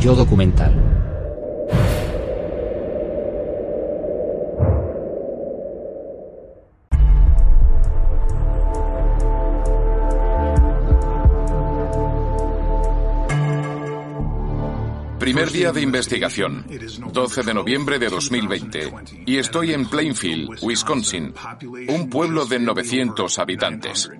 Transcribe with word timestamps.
Yo 0.00 0.14
documental. 0.14 0.99
Primer 15.20 15.50
día 15.52 15.70
de 15.70 15.82
investigación, 15.82 16.66
12 17.12 17.42
de 17.42 17.52
noviembre 17.52 17.98
de 17.98 18.08
2020, 18.08 18.92
y 19.26 19.36
estoy 19.36 19.74
en 19.74 19.86
Plainfield, 19.86 20.58
Wisconsin, 20.62 21.34
un 21.88 22.08
pueblo 22.08 22.46
de 22.46 22.58
900 22.58 23.38
habitantes. 23.38 24.10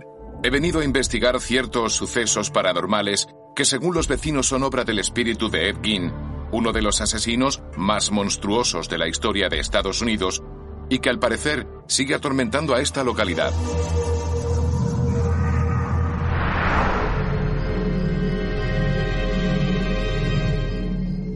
He 0.43 0.51
venido 0.51 0.81
a 0.81 0.85
investigar 0.85 1.41
ciertos 1.41 1.95
sucesos 1.95 2.51
paranormales 2.51 3.29
que 3.57 3.65
según 3.65 3.95
los 3.95 4.09
vecinos 4.09 4.47
son 4.47 4.63
obra 4.63 4.85
del 4.85 4.99
espíritu 4.99 5.49
de 5.49 5.71
Ed 5.71 5.77
Gein, 5.83 6.13
uno 6.53 6.71
de 6.71 6.83
los 6.83 7.01
asesinos 7.01 7.63
más 7.79 8.11
monstruosos 8.11 8.91
de 8.91 8.99
la 8.99 9.09
historia 9.09 9.49
de 9.49 9.59
Estados 9.59 10.03
Unidos 10.03 10.43
y 10.91 10.99
que 10.99 11.09
al 11.09 11.19
parecer 11.19 11.67
sigue 11.89 12.15
atormentando 12.15 12.75
a 12.75 12.81
esta 12.83 13.05
localidad. 13.05 13.53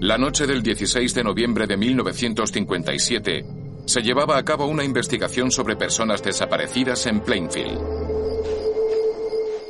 La 0.05 0.19
noche 0.19 0.47
del 0.47 0.63
16 0.63 1.15
de 1.15 1.25
noviembre 1.25 1.67
de 1.67 1.79
1957 1.79 3.47
se 3.87 4.03
llevaba 4.03 4.37
a 4.37 4.45
cabo 4.45 4.67
una 4.67 4.85
investigación 4.85 5.51
sobre 5.51 5.77
personas 5.77 6.23
desaparecidas 6.23 7.07
en 7.07 7.21
Plainfield. 7.21 7.81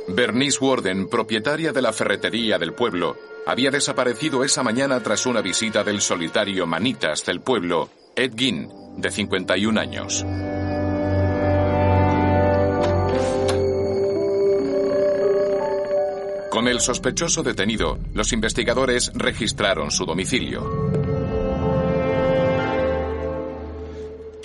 Bernice 0.09 0.57
Warden, 0.59 1.07
propietaria 1.07 1.71
de 1.71 1.81
la 1.81 1.93
ferretería 1.93 2.59
del 2.59 2.73
pueblo, 2.73 3.15
había 3.45 3.71
desaparecido 3.71 4.43
esa 4.43 4.61
mañana 4.61 4.99
tras 4.99 5.25
una 5.25 5.39
visita 5.39 5.85
del 5.85 6.01
solitario 6.01 6.67
manitas 6.67 7.25
del 7.25 7.39
pueblo, 7.39 7.87
Ed 8.13 8.33
Gein, 8.35 8.69
de 8.97 9.11
51 9.11 9.79
años. 9.79 10.25
Con 16.55 16.69
el 16.69 16.79
sospechoso 16.79 17.43
detenido, 17.43 17.99
los 18.13 18.31
investigadores 18.31 19.11
registraron 19.13 19.91
su 19.91 20.05
domicilio. 20.05 20.63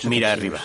Mira 0.03 0.33
arriba. 0.33 0.59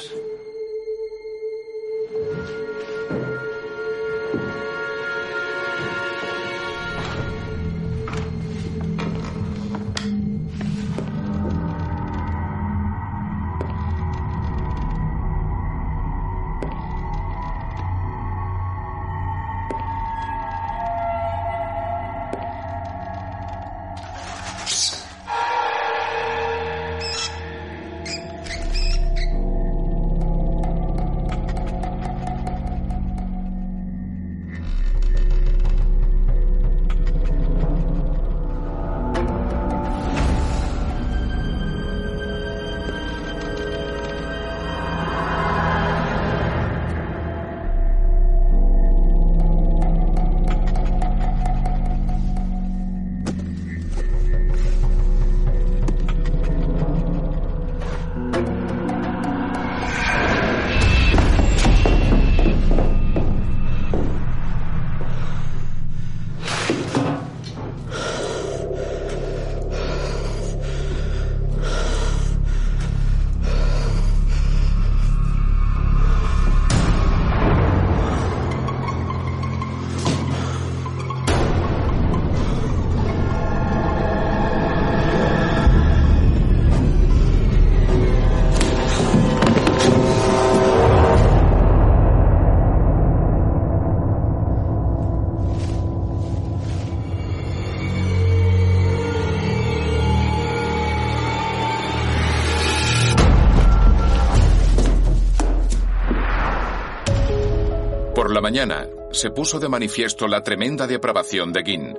Mañana, 108.47 108.87
se 109.11 109.31
puso 109.31 109.59
de 109.59 109.69
manifiesto 109.69 110.29
la 110.29 110.41
tremenda 110.41 110.87
depravación 110.87 111.53
de 111.53 111.65
Ginn. 111.65 111.99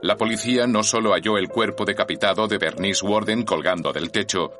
La 0.00 0.16
policía 0.16 0.66
no 0.66 0.82
solo 0.82 1.12
halló 1.12 1.36
el 1.36 1.50
cuerpo 1.50 1.84
decapitado 1.84 2.48
de 2.48 2.56
Bernice 2.56 3.04
Warden 3.04 3.42
colgando 3.42 3.92
del 3.92 4.10
techo, 4.10 4.50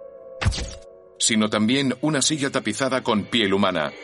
sino 1.19 1.49
también 1.49 1.95
una 2.03 2.21
silla 2.21 2.51
tapizada 2.51 3.03
con 3.03 3.25
piel 3.25 3.55
humana, 3.55 3.95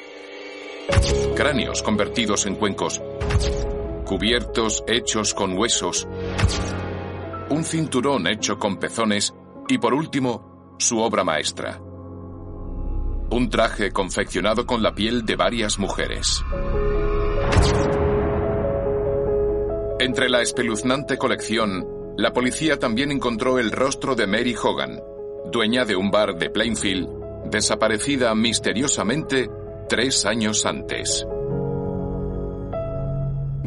cráneos 1.37 1.83
convertidos 1.83 2.47
en 2.47 2.55
cuencos, 2.55 3.03
cubiertos 4.07 4.85
hechos 4.87 5.35
con 5.35 5.59
huesos, 5.59 6.09
un 7.51 7.63
cinturón 7.63 8.27
hecho 8.27 8.59
con 8.59 8.79
pezones 8.79 9.35
y 9.69 9.77
por 9.77 9.93
último, 9.93 10.77
su 10.79 10.99
obra 10.99 11.25
maestra. 11.25 11.84
Un 13.35 13.51
traje 13.51 13.91
confeccionado 13.91 14.65
con 14.65 14.81
la 14.81 14.95
piel 14.95 15.27
de 15.27 15.35
varias 15.35 15.81
mujeres. 15.81 16.45
Entre 19.99 20.29
la 20.29 20.41
espeluznante 20.41 21.19
colección, 21.19 21.85
la 22.17 22.33
policía 22.33 22.79
también 22.79 23.11
encontró 23.11 23.59
el 23.59 23.73
rostro 23.73 24.15
de 24.15 24.29
Mary 24.29 24.55
Hogan, 24.55 25.01
dueña 25.51 25.85
de 25.85 25.97
un 25.97 26.13
bar 26.13 26.37
de 26.37 26.49
Plainfield, 26.49 27.09
desaparecida 27.51 28.33
misteriosamente 28.37 29.51
tres 29.89 30.27
años 30.27 30.65
antes. 30.65 31.27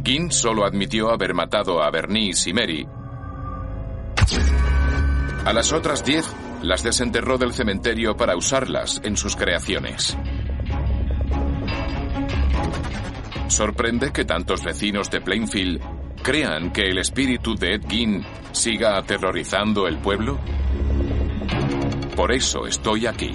Ginn 0.02 0.32
solo 0.32 0.64
admitió 0.64 1.10
haber 1.10 1.34
matado 1.34 1.82
a 1.82 1.90
Bernice 1.90 2.48
y 2.48 2.52
Mary. 2.54 2.88
A 5.44 5.52
las 5.52 5.74
otras 5.74 6.02
diez 6.02 6.24
las 6.62 6.82
desenterró 6.82 7.38
del 7.38 7.52
cementerio 7.52 8.16
para 8.16 8.36
usarlas 8.36 9.00
en 9.04 9.16
sus 9.16 9.36
creaciones. 9.36 10.16
Sorprende 13.48 14.12
que 14.12 14.24
tantos 14.24 14.62
vecinos 14.62 15.10
de 15.10 15.20
Plainfield 15.20 15.80
crean 16.22 16.72
que 16.72 16.82
el 16.82 16.98
espíritu 16.98 17.54
de 17.54 17.74
Ed 17.74 17.82
Gein 17.88 18.24
siga 18.52 18.96
aterrorizando 18.96 19.86
el 19.86 19.98
pueblo. 19.98 20.38
Por 22.14 22.32
eso 22.32 22.66
estoy 22.66 23.06
aquí. 23.06 23.32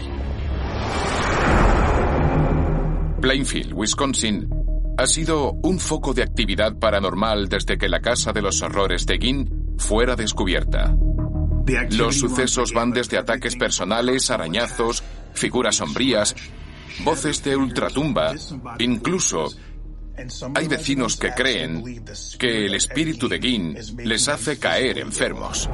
Plainfield, 3.22 3.74
Wisconsin, 3.74 4.50
ha 4.98 5.08
sido 5.08 5.54
un 5.64 5.80
foco 5.80 6.14
de 6.14 6.24
actividad 6.24 6.78
paranormal 6.78 7.50
desde 7.50 7.78
que 7.78 7.90
la 7.90 8.02
Casa 8.02 8.32
de 8.32 8.42
los 8.42 8.62
Horrores 8.62 9.06
de 9.06 9.18
Ginn 9.18 9.76
fuera 9.78 10.16
descubierta. 10.16 10.96
Los 11.92 12.20
sucesos 12.20 12.74
van 12.74 12.92
desde 12.92 13.18
ataques 13.18 13.56
personales, 13.56 14.30
arañazos, 14.30 15.04
figuras 15.34 15.78
sombrías, 15.78 16.36
voces 17.04 17.44
de 17.44 17.56
ultratumba, 17.56 18.34
incluso 18.80 19.50
hay 20.56 20.68
vecinos 20.68 21.18
que 21.18 21.32
creen 21.32 22.04
que 22.38 22.66
el 22.66 22.76
espíritu 22.76 23.28
de 23.28 23.40
Gin 23.40 23.78
les 24.04 24.28
hace 24.28 24.60
caer 24.60 25.00
enfermos. 25.00 25.70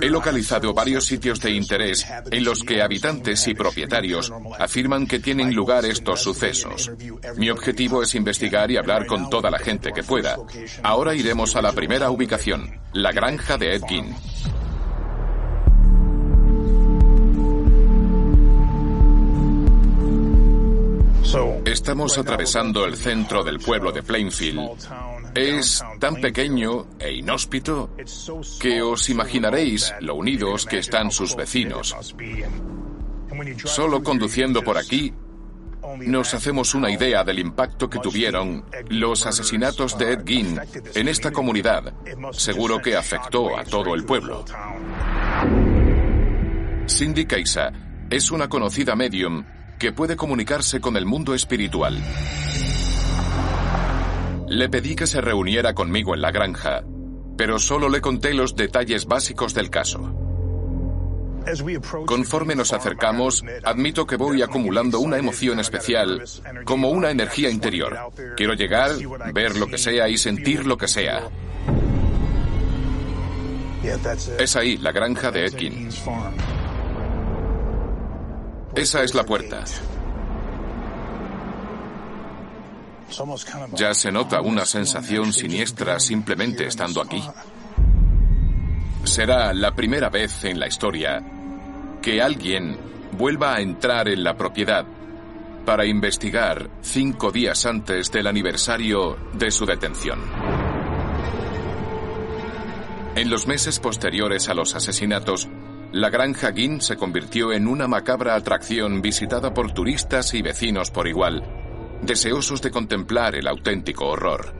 He 0.00 0.08
localizado 0.08 0.72
varios 0.72 1.04
sitios 1.04 1.40
de 1.40 1.50
interés 1.50 2.06
en 2.30 2.44
los 2.44 2.62
que 2.62 2.82
habitantes 2.82 3.46
y 3.48 3.54
propietarios 3.54 4.32
afirman 4.58 5.06
que 5.06 5.18
tienen 5.18 5.54
lugar 5.54 5.84
estos 5.84 6.22
sucesos. 6.22 6.90
Mi 7.36 7.50
objetivo 7.50 8.02
es 8.02 8.14
investigar 8.14 8.70
y 8.70 8.76
hablar 8.76 9.06
con 9.06 9.30
toda 9.30 9.50
la 9.50 9.58
gente 9.58 9.92
que 9.92 10.02
pueda. 10.02 10.36
Ahora 10.82 11.14
iremos 11.14 11.56
a 11.56 11.62
la 11.62 11.72
primera 11.72 12.10
ubicación, 12.10 12.80
la 12.92 13.12
granja 13.12 13.56
de 13.56 13.74
Ed 13.74 13.82
Gein. 13.88 14.14
Estamos 21.68 22.16
atravesando 22.16 22.86
el 22.86 22.96
centro 22.96 23.44
del 23.44 23.58
pueblo 23.58 23.92
de 23.92 24.02
Plainfield 24.02 24.70
es 25.34 25.82
tan 25.98 26.16
pequeño 26.16 26.86
e 26.98 27.12
inhóspito 27.12 27.90
que 28.60 28.82
os 28.82 29.08
imaginaréis 29.08 29.94
lo 30.00 30.14
unidos 30.14 30.66
que 30.66 30.78
están 30.78 31.10
sus 31.10 31.36
vecinos. 31.36 31.94
Solo 33.64 34.02
conduciendo 34.02 34.62
por 34.62 34.78
aquí 34.78 35.12
nos 36.06 36.34
hacemos 36.34 36.74
una 36.74 36.90
idea 36.90 37.24
del 37.24 37.38
impacto 37.38 37.88
que 37.88 37.98
tuvieron 37.98 38.64
los 38.88 39.26
asesinatos 39.26 39.96
de 39.98 40.12
Ed 40.12 40.20
Gein 40.26 40.60
en 40.94 41.08
esta 41.08 41.30
comunidad. 41.30 41.94
Seguro 42.32 42.80
que 42.80 42.96
afectó 42.96 43.56
a 43.56 43.64
todo 43.64 43.94
el 43.94 44.04
pueblo. 44.04 44.44
Cindy 46.88 47.26
Keisa 47.26 47.72
es 48.10 48.30
una 48.30 48.48
conocida 48.48 48.96
medium 48.96 49.44
que 49.78 49.92
puede 49.92 50.16
comunicarse 50.16 50.80
con 50.80 50.96
el 50.96 51.06
mundo 51.06 51.34
espiritual. 51.34 52.02
Le 54.48 54.68
pedí 54.68 54.96
que 54.96 55.06
se 55.06 55.20
reuniera 55.20 55.74
conmigo 55.74 56.14
en 56.14 56.22
la 56.22 56.30
granja, 56.30 56.82
pero 57.36 57.58
solo 57.58 57.88
le 57.88 58.00
conté 58.00 58.34
los 58.34 58.56
detalles 58.56 59.06
básicos 59.06 59.54
del 59.54 59.70
caso. 59.70 60.14
Conforme 62.06 62.54
nos 62.54 62.72
acercamos, 62.72 63.44
admito 63.62 64.06
que 64.06 64.16
voy 64.16 64.42
acumulando 64.42 65.00
una 65.00 65.18
emoción 65.18 65.60
especial, 65.60 66.24
como 66.64 66.90
una 66.90 67.10
energía 67.10 67.50
interior. 67.50 67.96
Quiero 68.36 68.54
llegar, 68.54 68.92
ver 69.32 69.56
lo 69.56 69.66
que 69.66 69.78
sea 69.78 70.08
y 70.08 70.18
sentir 70.18 70.66
lo 70.66 70.76
que 70.76 70.88
sea. 70.88 71.28
Es 74.38 74.56
ahí, 74.56 74.76
la 74.76 74.92
granja 74.92 75.30
de 75.30 75.46
Edkin. 75.46 75.88
Esa 78.74 79.02
es 79.02 79.14
la 79.14 79.24
puerta. 79.24 79.64
Ya 83.74 83.94
se 83.94 84.12
nota 84.12 84.40
una 84.40 84.66
sensación 84.66 85.32
siniestra 85.32 85.98
simplemente 85.98 86.66
estando 86.66 87.00
aquí. 87.00 87.22
Será 89.04 89.54
la 89.54 89.74
primera 89.74 90.10
vez 90.10 90.44
en 90.44 90.58
la 90.58 90.66
historia 90.66 91.22
que 92.02 92.20
alguien 92.20 92.76
vuelva 93.12 93.54
a 93.54 93.60
entrar 93.60 94.08
en 94.08 94.22
la 94.22 94.36
propiedad 94.36 94.86
para 95.64 95.86
investigar 95.86 96.70
cinco 96.82 97.30
días 97.30 97.66
antes 97.66 98.10
del 98.10 98.26
aniversario 98.26 99.16
de 99.34 99.50
su 99.50 99.66
detención. 99.66 100.20
En 103.16 103.30
los 103.30 103.46
meses 103.46 103.80
posteriores 103.80 104.48
a 104.48 104.54
los 104.54 104.74
asesinatos, 104.74 105.48
la 105.92 106.10
granja 106.10 106.52
Gin 106.52 106.80
se 106.80 106.96
convirtió 106.96 107.52
en 107.52 107.66
una 107.66 107.88
macabra 107.88 108.34
atracción 108.34 109.02
visitada 109.02 109.52
por 109.54 109.72
turistas 109.72 110.34
y 110.34 110.42
vecinos 110.42 110.90
por 110.90 111.08
igual, 111.08 111.67
deseosos 112.02 112.62
de 112.62 112.70
contemplar 112.70 113.34
el 113.34 113.46
auténtico 113.46 114.06
horror. 114.06 114.54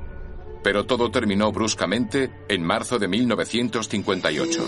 Pero 0.63 0.85
todo 0.87 1.11
terminó 1.11 1.53
bruscamente 1.53 2.31
en 2.49 2.63
marzo 2.63 2.99
de 2.99 3.09
1958. 3.09 4.65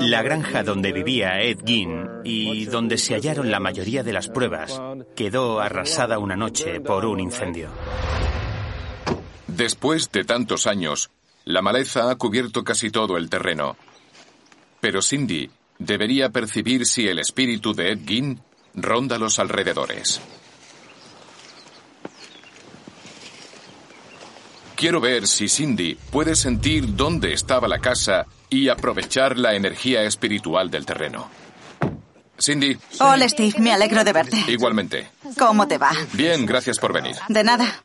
La 0.00 0.22
granja 0.22 0.62
donde 0.62 0.92
vivía 0.92 1.40
Ed 1.40 1.58
Gein 1.64 2.06
y 2.24 2.64
donde 2.66 2.98
se 2.98 3.14
hallaron 3.14 3.50
la 3.50 3.60
mayoría 3.60 4.02
de 4.02 4.12
las 4.12 4.28
pruebas 4.28 4.80
quedó 5.14 5.60
arrasada 5.60 6.18
una 6.18 6.36
noche 6.36 6.80
por 6.80 7.04
un 7.04 7.20
incendio. 7.20 7.70
Después 9.46 10.10
de 10.10 10.24
tantos 10.24 10.66
años, 10.66 11.10
la 11.44 11.62
maleza 11.62 12.10
ha 12.10 12.16
cubierto 12.16 12.64
casi 12.64 12.90
todo 12.90 13.16
el 13.16 13.28
terreno. 13.28 13.76
Pero 14.80 15.02
Cindy 15.02 15.50
debería 15.78 16.30
percibir 16.30 16.86
si 16.86 17.06
el 17.08 17.18
espíritu 17.18 17.74
de 17.74 17.92
Ed 17.92 18.00
Gein 18.06 18.40
ronda 18.74 19.18
los 19.18 19.38
alrededores. 19.38 20.20
Quiero 24.80 24.98
ver 24.98 25.26
si 25.26 25.46
Cindy 25.46 25.94
puede 25.94 26.34
sentir 26.34 26.96
dónde 26.96 27.34
estaba 27.34 27.68
la 27.68 27.80
casa 27.80 28.24
y 28.48 28.70
aprovechar 28.70 29.36
la 29.36 29.52
energía 29.52 30.04
espiritual 30.04 30.70
del 30.70 30.86
terreno. 30.86 31.28
Cindy. 32.40 32.78
Hola, 32.98 33.28
Steve. 33.28 33.60
Me 33.60 33.74
alegro 33.74 34.04
de 34.04 34.14
verte. 34.14 34.42
Igualmente. 34.48 35.10
¿Cómo 35.38 35.68
te 35.68 35.76
va? 35.76 35.90
Bien, 36.14 36.46
gracias 36.46 36.78
por 36.78 36.94
venir. 36.94 37.14
De 37.28 37.44
nada. 37.44 37.84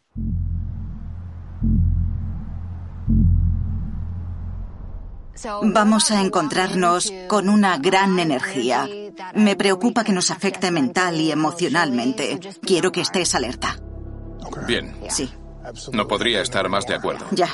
Vamos 5.64 6.12
a 6.12 6.22
encontrarnos 6.22 7.12
con 7.28 7.50
una 7.50 7.78
gran 7.78 8.18
energía. 8.20 8.88
Me 9.34 9.58
preocupa 9.58 10.06
que 10.06 10.14
nos 10.14 10.32
afecte 10.32 10.72
mental 10.72 11.20
y 11.20 11.30
emocionalmente. 11.30 12.40
Quiero 12.62 12.94
que 12.94 13.02
estés 13.02 13.36
alerta. 13.36 13.76
Bien. 14.66 14.96
Sí. 15.10 15.30
No 15.92 16.08
podría 16.08 16.42
estar 16.42 16.68
más 16.70 16.86
de 16.86 16.96
acuerdo. 16.96 17.26
Ya. 17.32 17.50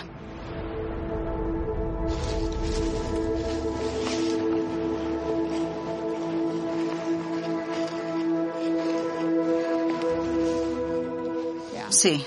Sí. 11.90 12.26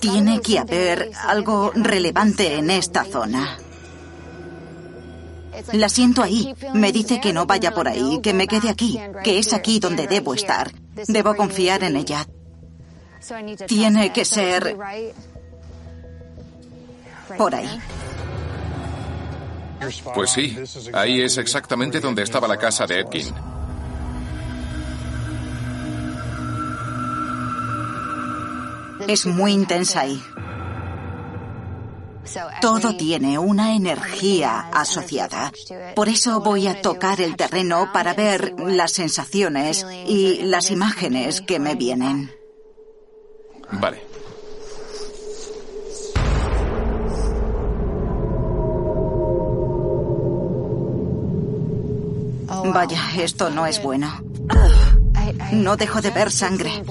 Tiene 0.00 0.40
que 0.40 0.58
haber 0.58 1.10
algo 1.26 1.72
relevante 1.74 2.56
en 2.56 2.70
esta 2.70 3.04
zona. 3.04 3.58
La 5.72 5.88
siento 5.88 6.22
ahí. 6.22 6.54
Me 6.74 6.92
dice 6.92 7.20
que 7.20 7.32
no 7.32 7.46
vaya 7.46 7.72
por 7.72 7.88
ahí, 7.88 8.20
que 8.22 8.34
me 8.34 8.46
quede 8.46 8.68
aquí, 8.68 8.98
que 9.24 9.38
es 9.38 9.52
aquí 9.52 9.80
donde 9.80 10.06
debo 10.06 10.34
estar. 10.34 10.72
Debo 11.08 11.34
confiar 11.34 11.82
en 11.84 11.96
ella. 11.96 12.26
Tiene 13.66 14.12
que 14.12 14.24
ser 14.24 14.76
por 17.36 17.54
ahí. 17.54 17.80
Pues 20.14 20.30
sí, 20.30 20.56
ahí 20.92 21.22
es 21.22 21.38
exactamente 21.38 22.00
donde 22.00 22.22
estaba 22.22 22.46
la 22.46 22.56
casa 22.56 22.86
de 22.86 23.00
Edkin. 23.00 23.34
Es 29.08 29.26
muy 29.26 29.52
intensa 29.52 30.00
ahí. 30.00 30.22
Todo 32.60 32.96
tiene 32.96 33.38
una 33.38 33.74
energía 33.74 34.68
asociada. 34.72 35.52
Por 35.96 36.08
eso 36.08 36.40
voy 36.40 36.68
a 36.68 36.80
tocar 36.80 37.20
el 37.20 37.34
terreno 37.34 37.90
para 37.92 38.14
ver 38.14 38.54
las 38.58 38.92
sensaciones 38.92 39.84
y 40.06 40.42
las 40.42 40.70
imágenes 40.70 41.40
que 41.40 41.58
me 41.58 41.74
vienen. 41.74 42.30
Vale. 43.72 44.12
Vaya, 52.72 53.00
esto 53.18 53.50
no 53.50 53.66
es 53.66 53.82
bueno. 53.82 54.08
No 55.52 55.76
dejo 55.76 56.00
de 56.00 56.10
ver 56.10 56.30
sangre. 56.30 56.82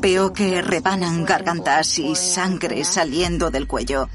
Veo 0.00 0.32
que 0.32 0.62
rebanan 0.62 1.24
gargantas 1.24 1.98
y 1.98 2.14
sangre 2.14 2.84
saliendo 2.84 3.50
del 3.50 3.66
cuello. 3.66 4.08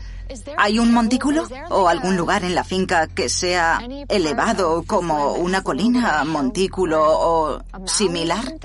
¿Hay 0.57 0.79
un 0.79 0.93
montículo 0.93 1.47
o 1.69 1.87
algún 1.87 2.17
lugar 2.17 2.43
en 2.43 2.55
la 2.55 2.63
finca 2.63 3.07
que 3.07 3.29
sea 3.29 3.81
elevado 4.07 4.83
como 4.85 5.33
una 5.33 5.63
colina, 5.63 6.23
montículo 6.25 7.01
o 7.03 7.61
similar? 7.85 8.55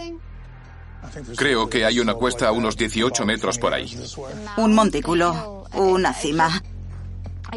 Creo 1.37 1.69
que 1.69 1.85
hay 1.85 2.01
una 2.01 2.15
cuesta 2.15 2.49
a 2.49 2.53
unos 2.53 2.77
18 2.77 3.25
metros 3.25 3.59
por 3.59 3.75
ahí. 3.75 3.97
Un 4.57 4.75
montículo, 4.75 5.65
una 5.75 6.13
cima. 6.13 6.63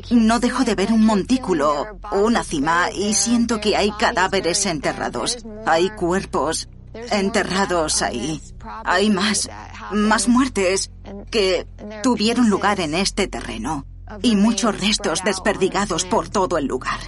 No 0.10 0.40
dejo 0.40 0.64
de 0.64 0.76
ver 0.76 0.94
un 0.94 1.06
montículo, 1.06 1.86
una 2.14 2.44
cima, 2.44 2.90
y 2.94 3.14
siento 3.14 3.60
que 3.60 3.76
hay 3.76 3.92
cadáveres 3.92 4.66
enterrados. 4.66 5.40
Hay 5.66 5.90
cuerpos 5.90 6.70
enterrados 6.94 8.02
ahí. 8.02 8.42
Hay 8.86 9.10
más, 9.10 9.50
más 9.92 10.28
muertes 10.28 10.92
que 11.30 11.68
tuvieron 12.04 12.50
lugar 12.50 12.80
en 12.80 12.94
este 12.94 13.28
terreno. 13.28 13.86
Y 14.22 14.36
muchos 14.36 14.80
restos 14.80 15.24
desperdigados 15.24 16.06
por 16.06 16.30
todo 16.30 16.58
el 16.58 16.66
lugar. 16.66 17.00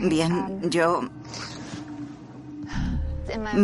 Bien, 0.00 0.60
yo 0.70 1.02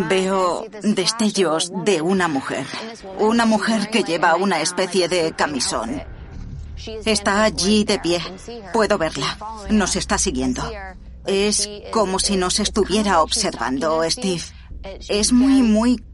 Veo 0.09 0.66
destellos 0.83 1.73
de 1.85 2.02
una 2.02 2.28
mujer. 2.28 2.66
Una 3.18 3.47
mujer 3.47 3.88
que 3.90 4.02
lleva 4.02 4.37
una 4.37 4.61
especie 4.61 5.09
de 5.09 5.33
camisón. 5.33 6.02
Está 7.04 7.44
allí 7.44 7.85
de 7.85 7.99
pie. 7.99 8.21
Puedo 8.73 8.99
verla. 8.99 9.38
Nos 9.71 9.97
está 9.97 10.18
siguiendo. 10.18 10.62
Es 11.26 11.68
como 11.92 12.18
si 12.18 12.37
nos 12.37 12.61
estuviera 12.61 13.23
observando, 13.23 14.02
Steve. 14.11 14.42
Es 15.09 15.33
muy, 15.33 15.62
muy 15.62 16.04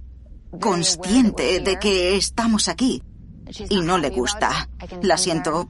consciente 0.61 1.61
de 1.61 1.79
que 1.79 2.17
estamos 2.17 2.69
aquí. 2.69 3.03
Y 3.69 3.81
no 3.81 3.99
le 3.99 4.11
gusta. 4.11 4.69
La 5.03 5.17
siento. 5.17 5.69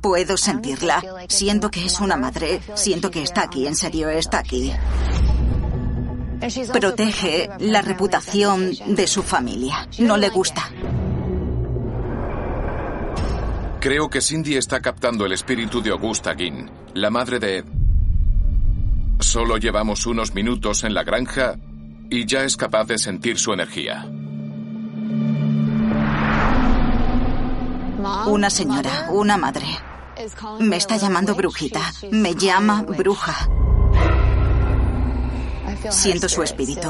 Puedo 0.00 0.36
sentirla. 0.36 1.02
Siento 1.28 1.70
que 1.70 1.84
es 1.86 2.00
una 2.00 2.16
madre. 2.16 2.60
Siento 2.74 3.10
que 3.10 3.22
está 3.22 3.42
aquí. 3.42 3.66
En 3.66 3.74
serio, 3.74 4.08
está 4.08 4.38
aquí. 4.38 4.72
Protege 6.72 7.48
la 7.60 7.80
reputación 7.80 8.72
de 8.86 9.06
su 9.06 9.22
familia. 9.22 9.88
No 9.98 10.16
le 10.16 10.28
gusta. 10.28 10.62
Creo 13.80 14.08
que 14.08 14.20
Cindy 14.20 14.56
está 14.56 14.80
captando 14.80 15.26
el 15.26 15.32
espíritu 15.32 15.82
de 15.82 15.90
Augusta 15.90 16.34
Ginn, 16.34 16.70
la 16.94 17.10
madre 17.10 17.38
de 17.38 17.58
Ed. 17.58 17.64
Solo 19.20 19.58
llevamos 19.58 20.06
unos 20.06 20.34
minutos 20.34 20.84
en 20.84 20.94
la 20.94 21.04
granja 21.04 21.56
y 22.10 22.24
ya 22.24 22.44
es 22.44 22.56
capaz 22.56 22.86
de 22.86 22.98
sentir 22.98 23.38
su 23.38 23.52
energía. 23.52 24.06
Una 28.26 28.50
señora, 28.50 29.08
una 29.10 29.36
madre. 29.38 29.66
Me 30.60 30.76
está 30.76 30.96
llamando 30.96 31.34
brujita. 31.34 31.80
Me 32.10 32.34
llama 32.34 32.82
bruja. 32.82 33.48
Siento 35.90 36.28
su 36.28 36.42
espíritu. 36.42 36.88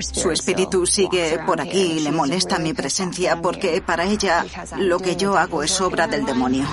Su 0.00 0.30
espíritu 0.30 0.86
sigue 0.86 1.40
por 1.44 1.60
aquí 1.60 1.80
y 1.80 2.00
le 2.00 2.12
molesta 2.12 2.58
mi 2.58 2.72
presencia 2.72 3.40
porque 3.40 3.82
para 3.82 4.04
ella 4.04 4.44
lo 4.76 5.00
que 5.00 5.16
yo 5.16 5.36
hago 5.36 5.62
es 5.62 5.80
obra 5.80 6.06
del 6.06 6.24
demonio. 6.24 6.66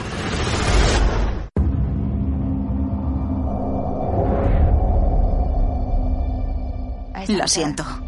La 7.27 7.47
siento. 7.47 8.04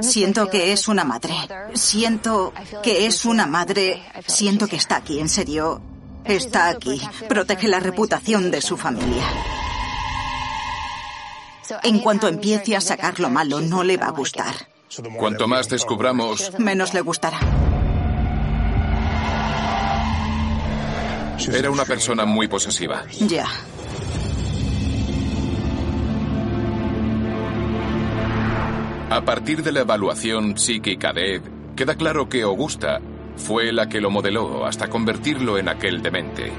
Siento 0.00 0.48
que 0.48 0.72
es 0.72 0.88
una 0.88 1.04
madre. 1.04 1.34
Siento 1.74 2.52
que 2.82 3.06
es 3.06 3.24
una 3.24 3.46
madre. 3.46 4.02
Siento 4.26 4.66
que 4.66 4.76
está 4.76 4.96
aquí, 4.96 5.20
en 5.20 5.28
serio. 5.28 5.80
Está 6.24 6.68
aquí. 6.68 7.00
Protege 7.28 7.68
la 7.68 7.80
reputación 7.80 8.50
de 8.50 8.60
su 8.60 8.76
familia. 8.76 9.24
En 11.82 11.98
cuanto 12.00 12.28
empiece 12.28 12.76
a 12.76 12.80
sacar 12.80 13.20
lo 13.20 13.30
malo, 13.30 13.60
no 13.60 13.84
le 13.84 13.96
va 13.96 14.06
a 14.06 14.12
gustar. 14.12 14.54
Cuanto 15.18 15.46
más 15.46 15.68
descubramos... 15.68 16.52
Menos 16.58 16.94
le 16.94 17.02
gustará. 17.02 17.40
Era 21.52 21.70
una 21.70 21.84
persona 21.84 22.24
muy 22.24 22.48
posesiva. 22.48 23.04
Ya. 23.20 23.46
A 29.10 29.22
partir 29.22 29.62
de 29.62 29.72
la 29.72 29.80
evaluación 29.80 30.58
psíquica 30.58 31.14
de 31.14 31.36
Ed, 31.36 31.42
queda 31.74 31.94
claro 31.94 32.28
que 32.28 32.42
Augusta 32.42 33.00
fue 33.36 33.72
la 33.72 33.88
que 33.88 34.02
lo 34.02 34.10
modeló 34.10 34.66
hasta 34.66 34.90
convertirlo 34.90 35.56
en 35.56 35.70
aquel 35.70 36.02
demente. 36.02 36.52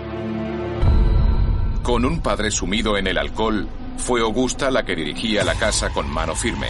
Con 1.84 2.06
un 2.06 2.22
padre 2.22 2.50
sumido 2.50 2.98
en 2.98 3.06
el 3.06 3.20
alcohol, 3.20 3.68
fue 3.98 4.22
Augusta 4.22 4.72
la 4.72 4.84
que 4.84 4.96
dirigía 4.96 5.44
la 5.44 5.54
casa 5.56 5.92
con 5.92 6.10
mano 6.10 6.36
firme. 6.36 6.70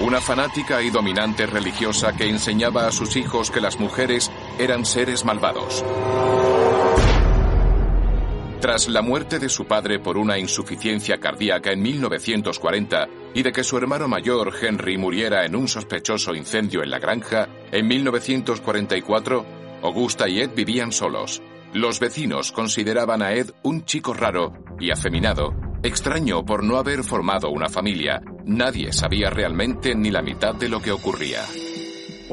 Una 0.00 0.20
fanática 0.20 0.82
y 0.82 0.90
dominante 0.90 1.46
religiosa 1.46 2.14
que 2.14 2.28
enseñaba 2.28 2.86
a 2.86 2.92
sus 2.92 3.16
hijos 3.16 3.50
que 3.50 3.62
las 3.62 3.80
mujeres 3.80 4.30
eran 4.58 4.84
seres 4.84 5.24
malvados. 5.24 5.82
Tras 8.64 8.88
la 8.88 9.02
muerte 9.02 9.38
de 9.38 9.50
su 9.50 9.66
padre 9.66 9.98
por 9.98 10.16
una 10.16 10.38
insuficiencia 10.38 11.20
cardíaca 11.20 11.70
en 11.70 11.82
1940 11.82 13.08
y 13.34 13.42
de 13.42 13.52
que 13.52 13.62
su 13.62 13.76
hermano 13.76 14.08
mayor 14.08 14.54
Henry 14.58 14.96
muriera 14.96 15.44
en 15.44 15.54
un 15.54 15.68
sospechoso 15.68 16.34
incendio 16.34 16.82
en 16.82 16.88
la 16.88 16.98
granja, 16.98 17.46
en 17.70 17.86
1944, 17.86 19.44
Augusta 19.82 20.30
y 20.30 20.40
Ed 20.40 20.52
vivían 20.56 20.92
solos. 20.92 21.42
Los 21.74 22.00
vecinos 22.00 22.52
consideraban 22.52 23.20
a 23.20 23.34
Ed 23.34 23.50
un 23.64 23.84
chico 23.84 24.14
raro 24.14 24.54
y 24.80 24.90
afeminado, 24.90 25.52
extraño 25.82 26.46
por 26.46 26.64
no 26.64 26.78
haber 26.78 27.04
formado 27.04 27.50
una 27.50 27.68
familia. 27.68 28.22
Nadie 28.46 28.94
sabía 28.94 29.28
realmente 29.28 29.94
ni 29.94 30.10
la 30.10 30.22
mitad 30.22 30.54
de 30.54 30.70
lo 30.70 30.80
que 30.80 30.90
ocurría. 30.90 31.42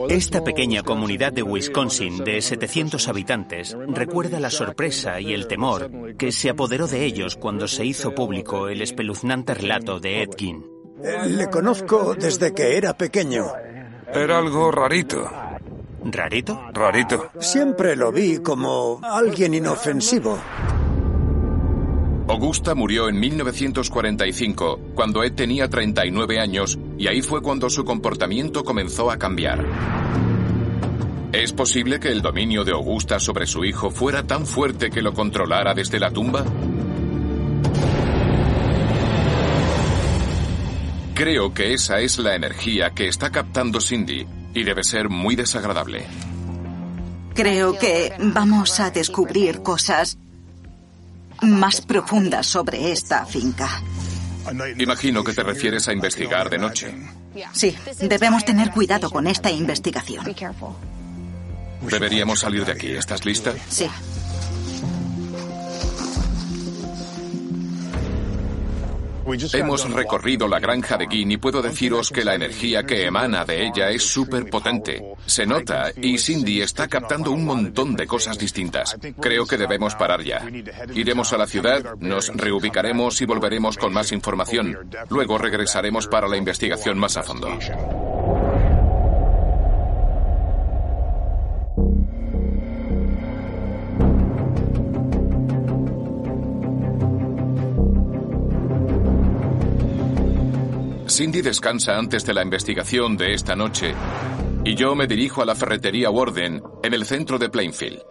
Esta 0.10 0.43
pequeña 0.43 0.83
comunidad 0.83 1.33
de 1.33 1.43
Wisconsin 1.43 2.24
de 2.24 2.41
700 2.41 3.07
habitantes 3.07 3.75
recuerda 3.88 4.39
la 4.39 4.50
sorpresa 4.50 5.19
y 5.19 5.33
el 5.33 5.48
temor 5.48 6.15
que 6.17 6.31
se 6.31 6.50
apoderó 6.50 6.88
de 6.88 7.05
ellos 7.05 7.36
cuando 7.36 7.67
se 7.67 7.86
hizo 7.86 8.15
público 8.15 8.67
el 8.67 8.81
espeluznante 8.81 9.53
relato 9.53 10.00
de 10.00 10.24
Ed 10.24 10.29
Gein. 10.38 10.65
Le 11.27 11.50
conozco 11.50 12.15
desde 12.15 12.53
que 12.53 12.77
era 12.77 12.93
pequeño. 12.98 13.48
Era 14.13 14.38
algo 14.38 14.71
rarito. 14.71 15.29
¿Rarito? 16.03 16.60
Rarito. 16.74 17.29
Siempre 17.39 17.95
lo 17.95 18.12
vi 18.12 18.39
como 18.39 19.00
alguien 19.03 19.53
inofensivo. 19.53 20.38
Augusta 22.28 22.75
murió 22.75 23.10
en 23.10 23.20
1945, 23.20 24.80
cuando 24.96 25.24
Ed 25.24 25.34
tenía 25.34 25.70
39 25.70 26.40
años, 26.40 26.80
y 26.98 27.08
ahí 27.08 27.22
fue 27.22 27.42
cuando 27.42 27.70
su 27.70 27.84
comportamiento 27.84 28.63
comenzó 28.63 29.12
a 29.12 29.18
cambiar. 29.18 29.66
¿Es 31.34 31.54
posible 31.54 32.00
que 32.00 32.10
el 32.10 32.22
dominio 32.22 32.63
de 32.63 32.72
Augusta 32.72 33.20
sobre 33.20 33.48
su 33.48 33.66
hijo 33.66 33.90
fuera 33.90 34.24
tan 34.24 34.46
fuerte 34.46 34.90
que 34.90 35.01
lo 35.01 35.13
controlara 35.13 35.74
desde 35.74 36.00
la 36.00 36.12
tumba? 36.12 36.46
Creo 41.13 41.54
que 41.54 41.74
esa 41.74 42.00
es 42.00 42.18
la 42.20 42.36
energía 42.36 42.92
que 42.92 43.08
está 43.08 43.32
captando 43.32 43.80
Cindy 43.80 44.25
y 44.54 44.63
debe 44.63 44.84
ser 44.84 45.10
muy 45.10 45.36
desagradable. 45.36 46.06
Creo 47.34 47.78
que 47.78 48.13
vamos 48.20 48.80
a 48.80 48.92
descubrir 48.92 49.62
cosas 49.62 50.18
más 51.41 51.81
profundas 51.81 52.48
sobre 52.48 52.91
esta 52.91 53.25
finca. 53.25 53.81
Imagino 54.77 55.24
que 55.24 55.33
te 55.33 55.43
refieres 55.43 55.88
a 55.88 55.93
investigar 55.93 56.50
de 56.50 56.57
noche. 56.57 56.95
Sí, 57.53 57.75
debemos 58.00 58.43
tener 58.43 58.71
cuidado 58.71 59.10
con 59.10 59.27
esta 59.27 59.51
investigación. 59.51 60.25
Deberíamos 61.81 62.39
salir 62.39 62.65
de 62.65 62.71
aquí. 62.74 62.91
¿Estás 62.91 63.25
lista? 63.25 63.53
Sí. 63.69 63.88
Hemos 69.54 69.90
recorrido 69.92 70.48
la 70.48 70.60
granja 70.60 70.98
de 70.98 71.08
Gin 71.08 71.32
y 71.32 71.38
puedo 71.38 71.62
deciros 71.62 72.10
que 72.10 72.25
la 72.25 72.36
energía 72.36 72.84
que 72.84 73.06
emana 73.06 73.46
de 73.46 73.66
ella 73.68 73.90
es 73.90 74.04
súper 74.04 74.50
potente. 74.50 75.01
Se 75.25 75.46
nota 75.46 75.92
y 75.96 76.18
Cindy 76.18 76.62
está 76.62 76.88
captando 76.88 77.32
un 77.32 77.46
montón 77.46 77.96
de 77.96 78.08
cosas 78.08 78.38
distintas. 78.38 78.98
Creo 79.20 79.46
que 79.46 79.58
debemos 79.58 79.96
parar 79.96 80.24
ya. 80.24 80.46
Iremos 80.94 81.34
a 81.34 81.38
la 81.38 81.48
ciudad, 81.48 81.96
nos 82.00 82.30
reubicaremos 82.30 83.22
y 83.22 83.25
volveremos 83.25 83.78
con 83.78 83.94
más 83.94 84.12
información. 84.12 84.90
Luego 85.10 85.38
regresaremos 85.38 86.08
para 86.08 86.28
la 86.28 86.38
investigación 86.38 86.98
más 86.98 87.18
a 87.18 87.24
fondo. 87.24 87.58
Cindy 101.22 101.44
descansa 101.44 102.00
antes 102.00 102.25
de 102.25 102.34
la 102.34 102.42
investigación 102.42 103.16
de 103.16 103.36
esta 103.36 103.56
noche 103.56 103.94
y 104.66 104.74
yo 104.74 104.96
me 104.96 105.06
dirijo 105.06 105.44
a 105.44 105.46
la 105.46 105.54
ferretería 105.54 106.10
Warden 106.10 106.63
en 106.82 106.94
el 106.96 107.06
centro 107.06 107.38
de 107.38 107.48
Plainfield. 107.48 108.01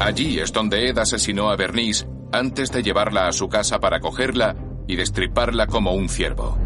Allí 0.00 0.40
es 0.40 0.52
donde 0.52 0.88
Ed 0.88 0.98
asesinó 0.98 1.50
a 1.50 1.56
Bernice 1.56 2.04
antes 2.32 2.72
de 2.72 2.82
llevarla 2.82 3.28
a 3.28 3.32
su 3.32 3.48
casa 3.48 3.78
para 3.78 4.00
cogerla 4.00 4.56
y 4.88 4.96
destriparla 4.96 5.68
como 5.68 5.94
un 5.94 6.08
ciervo. 6.08 6.58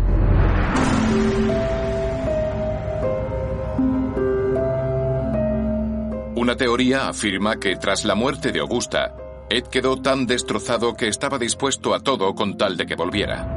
Una 6.36 6.56
teoría 6.56 7.08
afirma 7.08 7.56
que 7.56 7.76
tras 7.76 8.06
la 8.06 8.14
muerte 8.14 8.50
de 8.50 8.60
Augusta, 8.60 9.14
Ed 9.50 9.64
quedó 9.64 10.00
tan 10.00 10.24
destrozado 10.24 10.94
que 10.94 11.08
estaba 11.08 11.38
dispuesto 11.38 11.92
a 11.92 12.00
todo 12.00 12.34
con 12.34 12.56
tal 12.56 12.78
de 12.78 12.86
que 12.86 12.94
volviera. 12.94 13.55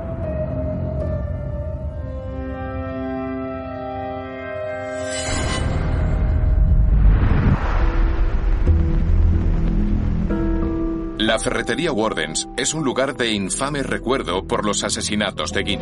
La 11.30 11.38
ferretería 11.38 11.92
Wardens 11.92 12.50
es 12.58 12.74
un 12.74 12.84
lugar 12.84 13.16
de 13.16 13.30
infame 13.30 13.84
recuerdo 13.84 14.48
por 14.48 14.66
los 14.66 14.84
asesinatos 14.84 15.54
de 15.54 15.64
Ginn. 15.64 15.80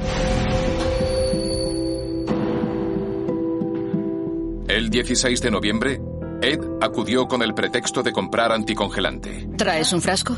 El 4.67 4.89
16 4.89 5.41
de 5.41 5.49
noviembre, 5.49 6.01
Ed 6.41 6.59
acudió 6.81 7.29
con 7.29 7.41
el 7.43 7.53
pretexto 7.53 8.03
de 8.03 8.11
comprar 8.11 8.51
anticongelante. 8.51 9.47
¿Traes 9.55 9.93
un 9.93 10.01
frasco? 10.01 10.33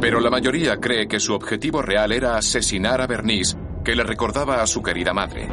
Pero 0.00 0.20
la 0.20 0.30
mayoría 0.30 0.76
cree 0.76 1.08
que 1.08 1.18
su 1.18 1.34
objetivo 1.34 1.82
real 1.82 2.12
era 2.12 2.36
asesinar 2.36 3.00
a 3.00 3.08
Bernice, 3.08 3.56
que 3.84 3.96
le 3.96 4.04
recordaba 4.04 4.62
a 4.62 4.66
su 4.68 4.80
querida 4.80 5.12
madre. 5.12 5.48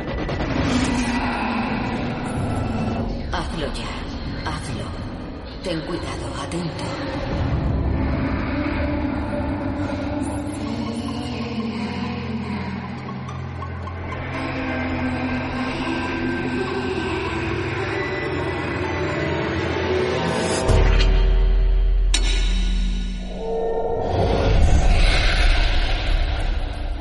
Hazlo 3.31 3.73
ya. 3.73 4.06
Ten 5.67 5.81
cuidado, 5.81 6.33
atento. 6.41 6.85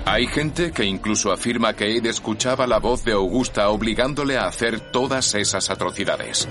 Hay 0.04 0.26
gente 0.26 0.73
que 0.73 0.85
incluso 0.85 1.30
afirma 1.30 1.75
que 1.75 1.96
Ed 1.96 2.06
escuchaba 2.06 2.66
la 2.66 2.80
voz 2.80 3.04
de 3.04 3.12
Augusta 3.12 3.68
obligándole 3.68 4.37
a 4.37 4.46
hacer 4.46 4.80
todas 4.80 5.37
esas 5.37 5.70
atrocidades. 5.70 6.49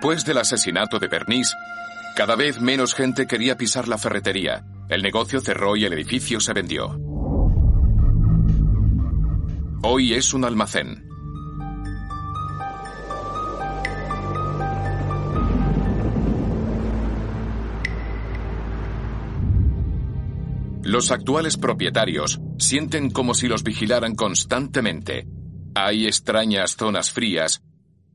Después 0.00 0.24
del 0.24 0.38
asesinato 0.38 1.00
de 1.00 1.08
Bernice, 1.08 1.56
cada 2.14 2.36
vez 2.36 2.60
menos 2.60 2.94
gente 2.94 3.26
quería 3.26 3.56
pisar 3.56 3.88
la 3.88 3.98
ferretería. 3.98 4.64
El 4.88 5.02
negocio 5.02 5.40
cerró 5.40 5.74
y 5.74 5.86
el 5.86 5.92
edificio 5.92 6.38
se 6.38 6.52
vendió. 6.52 6.96
Hoy 9.82 10.14
es 10.14 10.34
un 10.34 10.44
almacén. 10.44 11.04
Los 20.84 21.10
actuales 21.10 21.56
propietarios 21.56 22.40
sienten 22.60 23.10
como 23.10 23.34
si 23.34 23.48
los 23.48 23.64
vigilaran 23.64 24.14
constantemente. 24.14 25.26
Hay 25.74 26.06
extrañas 26.06 26.76
zonas 26.76 27.10
frías 27.10 27.64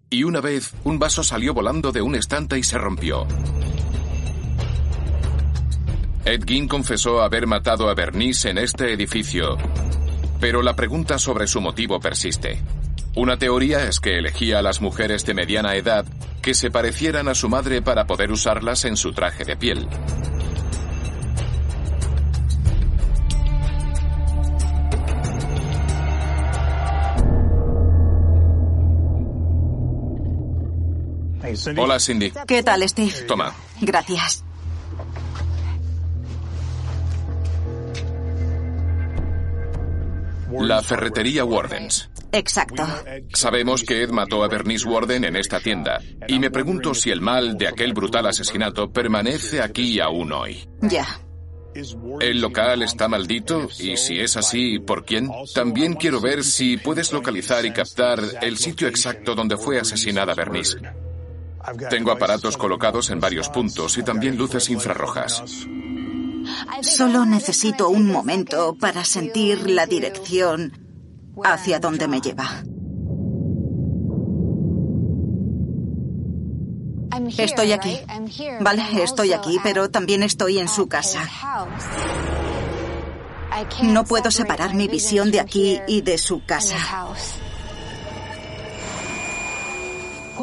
y 0.10 0.24
una 0.24 0.42
vez 0.42 0.74
un 0.84 1.00
vaso 1.00 1.24
salió 1.24 1.54
volando 1.54 1.92
de 1.92 2.02
un 2.02 2.16
estante 2.16 2.58
y 2.58 2.64
se 2.64 2.78
rompió. 2.78 3.28
Ed 6.26 6.44
confesó 6.70 7.22
haber 7.22 7.48
matado 7.48 7.90
a 7.90 7.94
Bernice 7.96 8.50
en 8.50 8.58
este 8.58 8.94
edificio, 8.94 9.58
pero 10.40 10.62
la 10.62 10.76
pregunta 10.76 11.20
sobre 11.20 11.48
su 11.48 11.60
motivo 11.60 12.00
persiste. 12.00 12.62
Una 13.16 13.38
teoría 13.38 13.84
es 13.88 14.00
que 14.00 14.18
elegía 14.18 14.60
a 14.60 14.62
las 14.62 14.82
mujeres 14.82 15.26
de 15.26 15.34
mediana 15.34 15.76
edad 15.76 16.06
que 16.42 16.54
se 16.54 16.72
parecieran 16.72 17.28
a 17.28 17.36
su 17.36 17.50
madre 17.50 17.82
para 17.82 18.06
poder 18.06 18.32
usarlas 18.32 18.86
en 18.86 18.98
su 18.98 19.12
traje 19.14 19.46
de 19.46 19.56
piel. 19.56 19.88
Hola, 31.78 32.00
Cindy. 32.00 32.32
¿Qué 32.48 32.64
tal, 32.64 32.88
Steve? 32.88 33.12
Toma. 33.28 33.54
Gracias. 33.82 34.44
La 40.60 40.82
ferretería 40.84 41.46
Wardens. 41.46 42.10
Exacto. 42.32 42.84
Sabemos 43.34 43.84
que 43.84 44.04
Ed 44.04 44.10
mató 44.10 44.44
a 44.44 44.48
Bernice 44.48 44.88
Warden 44.88 45.24
en 45.24 45.36
esta 45.36 45.60
tienda, 45.60 46.00
y 46.28 46.40
me 46.40 46.52
pregunto 46.52 46.94
si 46.94 47.12
el 47.12 47.22
mal 47.22 47.58
de 47.58 47.68
aquel 47.68 47.94
brutal 47.94 48.26
asesinato 48.28 48.92
permanece 48.92 49.62
aquí 49.62 50.00
aún 50.00 50.32
hoy. 50.32 50.68
Ya. 50.82 51.08
¿El 52.20 52.40
local 52.40 52.84
está 52.84 53.08
maldito? 53.08 53.68
Y 53.80 53.98
si 53.98 54.20
es 54.20 54.38
así, 54.38 54.80
¿por 54.80 55.06
quién? 55.06 55.30
También 55.56 55.96
quiero 55.96 56.22
ver 56.22 56.44
si 56.44 56.78
puedes 56.78 57.12
localizar 57.12 57.66
y 57.66 57.72
captar 57.72 58.20
el 58.42 58.58
sitio 58.58 58.88
exacto 58.88 59.34
donde 59.34 59.58
fue 59.58 59.80
asesinada 59.80 60.36
Bernice. 60.36 60.78
Tengo 61.90 62.12
aparatos 62.12 62.58
colocados 62.58 63.10
en 63.10 63.20
varios 63.20 63.50
puntos 63.50 63.98
y 63.98 64.04
también 64.04 64.38
luces 64.38 64.70
infrarrojas. 64.70 65.44
Solo 66.82 67.26
necesito 67.26 67.90
un 67.90 68.12
momento 68.12 68.76
para 68.76 69.06
sentir 69.06 69.70
la 69.70 69.86
dirección 69.86 70.74
hacia 71.44 71.80
donde 71.80 72.08
me 72.08 72.22
lleva. 72.22 72.64
Estoy 77.38 77.72
aquí. 77.72 78.00
Vale, 78.60 78.84
estoy 79.04 79.34
aquí, 79.34 79.60
pero 79.64 79.90
también 79.90 80.24
estoy 80.24 80.60
en 80.60 80.68
su 80.68 80.88
casa. 80.88 81.30
No 83.84 84.04
puedo 84.04 84.32
separar 84.32 84.74
mi 84.74 84.88
visión 84.88 85.32
de 85.32 85.40
aquí 85.40 85.80
y 85.88 86.02
de 86.02 86.18
su 86.18 86.44
casa. 86.46 86.76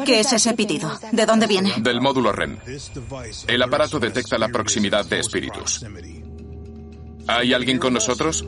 ¿Qué 0.05 0.19
es 0.19 0.33
ese 0.33 0.53
pitido? 0.53 0.91
¿De 1.11 1.25
dónde 1.25 1.47
viene? 1.47 1.73
Del 1.77 2.01
módulo 2.01 2.31
REM. 2.31 2.57
El 3.47 3.61
aparato 3.61 3.99
detecta 3.99 4.37
la 4.37 4.49
proximidad 4.49 5.05
de 5.05 5.19
espíritus. 5.19 5.85
¿Hay 7.27 7.53
alguien 7.53 7.77
con 7.77 7.93
nosotros? 7.93 8.45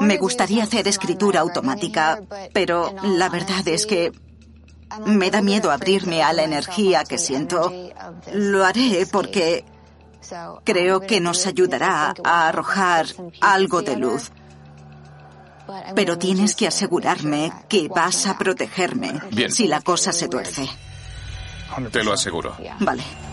Me 0.00 0.16
gustaría 0.16 0.64
hacer 0.64 0.88
escritura 0.88 1.40
automática, 1.40 2.22
pero 2.52 2.94
la 3.02 3.28
verdad 3.28 3.68
es 3.68 3.84
que 3.86 4.10
me 5.06 5.30
da 5.30 5.42
miedo 5.42 5.70
abrirme 5.70 6.22
a 6.22 6.32
la 6.32 6.42
energía 6.42 7.04
que 7.04 7.18
siento. 7.18 7.72
Lo 8.32 8.64
haré 8.64 9.06
porque 9.10 9.64
creo 10.64 11.00
que 11.00 11.20
nos 11.20 11.46
ayudará 11.46 12.14
a 12.24 12.48
arrojar 12.48 13.06
algo 13.40 13.82
de 13.82 13.96
luz. 13.96 14.30
Pero 15.94 16.18
tienes 16.18 16.56
que 16.56 16.66
asegurarme 16.66 17.52
que 17.68 17.88
vas 17.88 18.26
a 18.26 18.36
protegerme 18.36 19.20
Bien. 19.30 19.52
si 19.52 19.68
la 19.68 19.80
cosa 19.80 20.12
se 20.12 20.28
tuerce. 20.28 20.68
Te 21.92 22.02
lo 22.02 22.12
aseguro. 22.12 22.56
Vale. 22.80 23.29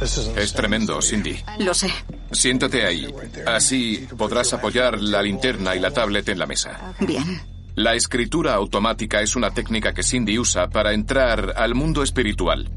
Es 0.00 0.52
tremendo, 0.52 1.00
Cindy. 1.00 1.36
Lo 1.58 1.72
sé. 1.74 1.90
Siéntate 2.32 2.84
ahí. 2.84 3.06
Así 3.46 4.06
podrás 4.16 4.52
apoyar 4.52 5.00
la 5.00 5.22
linterna 5.22 5.74
y 5.74 5.80
la 5.80 5.90
tablet 5.90 6.28
en 6.28 6.38
la 6.38 6.46
mesa. 6.46 6.94
Bien. 7.00 7.40
La 7.74 7.94
escritura 7.94 8.54
automática 8.54 9.20
es 9.20 9.36
una 9.36 9.50
técnica 9.50 9.92
que 9.92 10.02
Cindy 10.02 10.38
usa 10.38 10.68
para 10.68 10.92
entrar 10.92 11.54
al 11.56 11.74
mundo 11.74 12.02
espiritual. 12.02 12.70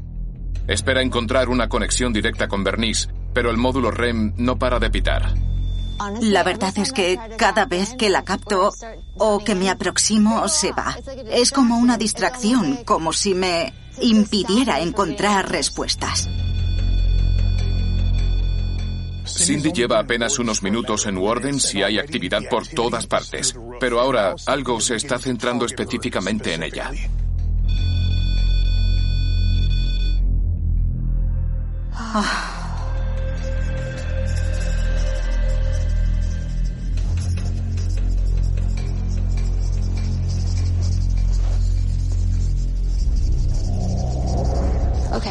Espera 0.66 1.02
encontrar 1.02 1.48
una 1.48 1.68
conexión 1.68 2.12
directa 2.12 2.48
con 2.48 2.64
Bernice 2.64 3.08
pero 3.32 3.50
el 3.50 3.56
módulo 3.56 3.90
REM 3.90 4.34
no 4.36 4.58
para 4.58 4.78
de 4.78 4.90
pitar. 4.90 5.34
La 6.22 6.42
verdad 6.42 6.72
es 6.78 6.92
que 6.92 7.18
cada 7.36 7.66
vez 7.66 7.94
que 7.98 8.08
la 8.08 8.24
capto 8.24 8.72
o 9.18 9.38
que 9.44 9.54
me 9.54 9.68
aproximo 9.68 10.48
se 10.48 10.72
va. 10.72 10.96
Es 11.30 11.50
como 11.50 11.76
una 11.76 11.98
distracción, 11.98 12.78
como 12.84 13.12
si 13.12 13.34
me 13.34 13.74
impidiera 14.00 14.80
encontrar 14.80 15.50
respuestas. 15.50 16.28
Cindy 19.36 19.72
lleva 19.72 19.98
apenas 19.98 20.38
unos 20.38 20.62
minutos 20.62 21.06
en 21.06 21.18
Warden 21.18 21.60
si 21.60 21.82
hay 21.82 21.98
actividad 21.98 22.42
por 22.50 22.66
todas 22.66 23.06
partes, 23.06 23.54
pero 23.78 24.00
ahora 24.00 24.34
algo 24.46 24.80
se 24.80 24.96
está 24.96 25.18
centrando 25.18 25.64
específicamente 25.64 26.54
en 26.54 26.62
ella. 26.62 26.90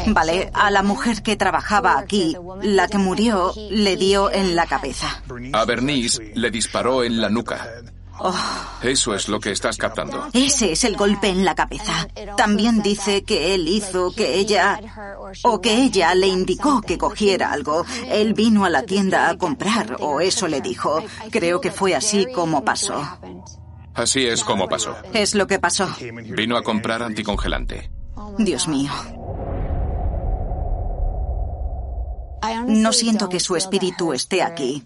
Vale, 0.06 0.50
a 0.52 0.70
la 0.70 0.82
mujer 0.82 1.22
que 1.22 1.36
trabajaba 1.36 1.98
aquí, 1.98 2.36
la 2.62 2.88
que 2.88 2.98
murió, 2.98 3.52
le 3.70 3.96
dio 3.96 4.30
en 4.30 4.56
la 4.56 4.66
cabeza. 4.66 5.22
A 5.52 5.64
Bernice 5.64 6.32
le 6.34 6.50
disparó 6.50 7.04
en 7.04 7.20
la 7.20 7.28
nuca. 7.28 7.68
Eso 8.82 9.14
es 9.14 9.28
lo 9.28 9.40
que 9.40 9.50
estás 9.50 9.76
captando. 9.76 10.28
Ese 10.32 10.72
es 10.72 10.84
el 10.84 10.96
golpe 10.96 11.28
en 11.28 11.44
la 11.44 11.54
cabeza. 11.54 12.06
También 12.36 12.82
dice 12.82 13.24
que 13.24 13.54
él 13.54 13.66
hizo 13.68 14.12
que 14.12 14.38
ella 14.38 14.78
o 15.42 15.60
que 15.60 15.82
ella 15.82 16.14
le 16.14 16.26
indicó 16.26 16.82
que 16.82 16.98
cogiera 16.98 17.52
algo. 17.52 17.84
Él 18.08 18.34
vino 18.34 18.64
a 18.64 18.70
la 18.70 18.82
tienda 18.82 19.30
a 19.30 19.38
comprar 19.38 19.96
o 20.00 20.20
eso 20.20 20.48
le 20.48 20.60
dijo. 20.60 21.02
Creo 21.30 21.60
que 21.60 21.70
fue 21.70 21.94
así 21.94 22.26
como 22.34 22.64
pasó. 22.64 23.02
Así 23.94 24.26
es 24.26 24.44
como 24.44 24.68
pasó. 24.68 24.96
Es 25.12 25.34
lo 25.34 25.46
que 25.46 25.58
pasó. 25.58 25.88
Vino 26.36 26.56
a 26.56 26.62
comprar 26.62 27.02
anticongelante. 27.02 27.90
Dios 28.38 28.68
mío. 28.68 28.90
No 32.66 32.92
siento 32.92 33.28
que 33.28 33.40
su 33.40 33.56
espíritu 33.56 34.12
esté 34.12 34.42
aquí. 34.42 34.84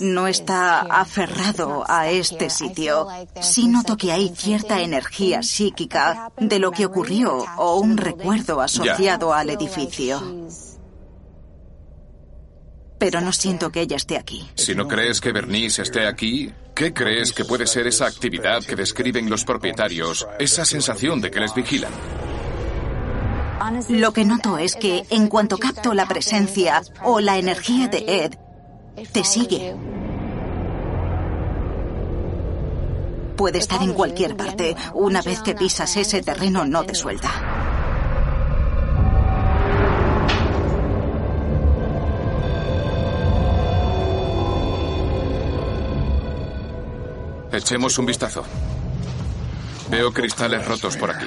No 0.00 0.26
está 0.26 0.80
aferrado 0.80 1.84
a 1.86 2.08
este 2.08 2.48
sitio. 2.48 3.08
Sí 3.40 3.68
noto 3.68 3.96
que 3.96 4.12
hay 4.12 4.32
cierta 4.34 4.80
energía 4.80 5.42
psíquica 5.42 6.32
de 6.38 6.58
lo 6.58 6.70
que 6.70 6.86
ocurrió 6.86 7.44
o 7.58 7.78
un 7.78 7.96
recuerdo 7.96 8.60
asociado 8.60 9.34
al 9.34 9.50
edificio. 9.50 10.48
Pero 12.98 13.20
no 13.20 13.32
siento 13.32 13.70
que 13.70 13.82
ella 13.82 13.96
esté 13.96 14.16
aquí. 14.16 14.48
Si 14.54 14.74
no 14.74 14.88
crees 14.88 15.20
que 15.20 15.32
Bernice 15.32 15.82
esté 15.82 16.06
aquí, 16.06 16.50
¿qué 16.74 16.94
crees 16.94 17.34
que 17.34 17.44
puede 17.44 17.66
ser 17.66 17.86
esa 17.86 18.06
actividad 18.06 18.64
que 18.64 18.74
describen 18.74 19.28
los 19.28 19.44
propietarios, 19.44 20.26
esa 20.38 20.64
sensación 20.64 21.20
de 21.20 21.30
que 21.30 21.40
les 21.40 21.54
vigilan? 21.54 21.92
Lo 23.88 24.12
que 24.12 24.24
noto 24.24 24.58
es 24.58 24.76
que 24.76 25.04
en 25.10 25.28
cuanto 25.28 25.58
capto 25.58 25.94
la 25.94 26.06
presencia 26.06 26.82
o 27.02 27.20
la 27.20 27.38
energía 27.38 27.88
de 27.88 28.04
Ed, 28.06 28.34
te 29.12 29.24
sigue. 29.24 29.74
Puede 33.36 33.58
estar 33.58 33.82
en 33.82 33.92
cualquier 33.92 34.36
parte. 34.36 34.76
Una 34.94 35.22
vez 35.22 35.40
que 35.42 35.54
pisas 35.54 35.96
ese 35.96 36.22
terreno 36.22 36.64
no 36.64 36.84
te 36.84 36.94
suelta. 36.94 37.30
Echemos 47.52 47.98
un 47.98 48.06
vistazo. 48.06 48.44
Veo 49.90 50.12
cristales 50.12 50.66
rotos 50.66 50.96
por 50.96 51.10
aquí. 51.10 51.26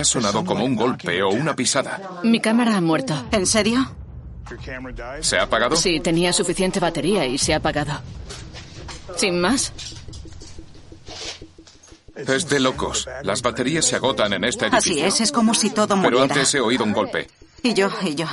Ha 0.00 0.04
sonado 0.04 0.44
como 0.44 0.64
un 0.64 0.76
golpe 0.76 1.22
o 1.22 1.28
una 1.30 1.54
pisada. 1.54 2.20
Mi 2.22 2.40
cámara 2.40 2.76
ha 2.76 2.80
muerto. 2.80 3.14
¿En 3.32 3.46
serio? 3.46 3.94
¿Se 5.20 5.38
ha 5.38 5.42
apagado? 5.42 5.76
Sí, 5.76 6.00
tenía 6.00 6.32
suficiente 6.32 6.80
batería 6.80 7.26
y 7.26 7.38
se 7.38 7.52
ha 7.54 7.58
apagado. 7.58 8.00
Sin 9.16 9.40
más. 9.40 9.72
Es 12.16 12.48
de 12.48 12.60
locos. 12.60 13.08
Las 13.22 13.42
baterías 13.42 13.84
se 13.84 13.96
agotan 13.96 14.32
en 14.32 14.44
este 14.44 14.66
edificio. 14.66 14.92
Así 14.92 15.00
es, 15.00 15.20
es 15.20 15.32
como 15.32 15.54
si 15.54 15.70
todo 15.70 15.96
muriera. 15.96 16.10
Pero 16.10 16.22
antes 16.22 16.54
he 16.54 16.60
oído 16.60 16.84
un 16.84 16.92
golpe. 16.92 17.28
Y 17.62 17.74
yo, 17.74 17.90
y 18.02 18.14
yo. 18.14 18.26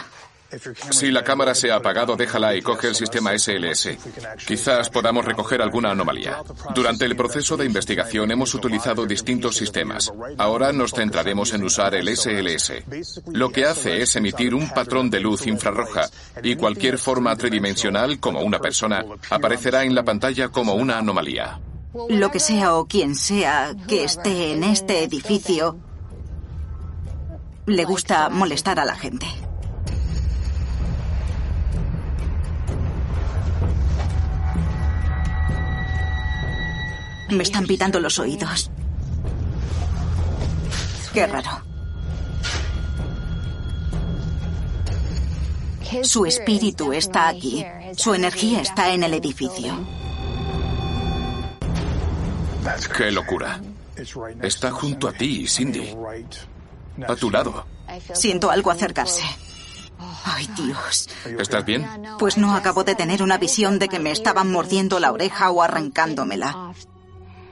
Si 0.91 1.11
la 1.11 1.23
cámara 1.23 1.53
se 1.53 1.71
ha 1.71 1.75
apagado, 1.75 2.15
déjala 2.15 2.55
y 2.55 2.61
coge 2.61 2.87
el 2.87 2.95
sistema 2.95 3.37
SLS. 3.37 3.97
Quizás 4.45 4.89
podamos 4.89 5.25
recoger 5.25 5.61
alguna 5.61 5.91
anomalía. 5.91 6.41
Durante 6.73 7.05
el 7.05 7.15
proceso 7.15 7.57
de 7.57 7.65
investigación 7.65 8.31
hemos 8.31 8.53
utilizado 8.53 9.05
distintos 9.05 9.55
sistemas. 9.55 10.11
Ahora 10.37 10.71
nos 10.71 10.93
centraremos 10.93 11.53
en 11.53 11.63
usar 11.63 11.95
el 11.95 12.15
SLS. 12.15 12.83
Lo 13.31 13.51
que 13.51 13.65
hace 13.65 14.01
es 14.01 14.15
emitir 14.15 14.55
un 14.55 14.69
patrón 14.69 15.09
de 15.09 15.19
luz 15.19 15.47
infrarroja 15.47 16.09
y 16.41 16.55
cualquier 16.55 16.97
forma 16.97 17.35
tridimensional, 17.35 18.19
como 18.19 18.41
una 18.41 18.59
persona, 18.59 19.03
aparecerá 19.29 19.83
en 19.83 19.95
la 19.95 20.03
pantalla 20.03 20.49
como 20.49 20.75
una 20.75 20.97
anomalía. 20.97 21.59
Lo 22.09 22.31
que 22.31 22.39
sea 22.39 22.75
o 22.75 22.85
quien 22.85 23.15
sea 23.15 23.75
que 23.87 24.03
esté 24.03 24.53
en 24.53 24.63
este 24.63 25.03
edificio, 25.03 25.77
le 27.65 27.83
gusta 27.83 28.29
molestar 28.29 28.79
a 28.79 28.85
la 28.85 28.95
gente. 28.95 29.27
Me 37.29 37.43
están 37.43 37.65
pitando 37.65 37.99
los 37.99 38.19
oídos. 38.19 38.71
Qué 41.13 41.27
raro. 41.27 41.67
Su 46.03 46.25
espíritu 46.25 46.93
está 46.93 47.27
aquí. 47.27 47.65
Su 47.95 48.13
energía 48.13 48.61
está 48.61 48.93
en 48.93 49.03
el 49.03 49.13
edificio. 49.13 49.73
¡Qué 52.95 53.11
locura! 53.11 53.61
Está 54.41 54.71
junto 54.71 55.07
a 55.07 55.13
ti, 55.13 55.47
Cindy. 55.47 55.95
A 57.07 57.15
tu 57.15 57.31
lado. 57.31 57.65
Siento 58.13 58.51
algo 58.51 58.71
acercarse. 58.71 59.23
Ay, 60.25 60.47
Dios. 60.55 61.09
¿Estás 61.39 61.65
bien? 61.65 61.87
Pues 62.19 62.37
no 62.37 62.53
acabo 62.55 62.83
de 62.83 62.95
tener 62.95 63.23
una 63.23 63.37
visión 63.37 63.79
de 63.79 63.87
que 63.87 63.99
me 63.99 64.11
estaban 64.11 64.51
mordiendo 64.51 64.99
la 64.99 65.11
oreja 65.11 65.49
o 65.49 65.63
arrancándomela. 65.63 66.73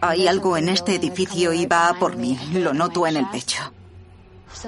Hay 0.10 0.28
algo 0.28 0.58
en 0.58 0.70
este 0.70 0.96
edificio 0.96 1.54
y 1.54 1.66
va 1.66 1.90
a 1.90 2.00
por 2.00 2.16
mí. 2.16 2.38
Lo 2.54 2.74
noto 2.74 3.08
en 3.08 3.18
el 3.18 3.30
pecho. 3.30 3.74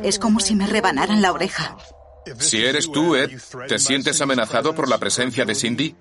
Es 0.01 0.19
como 0.19 0.39
si 0.39 0.55
me 0.55 0.67
rebanaran 0.67 1.21
la 1.21 1.31
oreja. 1.31 1.77
Si 2.39 2.63
eres 2.63 2.91
tú, 2.91 3.15
Ed, 3.15 3.39
¿te 3.67 3.79
sientes 3.79 4.19
amenazado 4.21 4.75
por 4.75 4.89
la 4.89 4.97
presencia 4.97 5.45
de 5.45 5.55
Cindy? 5.55 5.95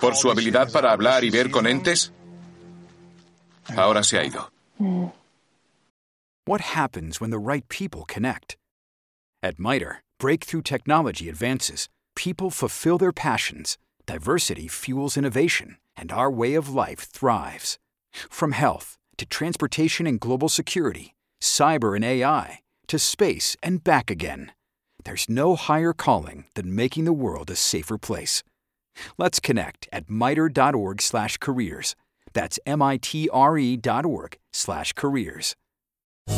¿Por 0.00 0.16
su 0.16 0.30
habilidad 0.30 0.72
para 0.72 0.92
hablar 0.92 1.24
y 1.24 1.30
ver 1.30 1.50
con 1.50 1.66
entes? 1.66 2.12
Ahora 3.76 4.02
se 4.02 4.18
ha 4.18 4.24
ido. 4.24 4.50
What 6.46 6.60
happens 6.60 7.20
when 7.20 7.30
the 7.30 7.38
right 7.38 7.66
people 7.68 8.04
connect? 8.06 8.56
At 9.42 9.58
MITRE, 9.58 10.02
breakthrough 10.18 10.62
technology 10.62 11.28
advances, 11.28 11.88
people 12.14 12.50
fulfill 12.50 12.98
their 12.98 13.12
passions, 13.12 13.78
diversity 14.06 14.68
fuels 14.68 15.16
innovation, 15.16 15.78
and 15.96 16.12
our 16.12 16.30
way 16.30 16.54
of 16.54 16.68
life 16.68 17.00
thrives. 17.00 17.78
From 18.30 18.52
health 18.52 18.96
to 19.18 19.26
transportation 19.26 20.06
and 20.06 20.20
global 20.20 20.48
security, 20.48 21.14
cyber 21.42 21.94
and 21.96 22.04
AI, 22.04 22.60
to 22.88 22.98
space 22.98 23.56
and 23.62 23.84
back 23.84 24.10
again, 24.10 24.52
there's 25.04 25.28
no 25.28 25.56
higher 25.56 25.92
calling 25.92 26.46
than 26.54 26.74
making 26.74 27.04
the 27.04 27.12
world 27.12 27.50
a 27.50 27.56
safer 27.56 27.98
place. 27.98 28.42
Let's 29.18 29.40
connect 29.40 29.88
at 29.92 30.08
miter.org/careers. 30.08 31.94
That's 32.32 32.58
m-i-t-r-e 32.66 33.76
dot 33.76 34.06
org 34.06 34.36
slash 34.52 34.92
careers. 34.92 35.54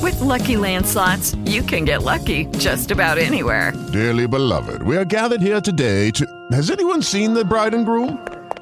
With 0.02 0.20
Lucky 0.20 0.56
Land 0.56 0.86
slots, 0.86 1.34
you 1.44 1.62
can 1.62 1.84
get 1.84 2.02
lucky 2.02 2.46
just 2.58 2.90
about 2.90 3.18
anywhere. 3.18 3.72
Dearly 3.92 4.26
beloved, 4.26 4.82
we 4.82 4.96
are 4.96 5.04
gathered 5.04 5.40
here 5.40 5.60
today 5.60 6.10
to. 6.12 6.26
Has 6.52 6.70
anyone 6.70 7.02
seen 7.02 7.34
the 7.34 7.44
bride 7.44 7.74
and 7.74 7.86
groom? 7.86 8.18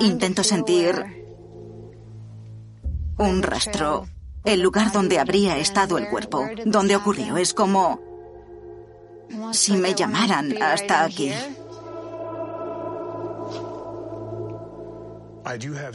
Intento 0.00 0.44
sentir 0.44 1.22
un 3.18 3.42
rastro, 3.42 4.06
el 4.44 4.60
lugar 4.60 4.92
donde 4.92 5.18
habría 5.18 5.58
estado 5.58 5.98
el 5.98 6.08
cuerpo, 6.08 6.48
donde 6.64 6.96
ocurrió. 6.96 7.36
Es 7.36 7.54
como 7.54 8.00
si 9.52 9.72
me 9.76 9.94
llamaran 9.94 10.60
hasta 10.62 11.04
aquí. 11.04 11.32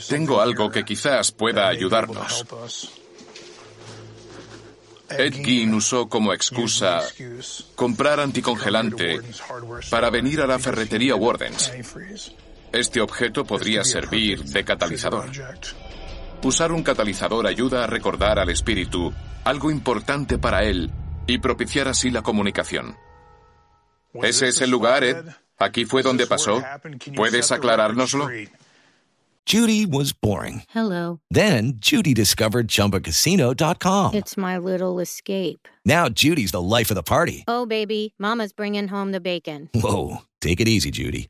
Tengo 0.08 0.42
algo 0.42 0.70
que 0.70 0.84
quizás 0.84 1.32
pueda 1.32 1.68
ayudarnos. 1.68 2.46
Ed 5.10 5.74
usó 5.74 6.10
como 6.10 6.34
excusa 6.34 7.02
comprar 7.76 8.20
anticongelante 8.20 9.22
para 9.90 10.10
venir 10.10 10.42
a 10.42 10.48
la 10.48 10.60
ferretería 10.60 11.16
Wardens. 11.16 11.72
Este 12.72 13.02
objeto 13.02 13.46
podría 13.46 13.84
servir 13.84 14.44
de 14.44 14.64
catalizador. 14.64 15.30
Usar 16.44 16.72
un 16.72 16.84
catalizador 16.84 17.48
ayuda 17.48 17.84
a 17.84 17.88
recordar 17.88 18.40
al 18.40 18.50
espíritu 18.50 19.14
algo 19.44 19.72
importante 19.72 20.38
para 20.38 20.64
él 20.64 20.92
y 21.26 21.40
propiciar 21.40 21.88
así 21.88 22.10
la 22.12 22.22
comunicación. 22.22 22.96
¿Ese 24.14 24.48
es 24.48 24.62
el 24.62 24.70
lugar, 24.70 25.04
Ed? 25.04 25.26
¿Aquí 25.58 25.86
fue 25.86 26.04
donde 26.04 26.28
pasó? 26.28 26.64
¿Puedes 27.16 27.52
aclarárnoslo? 27.52 28.30
Judy 29.48 29.86
was 29.86 30.12
boring. 30.12 30.64
Hello. 30.76 31.22
Then 31.32 31.78
Judy 31.80 32.14
discovered 32.14 32.68
ChumbaCasino.com. 32.68 34.14
It's 34.14 34.36
my 34.36 34.58
little 34.58 35.00
escape. 35.00 35.70
Now 35.86 36.10
Judy's 36.10 36.52
the 36.52 36.62
life 36.62 36.92
of 36.92 36.96
the 36.96 37.04
party. 37.04 37.46
Oh, 37.48 37.66
baby, 37.66 38.14
Mama's 38.20 38.52
bringing 38.52 38.90
home 38.90 39.14
the 39.14 39.22
bacon. 39.22 39.70
Whoa, 39.74 40.18
take 40.42 40.60
it 40.60 40.68
easy, 40.68 40.92
Judy. 40.92 41.30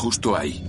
Justo 0.00 0.34
ahí. 0.34 0.64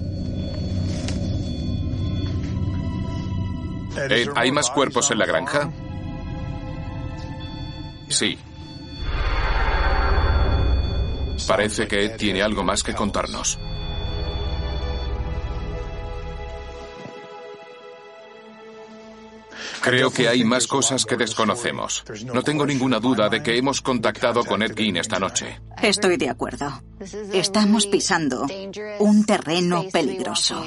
Ed, 4.10 4.28
¿hay 4.36 4.52
más 4.52 4.70
cuerpos 4.70 5.10
en 5.12 5.20
la 5.20 5.26
granja? 5.26 5.72
Sí. 8.10 8.38
Parece 11.48 11.88
que 11.88 12.04
Ed 12.04 12.17
tiene 12.17 12.41
algo 12.41 12.62
más 12.65 12.84
que 12.84 12.94
contarnos. 12.94 13.58
Creo 19.82 20.12
que 20.12 20.28
hay 20.28 20.44
más 20.44 20.67
cosas 20.67 21.06
que 21.06 21.17
desconocemos. 21.17 22.04
No 22.34 22.44
tengo 22.44 22.65
ninguna 22.65 23.00
duda 23.00 23.30
de 23.30 23.41
que 23.41 23.58
hemos 23.58 23.82
contactado 23.82 24.44
con 24.46 24.62
Ed 24.62 24.76
Gein 24.76 24.98
esta 24.98 25.20
noche. 25.20 25.60
Estoy 25.82 26.17
de 26.17 26.30
acuerdo. 26.30 26.84
Estamos 27.34 27.88
pisando 27.88 28.46
un 29.00 29.26
terreno 29.26 29.86
peligroso. 29.91 30.63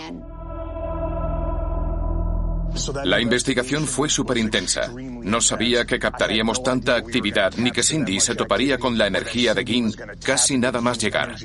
La 3.05 3.21
investigación 3.21 3.87
fue 3.87 4.09
súper 4.09 4.39
intensa. 4.39 4.93
No 4.97 5.41
sabía 5.41 5.85
que 5.85 5.99
captaríamos 5.99 6.63
tanta 6.63 6.97
actividad 6.97 7.53
ni 7.57 7.71
que 7.71 7.83
Cindy 7.83 8.21
se 8.21 8.35
toparía 8.35 8.79
con 8.79 8.99
la 8.99 9.07
energía 9.07 9.55
de 9.55 9.65
Gin 9.65 9.95
casi 10.25 10.59
nada 10.59 10.81
más 10.81 10.99
llegar. 10.99 11.37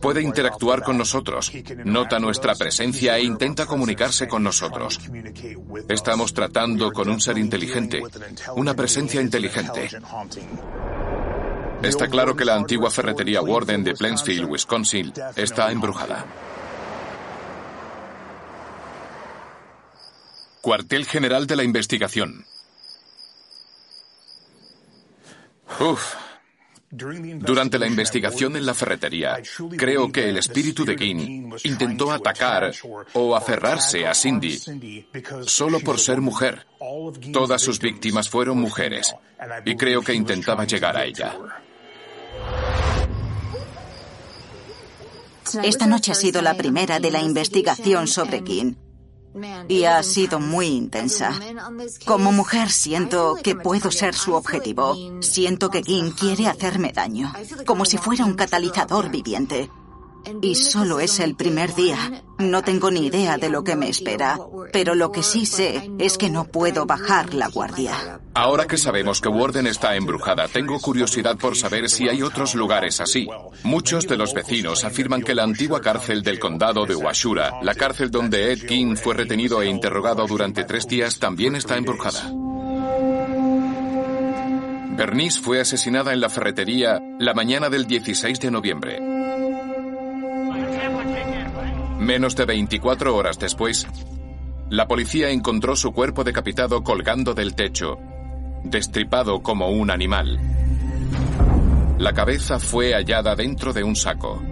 Puede 0.00 0.22
interactuar 0.22 0.82
con 0.82 0.98
nosotros, 0.98 1.52
nota 1.84 2.18
nuestra 2.18 2.54
presencia 2.54 3.16
e 3.16 3.22
intenta 3.22 3.66
comunicarse 3.66 4.26
con 4.26 4.42
nosotros. 4.42 5.00
Estamos 5.88 6.34
tratando 6.34 6.92
con 6.92 7.08
un 7.08 7.20
ser 7.20 7.38
inteligente, 7.38 8.02
una 8.56 8.74
presencia 8.74 9.20
inteligente. 9.20 9.88
Está 11.82 12.08
claro 12.08 12.34
que 12.34 12.44
la 12.44 12.56
antigua 12.56 12.90
ferretería 12.90 13.40
Warden 13.40 13.84
de 13.84 13.94
Plainsfield, 13.94 14.50
Wisconsin, 14.50 15.12
está 15.36 15.70
embrujada. 15.70 16.26
Cuartel 20.60 21.06
General 21.06 21.46
de 21.46 21.56
la 21.56 21.62
Investigación. 21.62 22.44
Uf. 25.80 26.14
Durante 26.90 27.78
la 27.78 27.86
investigación 27.86 28.56
en 28.56 28.64
la 28.64 28.72
ferretería, 28.72 29.42
creo 29.76 30.10
que 30.10 30.30
el 30.30 30.38
espíritu 30.38 30.86
de 30.86 30.96
Gin 30.96 31.54
intentó 31.64 32.10
atacar 32.10 32.72
o 33.12 33.36
aferrarse 33.36 34.06
a 34.06 34.14
Cindy 34.14 34.58
solo 35.44 35.80
por 35.80 35.98
ser 35.98 36.22
mujer. 36.22 36.66
Todas 37.30 37.60
sus 37.60 37.78
víctimas 37.78 38.30
fueron 38.30 38.58
mujeres 38.58 39.14
y 39.66 39.76
creo 39.76 40.00
que 40.00 40.14
intentaba 40.14 40.64
llegar 40.64 40.96
a 40.96 41.04
ella. 41.04 41.36
Esta 45.62 45.86
noche 45.86 46.12
ha 46.12 46.14
sido 46.14 46.40
la 46.40 46.54
primera 46.54 47.00
de 47.00 47.10
la 47.10 47.20
investigación 47.20 48.08
sobre 48.08 48.42
Gin 48.42 48.87
y 49.68 49.84
ha 49.84 50.02
sido 50.02 50.40
muy 50.40 50.66
intensa. 50.66 51.32
Como 52.04 52.32
mujer 52.32 52.70
siento 52.70 53.36
que 53.42 53.54
puedo 53.54 53.90
ser 53.90 54.14
su 54.14 54.34
objetivo. 54.34 54.96
Siento 55.20 55.70
que 55.70 55.82
Gin 55.82 56.10
quiere 56.12 56.46
hacerme 56.48 56.92
daño, 56.92 57.32
como 57.66 57.84
si 57.84 57.98
fuera 57.98 58.24
un 58.24 58.34
catalizador 58.34 59.10
viviente. 59.10 59.70
Y 60.42 60.54
solo 60.54 61.00
es 61.00 61.20
el 61.20 61.34
primer 61.34 61.74
día. 61.74 62.22
No 62.38 62.62
tengo 62.62 62.90
ni 62.90 63.06
idea 63.06 63.36
de 63.36 63.48
lo 63.48 63.64
que 63.64 63.76
me 63.76 63.88
espera, 63.88 64.38
pero 64.72 64.94
lo 64.94 65.10
que 65.10 65.22
sí 65.22 65.46
sé 65.46 65.90
es 65.98 66.18
que 66.18 66.30
no 66.30 66.44
puedo 66.44 66.86
bajar 66.86 67.34
la 67.34 67.48
guardia. 67.48 68.20
Ahora 68.34 68.66
que 68.66 68.76
sabemos 68.76 69.20
que 69.20 69.28
Warden 69.28 69.66
está 69.66 69.96
embrujada, 69.96 70.46
tengo 70.48 70.78
curiosidad 70.78 71.36
por 71.36 71.56
saber 71.56 71.90
si 71.90 72.08
hay 72.08 72.22
otros 72.22 72.54
lugares 72.54 73.00
así. 73.00 73.26
Muchos 73.64 74.06
de 74.06 74.16
los 74.16 74.34
vecinos 74.34 74.84
afirman 74.84 75.22
que 75.22 75.34
la 75.34 75.42
antigua 75.42 75.80
cárcel 75.80 76.22
del 76.22 76.38
condado 76.38 76.86
de 76.86 76.94
Washura, 76.94 77.54
la 77.62 77.74
cárcel 77.74 78.10
donde 78.10 78.52
Ed 78.52 78.66
King 78.66 78.96
fue 78.96 79.14
retenido 79.14 79.60
e 79.62 79.68
interrogado 79.68 80.26
durante 80.26 80.64
tres 80.64 80.86
días, 80.86 81.18
también 81.18 81.56
está 81.56 81.76
embrujada. 81.76 82.32
Bernice 84.98 85.40
fue 85.40 85.60
asesinada 85.60 86.12
en 86.12 86.20
la 86.20 86.28
ferretería 86.28 87.00
la 87.20 87.32
mañana 87.32 87.70
del 87.70 87.86
16 87.86 88.40
de 88.40 88.50
noviembre. 88.50 88.98
Menos 92.08 92.34
de 92.36 92.46
24 92.46 93.14
horas 93.14 93.38
después, 93.38 93.86
la 94.70 94.88
policía 94.88 95.28
encontró 95.28 95.76
su 95.76 95.92
cuerpo 95.92 96.24
decapitado 96.24 96.82
colgando 96.82 97.34
del 97.34 97.54
techo, 97.54 97.98
destripado 98.64 99.42
como 99.42 99.68
un 99.68 99.90
animal. 99.90 100.40
La 101.98 102.14
cabeza 102.14 102.58
fue 102.60 102.94
hallada 102.94 103.36
dentro 103.36 103.74
de 103.74 103.84
un 103.84 103.94
saco. 103.94 104.42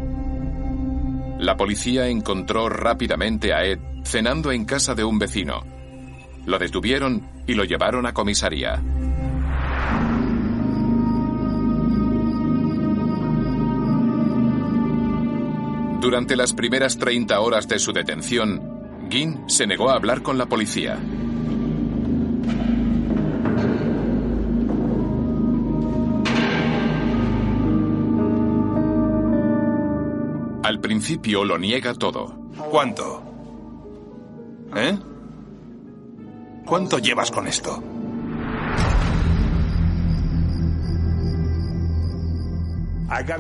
La 1.39 1.57
policía 1.57 2.09
encontró 2.09 2.69
rápidamente 2.69 3.55
a 3.55 3.65
Ed 3.65 3.79
cenando 4.05 4.53
en 4.53 4.67
casa 4.67 4.95
de 4.95 5.05
un 5.05 5.19
vecino. 5.19 5.63
Lo 6.45 6.59
detuvieron 6.59 7.27
y 7.47 7.55
lo 7.55 7.65
llevaron 7.65 8.05
a 8.05 8.13
comisaría. 8.13 8.83
Durante 16.01 16.37
las 16.37 16.53
primeras 16.53 16.99
30 16.99 17.41
horas 17.41 17.69
de 17.69 17.79
su 17.79 17.93
detención, 17.93 19.09
Gin 19.11 19.49
se 19.49 19.67
negó 19.67 19.91
a 19.91 19.95
hablar 19.95 20.23
con 20.23 20.37
la 20.37 20.47
policía. 20.47 20.99
Al 30.63 30.81
principio 30.81 31.45
lo 31.45 31.59
niega 31.59 31.95
todo. 31.95 32.51
¿Cuánto? 32.71 33.23
¿Eh? 34.75 34.99
¿Cuánto 36.67 36.99
llevas 36.99 37.31
con 37.31 37.47
esto? 37.47 37.96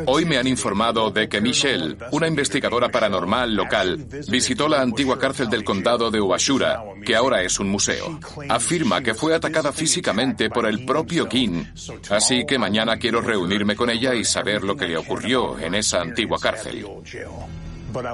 Hoy 0.06 0.24
me 0.24 0.38
han 0.38 0.46
informado 0.46 1.10
de 1.10 1.28
que 1.28 1.40
Michelle, 1.40 1.96
una 2.12 2.28
investigadora 2.28 2.88
paranormal 2.88 3.54
local, 3.54 4.06
visitó 4.28 4.68
la 4.68 4.80
antigua 4.80 5.18
cárcel 5.18 5.48
del 5.48 5.64
condado 5.64 6.10
de 6.10 6.20
Uashura, 6.20 6.82
que 7.04 7.16
ahora 7.16 7.42
es 7.42 7.58
un 7.58 7.68
museo. 7.68 8.20
Afirma 8.48 9.02
que 9.02 9.14
fue 9.14 9.34
atacada 9.34 9.72
físicamente 9.72 10.50
por 10.50 10.66
el 10.66 10.84
propio 10.84 11.28
King, 11.28 11.64
así 12.10 12.44
que 12.46 12.58
mañana 12.58 12.96
quiero 12.96 13.20
reunirme 13.20 13.74
con 13.74 13.90
ella 13.90 14.14
y 14.14 14.24
saber 14.24 14.62
lo 14.62 14.76
que 14.76 14.86
le 14.86 14.96
ocurrió 14.96 15.58
en 15.58 15.74
esa 15.74 16.00
antigua 16.00 16.38
cárcel. 16.40 16.86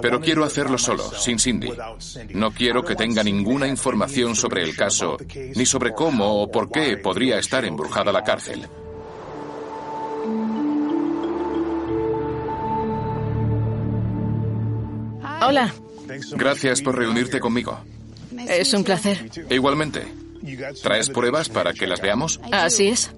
Pero 0.01 0.21
quiero 0.21 0.45
hacerlo 0.45 0.79
solo, 0.79 1.11
sin 1.13 1.39
Cindy. 1.39 1.71
No 2.35 2.53
quiero 2.53 2.85
que 2.85 2.95
tenga 2.95 3.23
ninguna 3.23 3.67
información 3.67 4.37
sobre 4.37 4.63
el 4.63 4.77
caso, 4.77 5.17
ni 5.55 5.67
sobre 5.67 5.93
cómo 5.93 6.43
o 6.43 6.51
por 6.51 6.71
qué 6.71 6.97
podría 6.97 7.39
estar 7.39 7.65
embrujada 7.65 8.13
la 8.13 8.23
cárcel. 8.23 8.69
Hola. 15.47 15.73
Gracias 16.33 16.83
por 16.83 16.97
reunirte 16.97 17.41
conmigo. 17.41 17.79
Es 18.49 18.73
un 18.75 18.85
placer. 18.85 19.31
Igualmente. 19.51 20.07
¿Traes 20.83 21.11
pruebas 21.11 21.49
para 21.49 21.73
que 21.73 21.87
las 21.87 22.01
veamos? 22.01 22.41
Así 22.51 22.89
es. 22.89 23.13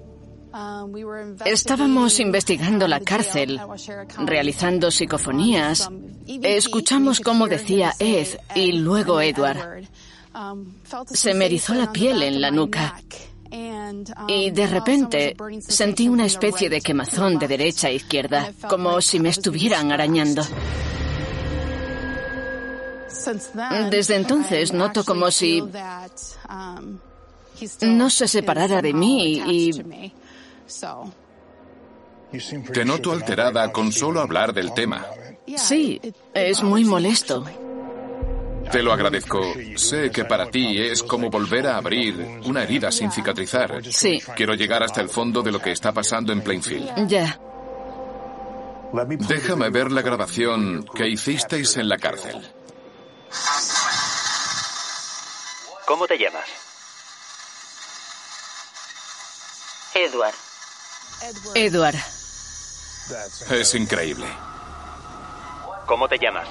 Estábamos 1.45 2.19
investigando 2.19 2.87
la 2.87 2.99
cárcel, 3.01 3.59
realizando 4.17 4.91
psicofonías. 4.91 5.89
Escuchamos 6.27 7.19
cómo 7.19 7.47
decía 7.47 7.93
Ed 7.99 8.27
y 8.55 8.73
luego 8.73 9.21
Edward. 9.21 9.87
Se 11.11 11.33
me 11.33 11.45
erizó 11.45 11.73
la 11.73 11.91
piel 11.91 12.23
en 12.23 12.39
la 12.39 12.51
nuca. 12.51 13.01
Y 14.27 14.51
de 14.51 14.67
repente 14.67 15.35
sentí 15.59 16.07
una 16.07 16.25
especie 16.25 16.69
de 16.69 16.81
quemazón 16.81 17.37
de 17.37 17.47
derecha 17.47 17.87
a 17.87 17.91
izquierda, 17.91 18.51
como 18.69 19.01
si 19.01 19.19
me 19.19 19.29
estuvieran 19.29 19.91
arañando. 19.91 20.43
Desde 23.89 24.15
entonces 24.15 24.73
noto 24.73 25.03
como 25.03 25.31
si 25.31 25.63
no 27.81 28.09
se 28.09 28.27
separara 28.27 28.81
de 28.81 28.93
mí 28.93 29.41
y... 29.45 29.71
Te 32.73 32.83
noto 32.83 33.11
alterada 33.11 33.71
con 33.71 33.91
solo 33.91 34.19
hablar 34.21 34.53
del 34.53 34.73
tema. 34.73 35.05
Sí, 35.57 36.01
es 36.33 36.63
muy 36.63 36.83
molesto. 36.83 37.45
Te 38.71 38.81
lo 38.81 38.91
agradezco. 38.91 39.41
Sé 39.75 40.09
que 40.09 40.25
para 40.25 40.49
ti 40.49 40.77
es 40.79 41.03
como 41.03 41.29
volver 41.29 41.67
a 41.67 41.77
abrir 41.77 42.41
una 42.45 42.63
herida 42.63 42.91
sin 42.91 43.11
cicatrizar. 43.11 43.83
Sí. 43.85 44.19
Quiero 44.35 44.55
llegar 44.55 44.83
hasta 44.83 45.01
el 45.01 45.09
fondo 45.09 45.41
de 45.41 45.51
lo 45.51 45.59
que 45.59 45.71
está 45.71 45.91
pasando 45.91 46.33
en 46.33 46.41
Plainfield. 46.41 47.07
Ya. 47.07 47.39
Déjame 49.27 49.69
ver 49.69 49.91
la 49.91 50.01
grabación 50.01 50.85
que 50.95 51.07
hicisteis 51.07 51.77
en 51.77 51.89
la 51.89 51.97
cárcel. 51.97 52.37
¿Cómo 55.85 56.07
te 56.07 56.17
llamas? 56.17 56.45
Edward. 59.93 60.35
Edward. 61.53 61.95
Es 63.51 63.75
increíble. 63.75 64.25
¿Cómo 65.85 66.07
te 66.07 66.17
llamas? 66.17 66.47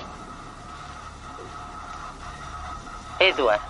Edward. 3.19 3.61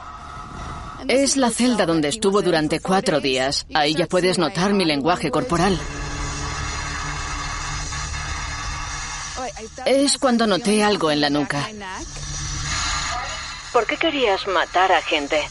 Es 1.09 1.37
la 1.37 1.51
celda 1.51 1.87
donde 1.87 2.09
estuvo 2.09 2.43
durante 2.43 2.81
cuatro 2.81 3.21
días. 3.21 3.67
Ahí 3.75 3.95
ya 3.95 4.07
puedes 4.07 4.39
notar 4.39 4.73
mi 4.73 4.85
lenguaje 4.85 5.31
corporal. 5.31 5.79
Es 9.87 10.19
cuando 10.19 10.47
noté 10.47 10.83
algo 10.83 11.11
en 11.11 11.21
la 11.21 11.31
nuca. 11.31 11.69
¿Por 13.75 13.89
qué 13.89 13.97
querías 13.97 14.47
matar 14.47 14.93
a 14.93 15.03
gente? 15.03 15.43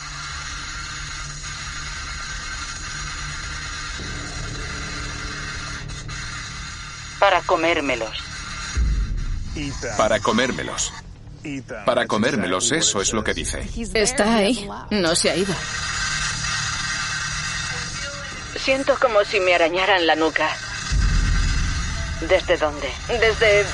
Para 7.19 7.41
comérmelos. 7.41 8.17
Para 9.97 10.21
comérmelos. 10.21 10.93
Para 11.85 12.07
comérmelos, 12.07 12.71
eso 12.71 13.01
es 13.01 13.11
lo 13.11 13.25
que 13.25 13.33
dice. 13.33 13.67
Está 13.93 14.35
ahí. 14.35 14.69
No 14.89 15.15
se 15.17 15.29
ha 15.29 15.35
ido. 15.35 15.53
Siento 18.55 18.97
como 19.01 19.25
si 19.25 19.41
me 19.41 19.53
arañaran 19.53 20.07
la 20.07 20.15
nuca. 20.15 20.47
¿Desde 22.21 22.55
dónde? 22.55 22.89
Desde... 23.09 23.65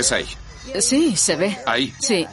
Es 0.00 0.12
ahí. 0.12 0.26
Sí, 0.80 1.14
se 1.14 1.36
ve. 1.36 1.58
Ahí. 1.66 1.92
Sí. 1.98 2.26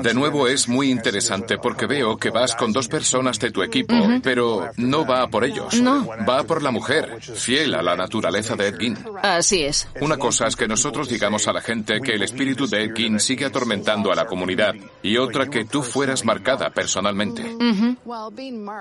De 0.00 0.14
nuevo 0.14 0.46
es 0.48 0.68
muy 0.68 0.90
interesante 0.90 1.58
porque 1.58 1.86
veo 1.86 2.16
que 2.16 2.30
vas 2.30 2.54
con 2.54 2.72
dos 2.72 2.88
personas 2.88 3.38
de 3.38 3.50
tu 3.50 3.62
equipo, 3.62 3.94
pero 4.22 4.70
no 4.76 5.04
va 5.04 5.26
por 5.28 5.44
ellos. 5.44 5.74
No. 5.82 6.06
Va 6.06 6.44
por 6.44 6.62
la 6.62 6.70
mujer, 6.70 7.20
fiel 7.20 7.74
a 7.74 7.82
la 7.82 7.96
naturaleza 7.96 8.56
de 8.56 8.68
Ed 8.68 8.78
Gein. 8.78 8.98
Así 9.22 9.62
es. 9.62 9.88
Una 10.00 10.16
cosa 10.16 10.46
es 10.46 10.56
que 10.56 10.68
nosotros 10.68 11.08
digamos 11.08 11.46
a 11.48 11.52
la 11.52 11.60
gente 11.60 12.00
que 12.00 12.12
el 12.12 12.22
espíritu 12.22 12.66
de 12.66 12.84
Ed 12.84 12.92
Gein 12.96 13.20
sigue 13.20 13.44
atormentando 13.44 14.12
a 14.12 14.14
la 14.14 14.24
comunidad 14.26 14.74
y 15.02 15.16
otra 15.16 15.50
que 15.50 15.64
tú 15.64 15.82
fueras 15.82 16.24
marcada 16.24 16.70
personalmente. 16.70 17.44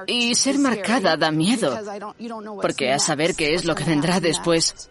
Y 0.07 0.35
ser 0.35 0.59
marcada 0.59 1.17
da 1.17 1.31
miedo, 1.31 1.77
porque 2.61 2.93
a 2.93 2.99
saber 2.99 3.35
qué 3.35 3.55
es 3.55 3.65
lo 3.65 3.75
que 3.75 3.83
vendrá 3.83 4.19
después. 4.19 4.89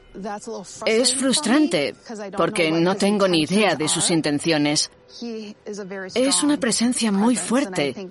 Es 0.86 1.14
frustrante, 1.14 1.94
porque 2.36 2.70
no 2.70 2.96
tengo 2.96 3.28
ni 3.28 3.42
idea 3.42 3.76
de 3.76 3.88
sus 3.88 4.10
intenciones. 4.10 4.90
Es 6.14 6.42
una 6.42 6.58
presencia 6.58 7.12
muy 7.12 7.36
fuerte 7.36 8.10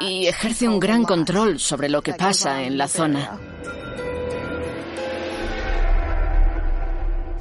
y 0.00 0.26
ejerce 0.26 0.68
un 0.68 0.80
gran 0.80 1.04
control 1.04 1.58
sobre 1.58 1.88
lo 1.88 2.02
que 2.02 2.14
pasa 2.14 2.62
en 2.62 2.76
la 2.76 2.88
zona. 2.88 3.38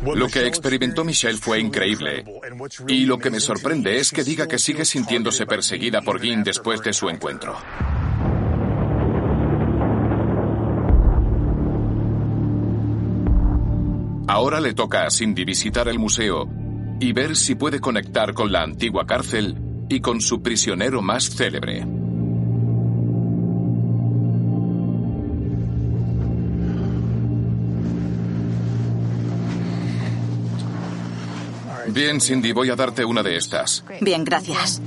Lo 0.03 0.27
que 0.27 0.47
experimentó 0.47 1.03
Michelle 1.03 1.37
fue 1.37 1.59
increíble. 1.59 2.23
Y 2.87 3.05
lo 3.05 3.19
que 3.19 3.29
me 3.29 3.39
sorprende 3.39 3.97
es 3.97 4.11
que 4.11 4.23
diga 4.23 4.47
que 4.47 4.57
sigue 4.57 4.83
sintiéndose 4.83 5.45
perseguida 5.45 6.01
por 6.01 6.19
Gin 6.19 6.43
después 6.43 6.81
de 6.81 6.91
su 6.91 7.07
encuentro. 7.07 7.55
Ahora 14.33 14.61
le 14.61 14.73
toca 14.73 15.05
a 15.05 15.11
Cindy 15.11 15.43
visitar 15.43 15.89
el 15.89 15.99
museo 15.99 16.47
y 17.01 17.11
ver 17.11 17.35
si 17.35 17.55
puede 17.55 17.81
conectar 17.81 18.33
con 18.33 18.49
la 18.49 18.61
antigua 18.61 19.05
cárcel 19.05 19.57
y 19.89 19.99
con 19.99 20.21
su 20.21 20.41
prisionero 20.41 21.01
más 21.01 21.29
célebre. 21.35 21.85
Bien, 31.89 32.21
Cindy, 32.21 32.53
voy 32.53 32.69
a 32.69 32.77
darte 32.77 33.03
una 33.03 33.21
de 33.21 33.35
estas. 33.35 33.83
Bien, 33.99 34.23
gracias. 34.23 34.81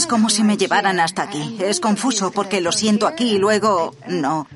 Es 0.00 0.06
como 0.06 0.30
si 0.30 0.42
me 0.42 0.56
llevaran 0.56 0.98
hasta 0.98 1.24
aquí. 1.24 1.58
Es 1.60 1.78
confuso 1.78 2.30
porque 2.30 2.62
lo 2.62 2.72
siento 2.72 3.06
aquí 3.06 3.32
y 3.34 3.38
luego 3.38 3.94
no. 4.08 4.46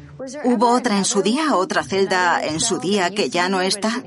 ¿Hubo 0.43 0.71
otra 0.71 0.97
en 0.97 1.05
su 1.05 1.21
día, 1.21 1.55
otra 1.55 1.83
celda 1.85 2.43
en 2.43 2.61
su 2.61 2.79
día 2.79 3.11
que 3.11 3.29
ya 3.29 3.51
no 3.51 3.61
está? 3.61 4.03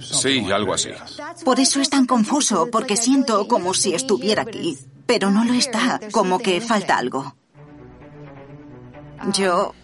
Sí, 0.00 0.50
algo 0.50 0.74
así. 0.74 0.90
Por 1.44 1.60
eso 1.60 1.80
es 1.80 1.90
tan 1.90 2.06
confuso, 2.06 2.70
porque 2.72 2.96
siento 2.96 3.46
como 3.46 3.72
si 3.72 3.94
estuviera 3.94 4.42
aquí, 4.42 4.76
pero 5.06 5.30
no 5.30 5.44
lo 5.44 5.54
está, 5.54 6.00
como 6.10 6.40
que 6.40 6.60
falta 6.60 6.98
algo. 6.98 7.36
Yo 9.32 9.74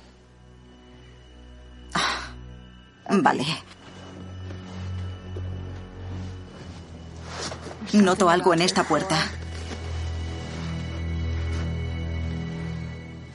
Vale. 3.09 3.47
Noto 7.93 8.29
algo 8.29 8.55
en 8.55 8.63
esta 8.63 8.83
puerta. 8.83 9.17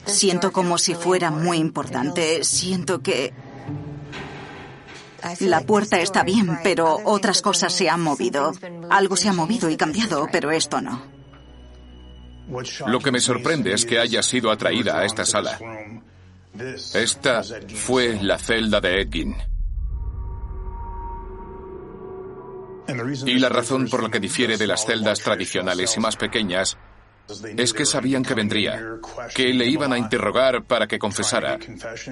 Siento 0.06 0.51
como 0.51 0.78
si 0.78 0.95
fuera 0.95 1.32
muy 1.32 1.58
importante. 1.58 2.43
Siento 2.43 3.01
que... 3.01 3.34
La 5.39 5.62
puerta 5.62 5.99
está 5.99 6.24
bien, 6.24 6.60
pero 6.64 6.99
otras 7.03 7.41
cosas 7.41 7.74
se 7.74 7.89
han 7.89 8.01
movido. 8.01 8.53
Algo 8.89 9.16
se 9.16 9.28
ha 9.30 9.34
movido 9.34 9.70
y 9.70 9.78
cambiado, 9.78 10.28
pero 10.32 10.51
esto 10.51 10.82
no. 10.82 11.01
Lo 12.86 12.99
que 12.99 13.12
me 13.12 13.20
sorprende 13.20 13.74
es 13.74 13.86
que 13.86 13.99
haya 13.99 14.22
sido 14.22 14.51
atraída 14.51 14.99
a 14.99 15.06
esta 15.06 15.26
sala. 15.26 15.58
Esta 16.93 17.41
fue 17.74 18.20
la 18.22 18.38
celda 18.38 18.80
de 18.80 19.01
Edgin. 19.01 19.36
Y 23.26 23.39
la 23.39 23.49
razón 23.49 23.88
por 23.89 24.03
la 24.03 24.10
que 24.10 24.20
difiere 24.20 24.58
de 24.58 24.68
las 24.68 24.86
celdas 24.86 25.20
tradicionales 25.22 25.97
y 25.97 25.99
más 25.99 26.16
pequeñas 26.18 26.78
es 27.57 27.73
que 27.73 27.86
sabían 27.86 28.23
que 28.23 28.34
vendría, 28.34 28.99
que 29.34 29.53
le 29.53 29.65
iban 29.65 29.93
a 29.93 29.97
interrogar 29.97 30.63
para 30.63 30.88
que 30.88 30.99
confesara. 30.99 31.57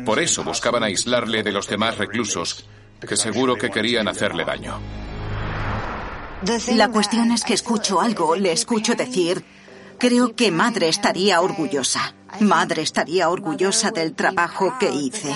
Por 0.06 0.20
eso 0.20 0.44
buscaban 0.44 0.84
aislarle 0.84 1.44
de 1.44 1.52
los 1.52 1.68
demás 1.68 1.98
reclusos, 1.98 2.66
que 3.00 3.16
seguro 3.16 3.56
que 3.56 3.70
querían 3.70 4.08
hacerle 4.08 4.46
daño. 4.46 4.80
La 6.74 6.90
cuestión 6.90 7.32
es 7.32 7.44
que 7.44 7.54
escucho 7.54 8.02
algo, 8.02 8.36
le 8.36 8.52
escucho 8.52 8.96
decir, 8.96 9.44
creo 9.98 10.36
que 10.36 10.52
madre 10.52 10.90
estaría 10.90 11.40
orgullosa. 11.42 12.16
Madre 12.40 12.82
estaría 12.82 13.30
orgullosa 13.30 13.92
del 13.92 14.14
trabajo 14.14 14.76
que 14.80 14.92
hice. 14.92 15.34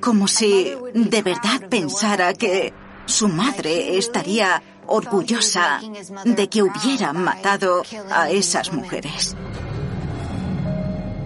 Como 0.00 0.26
si 0.26 0.74
de 0.92 1.22
verdad 1.22 1.68
pensara 1.70 2.34
que 2.34 2.72
su 3.06 3.28
madre 3.28 3.96
estaría 3.96 4.62
orgullosa 4.86 5.80
de 6.24 6.48
que 6.48 6.62
hubiera 6.62 7.12
matado 7.12 7.82
a 8.10 8.30
esas 8.30 8.72
mujeres. 8.72 9.36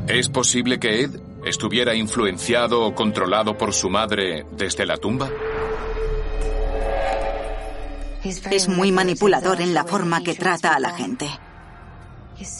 ¿Es 0.08 0.28
posible 0.28 0.78
que 0.78 1.02
Ed 1.02 1.20
estuviera 1.44 1.94
influenciado 1.94 2.82
o 2.82 2.94
controlado 2.94 3.56
por 3.56 3.72
su 3.72 3.90
madre 3.90 4.46
desde 4.52 4.86
la 4.86 4.96
tumba? 4.96 5.30
Es 8.50 8.68
muy 8.68 8.90
manipulador 8.90 9.60
en 9.60 9.72
la 9.72 9.84
forma 9.84 10.22
que 10.22 10.34
trata 10.34 10.74
a 10.74 10.80
la 10.80 10.90
gente. 10.90 11.28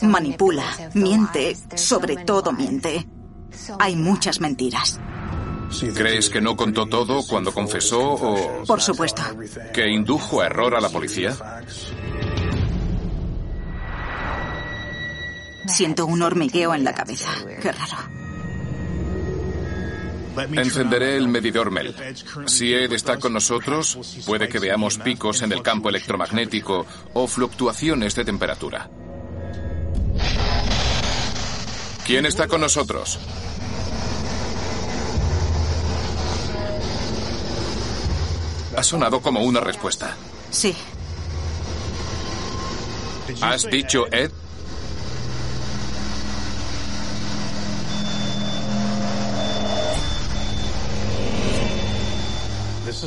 Manipula, 0.03 0.63
miente, 0.93 1.55
sobre 1.75 2.17
todo 2.17 2.51
miente. 2.51 3.05
Hay 3.79 3.95
muchas 3.95 4.39
mentiras. 4.39 4.99
¿Crees 5.95 6.29
que 6.29 6.41
no 6.41 6.55
contó 6.55 6.85
todo 6.85 7.25
cuando 7.27 7.53
confesó 7.53 8.13
o... 8.13 8.63
Por 8.65 8.81
supuesto. 8.81 9.21
¿Que 9.73 9.89
indujo 9.89 10.41
a 10.41 10.45
error 10.45 10.75
a 10.75 10.81
la 10.81 10.89
policía? 10.89 11.35
Siento 15.67 16.05
un 16.05 16.21
hormigueo 16.21 16.73
en 16.73 16.83
la 16.83 16.93
cabeza. 16.93 17.29
Qué 17.61 17.71
raro. 17.71 18.17
Encenderé 20.53 21.17
el 21.17 21.27
medidor 21.27 21.71
Mel. 21.71 21.95
Si 22.45 22.73
Ed 22.73 22.93
está 22.93 23.17
con 23.17 23.33
nosotros, 23.33 23.97
puede 24.25 24.47
que 24.47 24.59
veamos 24.59 24.97
picos 24.97 25.41
en 25.41 25.51
el 25.51 25.61
campo 25.61 25.89
electromagnético 25.89 26.85
o 27.13 27.27
fluctuaciones 27.27 28.15
de 28.15 28.25
temperatura. 28.25 28.89
¿Quién 32.05 32.25
está 32.25 32.47
con 32.47 32.61
nosotros? 32.61 33.19
Ha 38.77 38.83
sonado 38.83 39.21
como 39.21 39.41
una 39.41 39.59
respuesta. 39.59 40.15
Sí. 40.51 40.75
¿Has 43.41 43.63
dicho 43.63 44.05
Ed? 44.11 44.29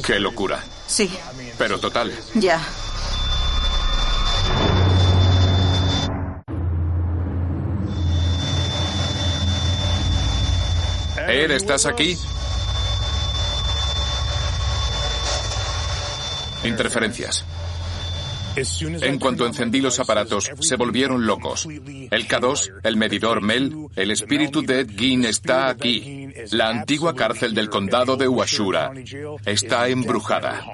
Qué 0.05 0.19
locura. 0.19 0.61
Sí. 0.89 1.09
Pero 1.57 1.79
total. 1.79 2.13
Ya. 2.35 2.61
Ed, 11.29 11.53
¿estás 11.53 11.87
aquí? 11.87 12.19
Interferencias. 16.65 17.45
En 18.57 19.19
cuanto 19.19 19.47
encendí 19.47 19.81
los 19.81 20.01
aparatos, 20.01 20.51
se 20.61 20.77
volvieron 20.77 21.25
locos. 21.27 21.67
El 21.67 22.27
K2, 22.29 22.81
el 22.83 22.97
medidor 22.97 23.41
Mel, 23.41 23.89
el 23.95 24.11
espíritu 24.11 24.63
de 24.63 24.81
Ed 24.81 24.91
Gein 24.97 25.25
está 25.25 25.69
aquí. 25.69 26.29
La 26.51 26.69
antigua 26.69 27.15
cárcel 27.15 27.55
del 27.55 27.71
condado 27.71 28.17
de 28.17 28.29
Uashura 28.29 28.93
está 29.47 29.89
embrujada. 29.89 30.65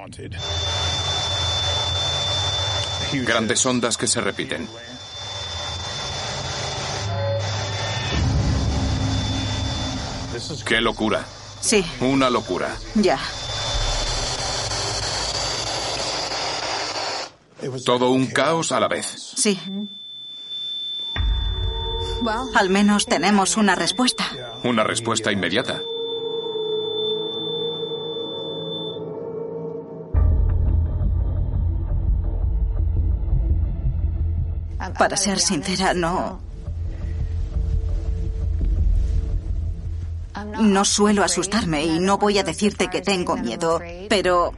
Grandes 3.13 3.65
ondas 3.65 3.95
que 3.95 4.07
se 4.07 4.21
repiten. 4.21 4.67
¡Qué 10.65 10.81
locura! 10.81 11.25
Sí. 11.61 11.83
Una 12.01 12.29
locura. 12.29 12.75
Ya. 12.95 13.19
Todo 17.85 18.11
un 18.11 18.27
caos 18.27 18.71
a 18.71 18.79
la 18.79 18.87
vez. 18.87 19.33
Sí. 19.35 19.59
Al 22.55 22.69
menos 22.69 23.05
tenemos 23.05 23.57
una 23.57 23.75
respuesta. 23.75 24.25
Una 24.63 24.83
respuesta 24.83 25.31
inmediata. 25.31 25.81
Para 34.97 35.17
ser 35.17 35.39
sincera, 35.39 35.93
no... 35.93 36.39
No 40.59 40.85
suelo 40.85 41.23
asustarme 41.23 41.85
y 41.85 41.99
no 41.99 42.17
voy 42.17 42.39
a 42.39 42.43
decirte 42.43 42.89
que 42.89 43.01
tengo 43.01 43.35
miedo, 43.37 43.79
pero 44.09 44.53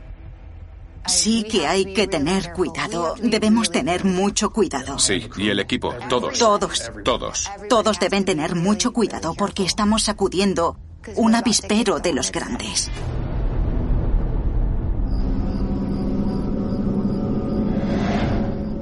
sí 1.05 1.43
que 1.43 1.67
hay 1.67 1.93
que 1.93 2.07
tener 2.07 2.53
cuidado. 2.53 3.15
Debemos 3.21 3.71
tener 3.71 4.05
mucho 4.05 4.51
cuidado. 4.51 4.99
Sí, 4.99 5.27
y 5.37 5.49
el 5.49 5.59
equipo, 5.59 5.93
todos. 6.09 6.37
Todos. 6.37 6.91
Todos. 7.03 7.49
Todos 7.69 7.99
deben 7.99 8.25
tener 8.25 8.55
mucho 8.55 8.93
cuidado 8.93 9.33
porque 9.33 9.63
estamos 9.63 10.03
sacudiendo 10.03 10.77
un 11.15 11.35
avispero 11.35 11.99
de 11.99 12.13
los 12.13 12.31
grandes. 12.31 12.91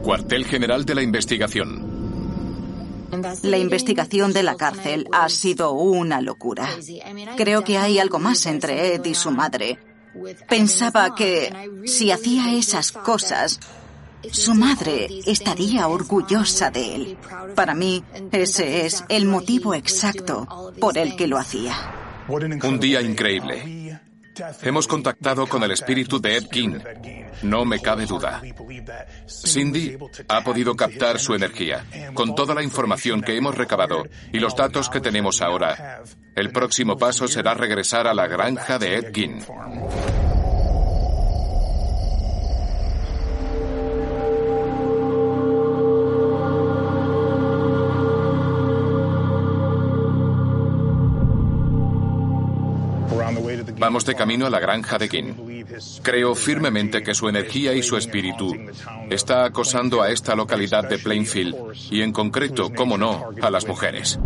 Cuartel 0.03 0.45
General 0.45 0.86
de 0.86 0.95
la 0.95 1.01
Investigación. 1.01 1.97
La 3.43 3.57
investigación 3.57 4.34
de 4.34 4.43
la 4.43 4.55
cárcel 4.55 5.07
ha 5.11 5.30
sido 5.30 5.72
una 5.72 6.22
locura. 6.22 6.68
Creo 7.36 7.63
que 7.63 7.78
hay 7.78 7.99
algo 7.99 8.20
más 8.20 8.45
entre 8.45 8.95
Ed 8.95 9.05
y 9.05 9.15
su 9.15 9.32
madre. 9.32 9.80
Pensaba 10.47 11.15
que 11.15 11.51
si 11.86 12.11
hacía 12.11 12.53
esas 12.53 12.91
cosas, 12.91 13.59
su 14.32 14.55
madre 14.55 15.07
estaría 15.26 15.88
orgullosa 15.88 16.70
de 16.70 16.95
él. 16.95 17.18
Para 17.55 17.74
mí, 17.74 18.03
ese 18.32 18.86
es 18.86 19.03
el 19.09 19.26
motivo 19.26 19.74
exacto 19.74 20.74
por 20.80 20.97
el 20.97 21.15
que 21.15 21.28
lo 21.28 21.38
hacía. 21.38 21.76
Un 22.28 22.80
día 22.80 23.01
increíble. 23.01 23.87
Hemos 24.62 24.88
contactado 24.88 25.48
con 25.48 25.64
el 25.64 25.72
espíritu 25.72 26.20
de 26.20 26.38
Ed 26.38 26.46
Gein. 26.52 26.84
No 27.44 27.66
me 27.66 27.80
cabe 27.80 28.06
duda. 28.06 28.42
Cindy 29.28 29.98
ha 30.28 30.44
podido 30.44 30.76
captar 30.76 31.20
su 31.20 31.34
energía. 31.34 31.86
Con 32.14 32.36
toda 32.36 32.54
la 32.54 32.64
información 32.64 33.22
que 33.22 33.36
hemos 33.36 33.56
recabado 33.56 34.04
y 34.32 34.40
los 34.40 34.56
datos 34.56 34.90
que 34.90 35.02
tenemos 35.02 35.42
ahora, 35.42 36.04
el 36.36 36.52
próximo 36.52 36.98
paso 36.98 37.28
será 37.28 37.54
regresar 37.54 38.08
a 38.08 38.14
la 38.14 38.28
granja 38.28 38.80
de 38.80 38.96
Ed 38.96 39.12
Gein. 39.14 39.40
Vamos 53.88 54.04
de 54.04 54.16
camino 54.16 54.46
a 54.46 54.50
la 54.50 54.60
granja 54.60 54.98
de 54.98 55.08
Gin. 55.08 55.66
Creo 56.02 56.36
firmemente 56.36 57.02
que 57.02 57.16
su 57.16 57.30
energía 57.30 57.74
y 57.74 57.82
su 57.82 57.96
espíritu 57.96 58.54
está 59.10 59.46
acosando 59.46 60.02
a 60.02 60.10
esta 60.10 60.36
localidad 60.36 60.90
de 60.90 61.00
Plainfield 61.00 61.56
y 61.90 62.02
en 62.02 62.12
concreto, 62.12 62.70
como 62.76 62.98
no, 62.98 63.30
a 63.42 63.50
las 63.50 63.66
mujeres. 63.66 64.20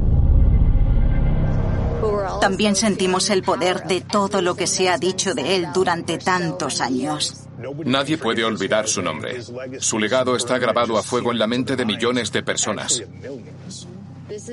También 2.41 2.75
sentimos 2.75 3.29
el 3.29 3.43
poder 3.43 3.83
de 3.83 4.01
todo 4.01 4.41
lo 4.41 4.55
que 4.55 4.65
se 4.65 4.89
ha 4.89 4.97
dicho 4.97 5.35
de 5.35 5.57
él 5.57 5.67
durante 5.71 6.17
tantos 6.17 6.81
años. 6.81 7.45
Nadie 7.85 8.17
puede 8.17 8.43
olvidar 8.43 8.87
su 8.87 9.03
nombre. 9.03 9.43
Su 9.77 9.99
legado 9.99 10.35
está 10.35 10.57
grabado 10.57 10.97
a 10.97 11.03
fuego 11.03 11.31
en 11.31 11.37
la 11.37 11.45
mente 11.45 11.75
de 11.75 11.85
millones 11.85 12.31
de 12.31 12.41
personas. 12.41 13.03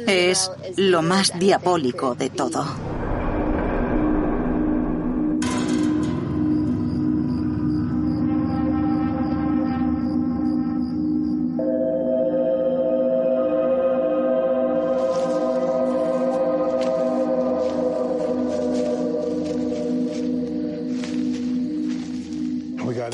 Es 0.07 0.51
lo 0.77 1.01
más 1.01 1.33
diabólico 1.39 2.15
de 2.15 2.29
todo. 2.29 2.97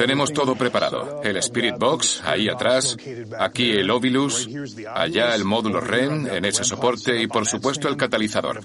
Tenemos 0.05 0.35
todo 0.35 0.55
preparado. 0.55 1.23
El 1.25 1.39
Spirit 1.39 1.77
Box, 1.79 2.21
ahí 2.27 2.47
atrás, 2.47 2.95
aquí 3.39 3.71
el 3.71 3.91
Ovilus, 3.91 4.47
allá 4.95 5.35
el 5.35 5.47
módulo 5.47 5.81
REN, 5.81 6.29
en 6.31 6.45
ese 6.45 6.63
soporte 6.63 7.19
y 7.23 7.27
por 7.27 7.47
supuesto 7.47 7.89
el 7.89 7.97
catalizador. 7.97 8.61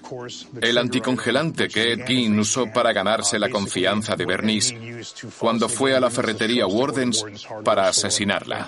El 0.59 0.77
anticongelante 0.77 1.69
que 1.69 1.93
Ed 1.93 2.05
Gein 2.05 2.37
usó 2.37 2.65
para 2.73 2.91
ganarse 2.91 3.39
la 3.39 3.49
confianza 3.49 4.17
de 4.17 4.25
Bernice 4.25 4.77
cuando 5.39 5.69
fue 5.69 5.95
a 5.95 6.01
la 6.01 6.09
ferretería 6.09 6.67
Wardens 6.67 7.25
para 7.63 7.87
asesinarla. 7.87 8.67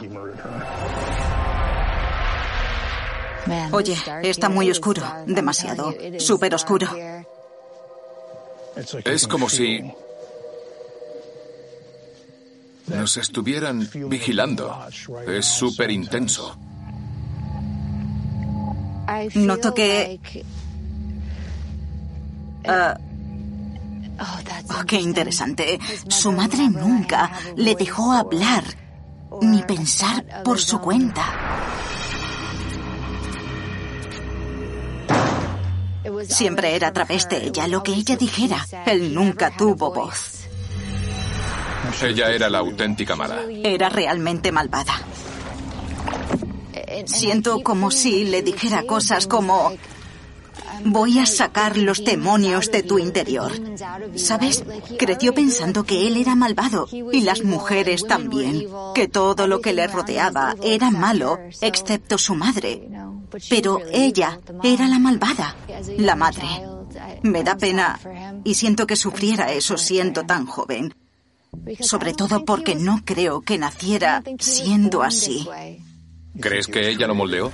Oye, 3.73 3.97
está 4.23 4.47
muy 4.47 4.71
oscuro, 4.71 5.03
demasiado, 5.25 5.93
súper 6.19 6.55
oscuro. 6.55 6.87
Es 9.03 9.27
como 9.27 9.49
si 9.49 9.83
nos 12.95 13.17
estuvieran 13.17 13.87
vigilando. 14.07 14.87
Es 15.27 15.45
súper 15.45 15.91
intenso. 15.91 16.57
Noto 19.35 19.73
que... 19.73 20.19
Ah, 22.67 22.97
oh, 24.19 24.85
qué 24.85 24.97
interesante. 24.97 25.79
Su 26.07 26.31
madre 26.31 26.69
nunca 26.69 27.31
le 27.55 27.75
dejó 27.75 28.11
hablar 28.11 28.63
ni 29.41 29.63
pensar 29.63 30.43
por 30.43 30.59
su 30.59 30.79
cuenta. 30.79 31.25
Siempre 36.27 36.75
era 36.75 36.89
a 36.89 36.93
través 36.93 37.27
de 37.29 37.47
ella, 37.47 37.67
lo 37.67 37.81
que 37.81 37.93
ella 37.93 38.15
dijera. 38.15 38.65
Él 38.85 39.13
nunca 39.13 39.55
tuvo 39.55 39.91
voz. 39.91 40.40
Ella 42.03 42.31
era 42.31 42.49
la 42.49 42.59
auténtica 42.59 43.15
mala. 43.15 43.41
Era 43.63 43.89
realmente 43.89 44.51
malvada. 44.51 44.93
Siento 47.05 47.61
como 47.61 47.91
si 47.91 48.25
le 48.25 48.41
dijera 48.41 48.83
cosas 48.83 49.27
como... 49.27 49.71
Voy 50.83 51.19
a 51.19 51.25
sacar 51.27 51.77
los 51.77 52.03
demonios 52.03 52.71
de 52.71 52.81
tu 52.81 52.97
interior. 52.97 53.51
¿Sabes? 54.15 54.63
Creció 54.97 55.33
pensando 55.33 55.83
que 55.83 56.07
él 56.07 56.17
era 56.17 56.33
malvado 56.33 56.87
y 56.91 57.21
las 57.21 57.43
mujeres 57.43 58.07
también, 58.07 58.67
que 58.95 59.07
todo 59.07 59.47
lo 59.47 59.61
que 59.61 59.73
le 59.73 59.85
rodeaba 59.87 60.55
era 60.63 60.89
malo, 60.89 61.37
excepto 61.61 62.17
su 62.17 62.33
madre. 62.33 62.89
Pero 63.49 63.79
ella 63.91 64.39
era 64.63 64.87
la 64.87 64.97
malvada, 64.97 65.55
la 65.97 66.15
madre. 66.15 66.47
Me 67.21 67.43
da 67.43 67.55
pena 67.57 67.99
y 68.43 68.55
siento 68.55 68.87
que 68.87 68.95
sufriera 68.95 69.51
eso 69.51 69.77
siendo 69.77 70.23
tan 70.25 70.47
joven. 70.47 70.93
Sobre 71.81 72.13
todo 72.13 72.45
porque 72.45 72.75
no 72.75 73.01
creo 73.03 73.41
que 73.41 73.57
naciera 73.57 74.23
siendo 74.39 75.03
así. 75.03 75.47
¿Crees 76.39 76.67
que 76.67 76.89
ella 76.89 77.07
lo 77.07 77.15
moldeó? 77.15 77.51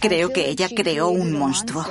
Creo 0.00 0.32
que 0.32 0.50
ella 0.50 0.68
creó 0.74 1.08
un 1.08 1.32
monstruo. 1.32 1.84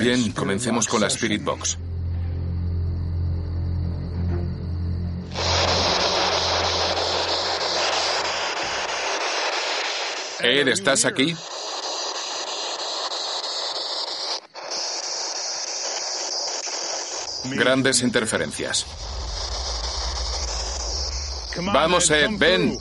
Bien, 0.00 0.32
comencemos 0.32 0.88
con 0.88 1.00
la 1.00 1.06
Spirit 1.06 1.42
Box. 1.42 1.78
Ed, 10.40 10.68
¿estás 10.68 11.06
aquí? 11.06 11.34
Grandes 17.50 18.02
interferencias. 18.02 18.86
Vamos, 21.58 22.10
Ed, 22.10 22.30
ven. 22.32 22.78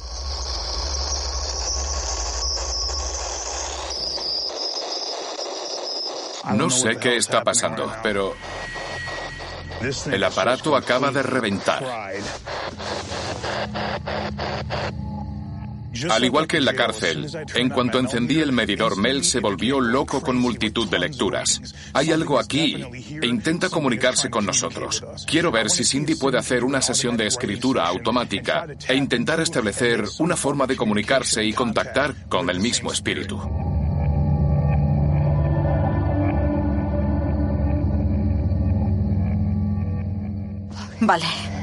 No 6.54 6.70
sé 6.70 6.98
qué 6.98 7.18
está 7.18 7.44
pasando, 7.44 7.92
pero 8.04 8.36
el 10.12 10.24
aparato 10.24 10.76
acaba 10.76 11.12
de 11.12 11.24
reventar. 11.24 11.84
Al 16.10 16.24
igual 16.24 16.48
que 16.48 16.58
en 16.58 16.66
la 16.66 16.74
cárcel, 16.74 17.28
en 17.54 17.70
cuanto 17.70 18.00
encendí 18.00 18.40
el 18.40 18.52
medidor, 18.52 18.98
Mel 18.98 19.24
se 19.24 19.40
volvió 19.40 19.80
loco 19.80 20.22
con 20.22 20.38
multitud 20.38 20.88
de 20.90 21.00
lecturas. 21.00 21.62
Hay 21.94 22.12
algo 22.12 22.40
aquí 22.40 22.84
e 23.22 23.26
intenta 23.26 23.70
comunicarse 23.70 24.30
con 24.30 24.46
nosotros. 24.46 25.04
Quiero 25.28 25.52
ver 25.52 25.70
si 25.70 25.84
Cindy 25.84 26.16
puede 26.16 26.38
hacer 26.38 26.64
una 26.64 26.82
sesión 26.82 27.18
de 27.18 27.28
escritura 27.28 27.88
automática 27.88 28.66
e 28.88 28.96
intentar 28.96 29.40
establecer 29.40 30.04
una 30.20 30.36
forma 30.36 30.68
de 30.68 30.76
comunicarse 30.76 31.44
y 31.44 31.54
contactar 31.54 32.28
con 32.28 32.50
el 32.50 32.60
mismo 32.60 32.92
espíritu. 32.92 33.40
Vale. 41.02 41.55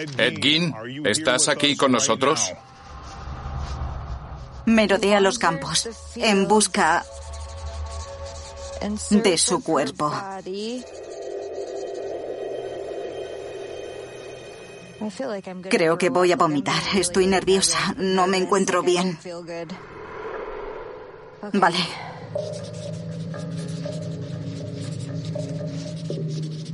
Ed 0.00 0.38
Gein, 0.40 0.74
¿estás 1.04 1.48
aquí 1.48 1.76
con 1.76 1.92
nosotros? 1.92 2.52
Merodea 4.66 5.20
los 5.20 5.38
campos 5.38 5.88
en 6.16 6.48
busca 6.48 7.04
de 9.10 9.36
su 9.36 9.62
cuerpo. 9.62 10.12
Creo 15.68 15.98
que 15.98 16.10
voy 16.10 16.32
a 16.32 16.36
vomitar. 16.36 16.82
Estoy 16.94 17.26
nerviosa. 17.26 17.94
No 17.96 18.26
me 18.26 18.36
encuentro 18.36 18.82
bien. 18.82 19.18
Vale. 21.52 21.78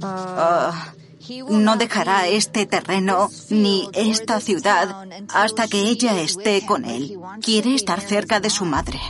Ah, 0.02 0.92
no 1.48 1.76
dejará 1.76 2.26
este 2.26 2.66
terreno 2.66 3.30
ni 3.50 3.88
esta 3.92 4.40
ciudad 4.40 5.06
hasta 5.32 5.68
que 5.68 5.82
ella 5.82 6.20
esté 6.20 6.64
con 6.64 6.84
él. 6.84 7.18
Quiere 7.42 7.74
estar 7.74 8.00
cerca 8.00 8.40
de 8.40 8.50
su 8.50 8.64
madre. 8.64 9.00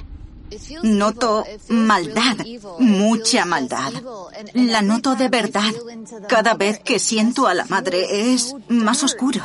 Noto 0.83 1.45
maldad, 1.69 2.37
mucha 2.79 3.45
maldad. 3.45 3.93
La 4.55 4.83
noto 4.83 5.15
de 5.17 5.29
verdad. 5.29 5.73
Cada 6.29 6.55
vez 6.55 6.79
que 6.79 6.99
siento 6.99 7.47
a 7.47 7.55
la 7.55 7.67
madre 7.67 8.33
es 8.33 8.55
más 8.69 9.03
oscuro. 9.03 9.43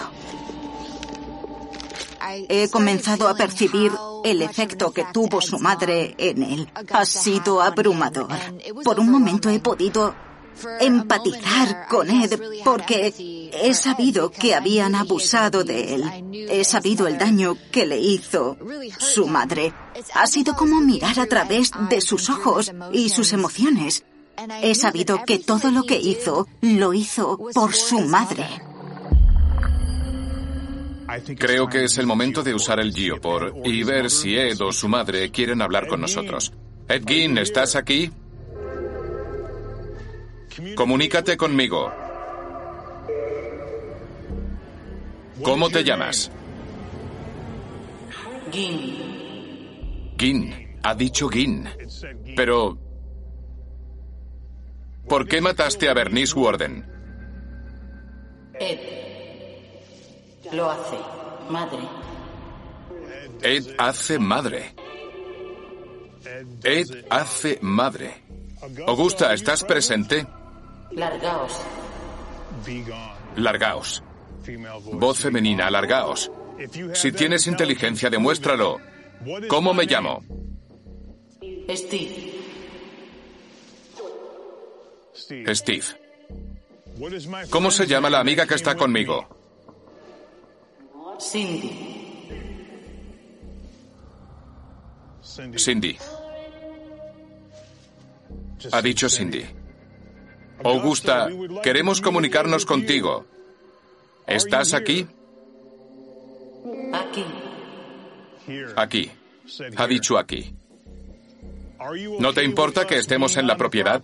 He 2.49 2.69
comenzado 2.69 3.27
a 3.27 3.35
percibir 3.35 3.91
el 4.23 4.41
efecto 4.41 4.91
que 4.91 5.05
tuvo 5.11 5.41
su 5.41 5.59
madre 5.59 6.15
en 6.17 6.43
él. 6.43 6.71
Ha 6.91 7.05
sido 7.05 7.61
abrumador. 7.61 8.29
Por 8.83 8.99
un 8.99 9.09
momento 9.09 9.49
he 9.49 9.59
podido 9.59 10.13
empatizar 10.79 11.87
con 11.87 12.09
Ed 12.09 12.39
porque 12.63 13.13
he 13.53 13.73
sabido 13.73 14.31
que 14.31 14.55
habían 14.55 14.95
abusado 14.95 15.63
de 15.63 15.95
él. 15.95 16.03
He 16.49 16.63
sabido 16.63 17.07
el 17.07 17.17
daño 17.17 17.57
que 17.71 17.85
le 17.85 17.99
hizo 17.99 18.57
su 18.97 19.27
madre. 19.27 19.73
Ha 20.13 20.27
sido 20.27 20.55
como 20.55 20.81
mirar 20.81 21.19
a 21.19 21.25
través 21.25 21.71
de 21.89 22.01
sus 22.01 22.29
ojos 22.29 22.71
y 22.91 23.09
sus 23.09 23.33
emociones. 23.33 24.03
He 24.61 24.75
sabido 24.75 25.23
que 25.25 25.39
todo 25.39 25.71
lo 25.71 25.83
que 25.83 25.99
hizo 25.99 26.47
lo 26.61 26.93
hizo 26.93 27.37
por 27.53 27.73
su 27.73 27.99
madre. 28.01 28.45
Creo 31.37 31.67
que 31.67 31.83
es 31.83 31.97
el 31.97 32.07
momento 32.07 32.41
de 32.41 32.53
usar 32.53 32.79
el 32.79 32.93
Geopor 32.93 33.53
y 33.65 33.83
ver 33.83 34.09
si 34.09 34.37
Ed 34.37 34.61
o 34.61 34.71
su 34.71 34.87
madre 34.87 35.29
quieren 35.29 35.61
hablar 35.61 35.87
con 35.87 35.99
nosotros. 35.99 36.53
Ed 36.87 37.03
Gein, 37.05 37.37
¿estás 37.37 37.75
aquí? 37.75 38.11
Comunícate 40.75 41.37
conmigo. 41.37 41.91
¿Cómo 45.43 45.69
te 45.69 45.83
llamas? 45.83 46.31
Gin. 48.51 50.13
Gin. 50.17 50.77
Ha 50.83 50.95
dicho 50.95 51.29
Gin. 51.29 51.67
Pero... 52.35 52.77
¿Por 55.07 55.27
qué 55.27 55.41
mataste 55.41 55.89
a 55.89 55.93
Bernice 55.93 56.37
Warden? 56.37 56.85
Ed. 58.59 58.79
Lo 60.53 60.69
hace. 60.69 60.97
Madre. 61.49 61.79
Ed 63.41 63.75
hace 63.77 64.19
madre. 64.19 64.75
Ed 66.63 67.05
hace 67.09 67.57
madre. 67.61 68.23
Augusta, 68.87 69.33
¿estás 69.33 69.63
presente? 69.63 70.27
Largaos. 70.93 71.61
Largaos. 73.37 74.03
Voz 74.93 75.19
femenina, 75.19 75.69
largaos. 75.69 76.31
Si 76.93 77.11
tienes 77.11 77.47
inteligencia, 77.47 78.09
demuéstralo. 78.09 78.79
¿Cómo 79.47 79.73
me 79.73 79.85
llamo? 79.85 80.23
Steve. 81.69 82.31
Steve. 85.47 85.85
¿Cómo 87.49 87.71
se 87.71 87.87
llama 87.87 88.09
la 88.09 88.19
amiga 88.19 88.45
que 88.45 88.55
está 88.55 88.75
conmigo? 88.75 89.27
Cindy. 91.19 92.01
Cindy. 95.57 95.97
Ha 98.71 98.81
dicho 98.81 99.09
Cindy. 99.09 99.60
Augusta, 100.63 101.29
queremos 101.63 102.01
comunicarnos 102.01 102.65
contigo. 102.65 103.25
¿Estás 104.27 104.73
aquí? 104.73 105.07
Aquí. 106.93 107.25
Aquí. 108.75 109.11
Ha 109.75 109.87
dicho 109.87 110.17
aquí. 110.17 110.53
¿No 112.19 112.33
te 112.33 112.43
importa 112.43 112.85
que 112.85 112.97
estemos 112.97 113.37
en 113.37 113.47
la 113.47 113.57
propiedad? 113.57 114.01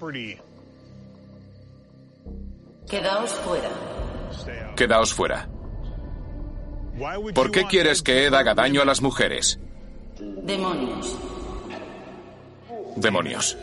Quedaos 2.89 3.31
fuera. 3.31 3.69
Quedaos 4.75 5.13
fuera. 5.13 5.49
¿Por 7.35 7.51
qué 7.51 7.65
quieres 7.65 8.01
que 8.01 8.25
Ed 8.25 8.33
haga 8.33 8.55
daño 8.55 8.81
a 8.81 8.85
las 8.85 9.01
mujeres? 9.01 9.59
Demonios. 10.19 11.15
Demonios. 12.95 13.57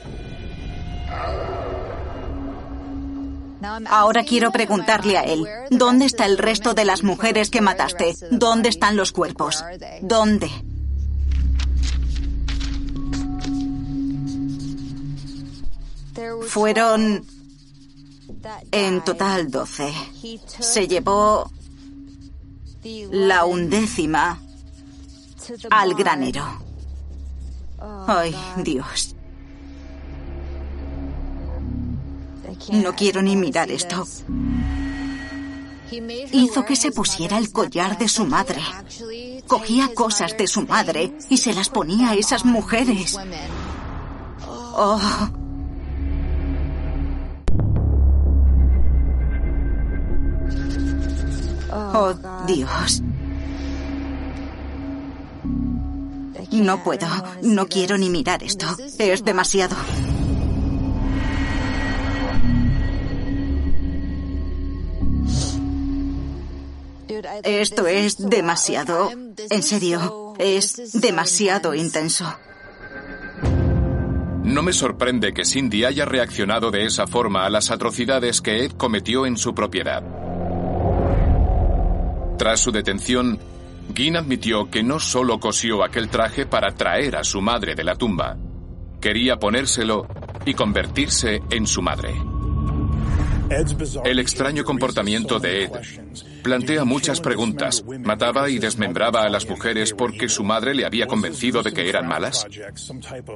Ahora 3.89 4.25
quiero 4.25 4.51
preguntarle 4.51 5.19
a 5.19 5.23
él, 5.23 5.47
¿dónde 5.71 6.07
está 6.07 6.27
el 6.27 6.39
resto 6.39 6.75
de 6.75 6.85
las 6.85 7.03
mujeres 7.03 7.51
que 7.51 7.61
mataste? 7.61 8.15
¿Dónde 8.31 8.69
están 8.69 8.97
los 8.97 9.13
cuerpos? 9.13 9.65
¿Dónde? 10.03 10.51
Fueron 16.49 17.25
en 18.71 19.03
total 19.05 19.51
doce. 19.51 19.93
Se 20.47 20.87
llevó 20.87 21.51
la 23.11 23.45
undécima 23.45 24.41
al 25.71 25.95
granero. 25.95 26.45
Ay, 28.07 28.35
Dios. 28.59 29.14
No 32.73 32.95
quiero 32.95 33.23
ni 33.23 33.37
mirar 33.37 33.71
esto. 33.71 34.07
Hizo 36.33 36.65
que 36.65 36.77
se 36.77 36.91
pusiera 36.91 37.39
el 37.39 37.53
collar 37.53 37.99
de 37.99 38.09
su 38.09 38.25
madre. 38.25 38.61
Cogía 39.47 39.95
cosas 39.95 40.37
de 40.37 40.47
su 40.47 40.63
madre 40.63 41.17
y 41.29 41.37
se 41.37 41.55
las 41.55 41.69
ponía 41.69 42.11
a 42.11 42.15
esas 42.15 42.45
mujeres. 42.45 43.19
Oh. 44.47 45.01
Oh, 51.73 52.15
Dios. 52.47 53.03
No 56.51 56.83
puedo, 56.83 57.07
no 57.43 57.67
quiero 57.67 57.99
ni 57.99 58.11
mirar 58.11 58.43
esto. 58.43 58.67
Es 58.99 59.25
demasiado. 59.25 59.77
Esto 67.43 67.87
es 67.87 68.19
demasiado. 68.19 69.11
En 69.51 69.63
serio, 69.63 70.35
es 70.39 71.01
demasiado 71.01 71.75
intenso. 71.75 72.35
No 74.45 74.63
me 74.63 74.73
sorprende 74.73 75.33
que 75.33 75.45
Cindy 75.45 75.85
haya 75.85 76.05
reaccionado 76.05 76.71
de 76.71 76.85
esa 76.85 77.07
forma 77.07 77.47
a 77.47 77.51
las 77.51 77.71
atrocidades 77.71 78.41
que 78.41 78.65
Ed 78.65 78.73
cometió 78.73 79.27
en 79.27 79.37
su 79.37 79.55
propiedad. 79.55 80.03
Tras 82.37 82.61
su 82.61 82.71
detención, 82.71 83.39
Gin 83.95 84.17
admitió 84.17 84.71
que 84.71 84.83
no 84.83 84.99
solo 84.99 85.41
cosió 85.41 85.83
aquel 85.83 86.09
traje 86.09 86.47
para 86.47 86.75
traer 86.75 87.17
a 87.17 87.25
su 87.25 87.41
madre 87.41 87.75
de 87.75 87.85
la 87.85 87.97
tumba, 87.97 88.37
quería 89.01 89.39
ponérselo 89.39 90.07
y 90.45 90.55
convertirse 90.55 91.41
en 91.51 91.67
su 91.67 91.81
madre. 91.81 92.15
El 94.05 94.19
extraño 94.19 94.65
comportamiento 94.65 95.39
de 95.39 95.65
Ed 95.65 95.71
plantea 96.43 96.85
muchas 96.85 97.21
preguntas. 97.21 97.85
¿Mataba 98.01 98.49
y 98.49 98.59
desmembraba 98.59 99.23
a 99.23 99.29
las 99.29 99.49
mujeres 99.49 99.93
porque 99.93 100.29
su 100.29 100.45
madre 100.45 100.75
le 100.75 100.85
había 100.85 101.07
convencido 101.07 101.63
de 101.63 101.73
que 101.73 101.89
eran 101.89 102.07
malas? 102.07 102.47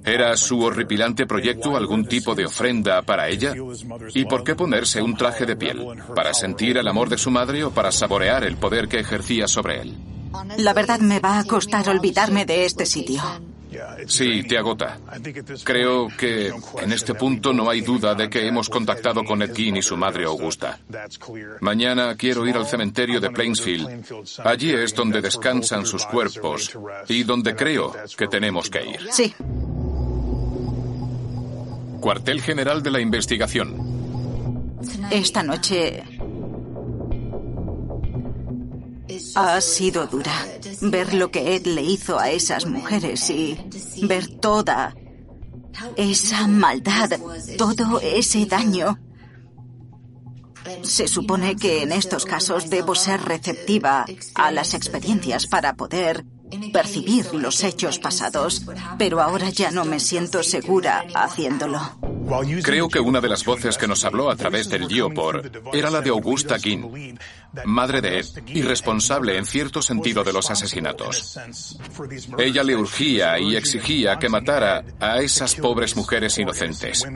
¿Era 0.05 0.37
su 0.37 0.61
horripilante 0.61 1.27
proyecto 1.27 1.77
algún 1.77 2.07
tipo 2.07 2.35
de 2.35 2.47
ofrenda 2.47 3.03
para 3.03 3.29
ella? 3.29 3.55
¿Y 4.15 4.25
por 4.25 4.45
qué 4.45 4.55
ponerse 4.55 5.03
un 5.03 5.17
traje 5.17 5.47
de 5.47 5.57
piel? 5.57 5.85
¿Para 6.15 6.35
sentir 6.35 6.77
el 6.79 6.89
amor 6.89 7.09
de 7.09 7.19
su 7.19 7.31
madre 7.31 7.65
o 7.65 7.71
para 7.71 7.93
saborear 7.93 8.45
el 8.45 8.57
poder 8.57 8.89
que 8.89 9.01
ejercía 9.01 9.47
sobre 9.47 9.83
él? 9.83 9.97
La 10.59 10.75
verdad 10.75 11.01
me 11.01 11.21
va 11.21 11.39
a 11.39 11.45
costar 11.45 11.89
olvidarme 11.89 12.45
de 12.45 12.65
este 12.65 12.87
sitio. 12.87 13.23
Sí, 14.07 14.43
te 14.43 14.59
agota. 14.59 14.99
Creo 15.65 16.09
que 16.09 16.53
en 16.83 16.93
este 16.93 17.15
punto 17.15 17.53
no 17.53 17.69
hay 17.69 17.81
duda 17.81 18.15
de 18.15 18.29
que 18.29 18.47
hemos 18.47 18.69
contactado 18.69 19.25
con 19.25 19.43
Ed 19.43 19.55
Gein 19.55 19.77
y 19.77 19.83
su 19.83 19.97
madre 19.97 20.25
Augusta. 20.25 20.79
Mañana 21.61 22.15
quiero 22.17 22.47
ir 22.47 22.57
al 22.57 22.67
cementerio 22.67 23.21
de 23.21 23.31
Plainsfield. 23.31 24.05
Allí 24.45 24.73
es 24.73 24.95
donde 24.95 25.21
descansan 25.21 25.87
sus 25.87 26.05
cuerpos 26.07 26.77
y 27.09 27.23
donde 27.25 27.55
creo 27.55 27.95
que 28.17 28.27
tenemos 28.27 28.71
que 28.71 28.85
ir. 28.85 29.09
Sí. 29.11 29.35
Cuartel 32.01 32.41
General 32.41 32.83
de 32.83 32.91
la 32.91 33.01
Investigación. 33.01 33.99
Esta 35.11 35.43
noche 35.43 36.05
ha 39.35 39.61
sido 39.61 40.07
dura. 40.07 40.33
Ver 40.81 41.15
lo 41.15 41.31
que 41.31 41.55
Ed 41.55 41.67
le 41.67 41.83
hizo 41.83 42.19
a 42.19 42.31
esas 42.31 42.67
mujeres 42.67 43.29
y 43.31 43.59
ver 44.03 44.29
toda 44.41 44.95
esa 45.97 46.47
maldad, 46.47 47.11
todo 47.57 48.01
ese 48.01 48.47
daño. 48.47 48.99
Se 50.83 51.09
supone 51.09 51.57
que 51.57 51.83
en 51.83 51.93
estos 51.93 52.25
casos 52.25 52.69
debo 52.69 52.95
ser 52.95 53.23
receptiva 53.23 54.05
a 54.35 54.51
las 54.51 54.75
experiencias 54.75 55.47
para 55.47 55.75
poder 55.75 56.25
percibir 56.73 57.35
los 57.35 57.63
hechos 57.65 57.99
pasados, 57.99 58.63
pero 58.99 59.21
ahora 59.21 59.51
ya 59.51 59.71
no 59.71 59.85
me 59.85 60.01
siento 60.01 60.43
segura 60.43 61.05
haciéndolo. 61.15 61.81
Creo 62.63 62.89
que 62.89 63.01
una 63.01 63.21
de 63.21 63.29
las 63.29 63.45
voces 63.45 63.79
que 63.79 63.89
nos 63.89 64.05
habló 64.05 64.31
a 64.31 64.37
través 64.37 64.69
del 64.69 64.87
Geopor 64.89 65.51
era 65.73 65.91
la 65.91 66.01
de 66.01 66.11
Augusta 66.11 66.59
King, 66.59 67.17
madre 67.65 68.01
de 68.01 68.19
Ed 68.19 68.27
y 68.47 68.63
responsable 68.63 69.39
en 69.39 69.47
cierto 69.47 69.81
sentido 69.81 70.25
de 70.25 70.33
los 70.33 70.51
asesinatos. 70.51 71.39
Ella 72.39 72.63
le 72.63 72.77
urgía 72.77 73.39
y 73.39 73.57
exigía 73.57 74.19
que 74.19 74.29
matara 74.29 74.85
a 75.01 75.19
esas 75.21 75.55
pobres 75.55 75.97
mujeres 75.97 76.39
inocentes. 76.39 77.07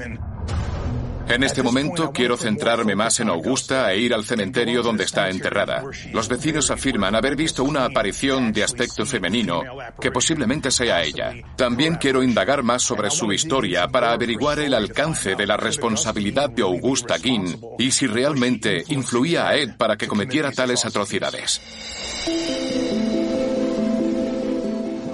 En 1.29 1.43
este 1.43 1.63
momento 1.63 2.13
quiero 2.13 2.37
centrarme 2.37 2.95
más 2.95 3.21
en 3.21 3.29
Augusta 3.29 3.93
e 3.93 3.99
ir 3.99 4.13
al 4.13 4.25
cementerio 4.25 4.83
donde 4.83 5.05
está 5.05 5.31
enterrada. 5.31 5.85
Los 6.13 6.29
vecinos 6.29 6.71
afirman 6.71 7.15
haber 7.15 7.37
visto 7.37 7.65
una 7.65 7.85
aparición 7.85 8.53
de 8.53 8.65
aspecto 8.65 9.07
femenino 9.07 9.63
que 10.01 10.11
posiblemente 10.11 10.71
sea 10.71 11.03
ella. 11.03 11.33
También 11.57 11.97
quiero 11.97 12.23
indagar 12.23 12.63
más 12.63 12.83
sobre 12.83 13.11
su 13.11 13.33
historia 13.33 13.89
para 13.89 14.13
averiguar 14.13 14.59
el 14.59 14.75
alcance 14.75 15.35
de 15.35 15.47
la 15.47 15.57
responsabilidad 15.57 16.51
de 16.51 16.63
Augusta 16.63 17.19
Ginn 17.19 17.59
y 17.79 17.91
si 17.91 18.07
realmente 18.07 18.85
influía 18.89 19.49
a 19.49 19.57
Ed 19.57 19.77
para 19.77 19.97
que 19.97 20.09
cometiera 20.09 20.53
tales 20.53 20.85
atrocidades. 20.85 21.61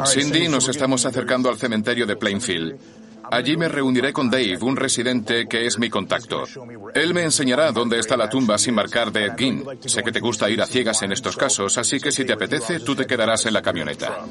Cindy, 0.06 0.48
nos 0.48 0.68
estamos 0.68 1.04
acercando 1.06 1.48
al 1.48 1.58
cementerio 1.58 2.06
de 2.06 2.16
Plainfield. 2.16 2.97
Allí 3.30 3.56
me 3.56 3.68
reuniré 3.68 4.12
con 4.12 4.30
Dave, 4.30 4.58
un 4.60 4.76
residente 4.76 5.46
que 5.46 5.66
es 5.66 5.78
mi 5.78 5.90
contacto. 5.90 6.44
Él 6.94 7.14
me 7.14 7.24
enseñará 7.24 7.72
dónde 7.72 7.98
está 7.98 8.16
la 8.16 8.28
tumba 8.28 8.58
sin 8.58 8.74
marcar 8.74 9.12
de 9.12 9.26
Ed 9.26 9.32
Gein. 9.36 9.64
Sé 9.84 10.02
que 10.02 10.12
te 10.12 10.20
gusta 10.20 10.48
ir 10.48 10.60
a 10.62 10.66
ciegas 10.66 11.02
en 11.02 11.12
estos 11.12 11.36
casos, 11.36 11.78
así 11.78 12.00
que 12.00 12.12
si 12.12 12.24
te 12.24 12.32
apetece, 12.32 12.80
tú 12.80 12.94
te 12.94 13.06
quedarás 13.06 13.46
en 13.46 13.54
la 13.54 13.62
camioneta. 13.62 14.24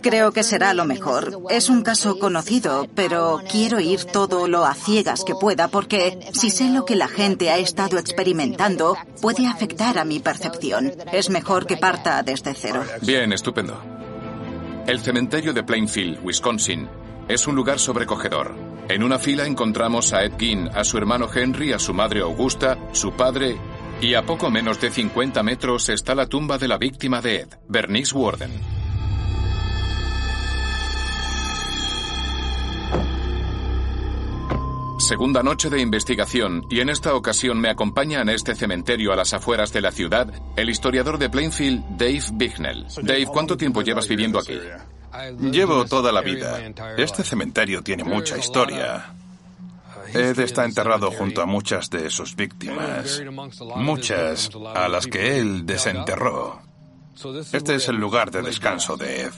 Creo 0.00 0.32
que 0.32 0.42
será 0.42 0.72
lo 0.74 0.84
mejor. 0.84 1.42
Es 1.50 1.68
un 1.68 1.82
caso 1.82 2.18
conocido, 2.18 2.86
pero 2.94 3.42
quiero 3.50 3.80
ir 3.80 4.04
todo 4.04 4.48
lo 4.48 4.64
a 4.64 4.74
ciegas 4.74 5.24
que 5.24 5.34
pueda 5.34 5.68
porque 5.68 6.18
si 6.32 6.50
sé 6.50 6.70
lo 6.70 6.84
que 6.84 6.96
la 6.96 7.08
gente 7.08 7.50
ha 7.50 7.58
estado 7.58 7.98
experimentando, 7.98 8.96
puede 9.20 9.46
afectar 9.46 9.98
a 9.98 10.04
mi 10.04 10.20
percepción. 10.20 10.92
Es 11.12 11.30
mejor 11.30 11.66
que 11.66 11.76
parta 11.76 12.22
desde 12.22 12.54
cero. 12.54 12.84
Bien, 13.02 13.32
estupendo. 13.32 13.80
El 14.86 15.00
cementerio 15.00 15.52
de 15.52 15.62
Plainfield, 15.62 16.20
Wisconsin, 16.22 16.88
es 17.28 17.46
un 17.46 17.54
lugar 17.54 17.78
sobrecogedor. 17.78 18.54
En 18.88 19.02
una 19.02 19.18
fila 19.18 19.46
encontramos 19.46 20.12
a 20.12 20.24
Ed 20.24 20.34
Gein, 20.38 20.68
a 20.74 20.84
su 20.84 20.98
hermano 20.98 21.28
Henry, 21.32 21.72
a 21.72 21.78
su 21.78 21.94
madre 21.94 22.20
Augusta, 22.20 22.78
su 22.92 23.12
padre 23.12 23.56
y 24.00 24.14
a 24.14 24.26
poco 24.26 24.50
menos 24.50 24.80
de 24.80 24.90
50 24.90 25.42
metros 25.42 25.88
está 25.88 26.14
la 26.14 26.26
tumba 26.26 26.58
de 26.58 26.68
la 26.68 26.78
víctima 26.78 27.20
de 27.20 27.36
Ed, 27.36 27.48
Bernice 27.68 28.14
Warden. 28.14 28.50
Segunda 34.98 35.42
noche 35.42 35.68
de 35.68 35.80
investigación 35.80 36.64
y 36.70 36.80
en 36.80 36.88
esta 36.88 37.14
ocasión 37.14 37.60
me 37.60 37.68
acompaña 37.68 38.22
en 38.22 38.30
este 38.30 38.54
cementerio 38.54 39.12
a 39.12 39.16
las 39.16 39.34
afueras 39.34 39.70
de 39.72 39.82
la 39.82 39.92
ciudad 39.92 40.32
el 40.56 40.70
historiador 40.70 41.18
de 41.18 41.28
Plainfield, 41.28 41.84
Dave 41.98 42.22
Bignell. 42.32 42.86
Dave, 43.02 43.26
¿cuánto 43.26 43.56
tiempo 43.56 43.82
llevas 43.82 44.08
viviendo 44.08 44.38
aquí? 44.38 44.58
Llevo 45.40 45.84
toda 45.84 46.12
la 46.12 46.20
vida. 46.20 46.60
Este 46.96 47.22
cementerio 47.22 47.82
tiene 47.82 48.04
mucha 48.04 48.36
historia. 48.38 49.14
Ed 50.12 50.38
está 50.38 50.64
enterrado 50.64 51.10
junto 51.10 51.42
a 51.42 51.46
muchas 51.46 51.90
de 51.90 52.10
sus 52.10 52.36
víctimas, 52.36 53.22
muchas 53.76 54.50
a 54.74 54.88
las 54.88 55.06
que 55.06 55.38
él 55.38 55.66
desenterró. 55.66 56.62
Este 57.52 57.76
es 57.76 57.88
el 57.88 57.96
lugar 57.96 58.30
de 58.30 58.42
descanso 58.42 58.96
de 58.96 59.22
Ed. 59.22 59.32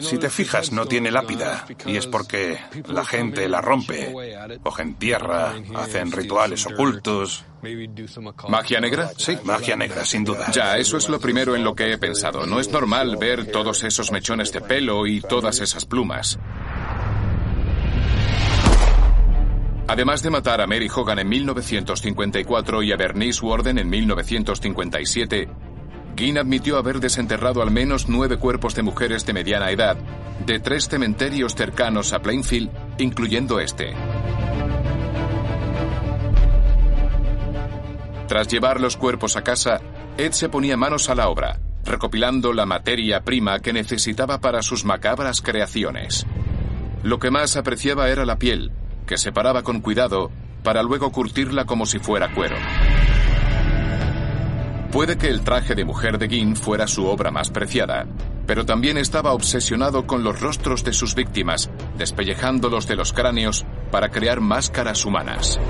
Si 0.00 0.18
te 0.18 0.30
fijas, 0.30 0.72
no 0.72 0.86
tiene 0.86 1.10
lápida, 1.10 1.66
y 1.86 1.96
es 1.96 2.06
porque 2.06 2.58
la 2.86 3.04
gente 3.04 3.48
la 3.48 3.60
rompe, 3.60 4.14
cogen 4.62 4.94
tierra, 4.94 5.54
hacen 5.74 6.12
rituales 6.12 6.66
ocultos. 6.66 7.44
¿Magia 8.48 8.80
negra? 8.80 9.10
Sí, 9.16 9.38
magia 9.44 9.76
negra, 9.76 10.04
sin 10.04 10.24
duda. 10.24 10.50
Ya, 10.52 10.76
eso 10.76 10.96
es 10.96 11.08
lo 11.08 11.20
primero 11.20 11.54
en 11.54 11.62
lo 11.62 11.74
que 11.74 11.92
he 11.92 11.98
pensado. 11.98 12.46
No 12.46 12.58
es 12.58 12.70
normal 12.70 13.16
ver 13.16 13.50
todos 13.50 13.84
esos 13.84 14.10
mechones 14.10 14.52
de 14.52 14.60
pelo 14.60 15.06
y 15.06 15.20
todas 15.20 15.60
esas 15.60 15.84
plumas. 15.84 16.38
Además 19.86 20.22
de 20.22 20.30
matar 20.30 20.60
a 20.60 20.66
Mary 20.66 20.88
Hogan 20.94 21.18
en 21.18 21.28
1954 21.28 22.82
y 22.82 22.92
a 22.92 22.96
Bernice 22.96 23.44
Warden 23.44 23.78
en 23.78 23.90
1957, 23.90 25.48
Guin 26.16 26.38
admitió 26.38 26.78
haber 26.78 26.98
desenterrado 26.98 27.62
al 27.62 27.70
menos 27.70 28.08
nueve 28.08 28.38
cuerpos 28.38 28.74
de 28.74 28.82
mujeres 28.82 29.26
de 29.26 29.32
mediana 29.32 29.70
edad 29.70 29.96
de 30.46 30.58
tres 30.58 30.88
cementerios 30.88 31.54
cercanos 31.54 32.12
a 32.12 32.20
Plainfield, 32.20 32.70
incluyendo 32.98 33.60
este. 33.60 33.94
Tras 38.32 38.48
llevar 38.48 38.80
los 38.80 38.96
cuerpos 38.96 39.36
a 39.36 39.44
casa, 39.44 39.82
Ed 40.16 40.32
se 40.32 40.48
ponía 40.48 40.74
manos 40.74 41.10
a 41.10 41.14
la 41.14 41.28
obra, 41.28 41.60
recopilando 41.84 42.54
la 42.54 42.64
materia 42.64 43.20
prima 43.20 43.60
que 43.60 43.74
necesitaba 43.74 44.40
para 44.40 44.62
sus 44.62 44.86
macabras 44.86 45.42
creaciones. 45.42 46.24
Lo 47.02 47.18
que 47.18 47.30
más 47.30 47.58
apreciaba 47.58 48.08
era 48.08 48.24
la 48.24 48.38
piel, 48.38 48.72
que 49.06 49.18
separaba 49.18 49.62
con 49.62 49.82
cuidado 49.82 50.30
para 50.62 50.82
luego 50.82 51.12
curtirla 51.12 51.66
como 51.66 51.84
si 51.84 51.98
fuera 51.98 52.32
cuero. 52.32 52.56
Puede 54.92 55.18
que 55.18 55.28
el 55.28 55.42
traje 55.42 55.74
de 55.74 55.84
mujer 55.84 56.16
de 56.16 56.30
Gin 56.30 56.56
fuera 56.56 56.86
su 56.86 57.04
obra 57.04 57.30
más 57.30 57.50
preciada, 57.50 58.06
pero 58.46 58.64
también 58.64 58.96
estaba 58.96 59.34
obsesionado 59.34 60.06
con 60.06 60.24
los 60.24 60.40
rostros 60.40 60.84
de 60.84 60.94
sus 60.94 61.14
víctimas, 61.14 61.68
despellejándolos 61.98 62.86
de 62.86 62.96
los 62.96 63.12
cráneos 63.12 63.66
para 63.90 64.08
crear 64.08 64.40
máscaras 64.40 65.04
humanas. 65.04 65.60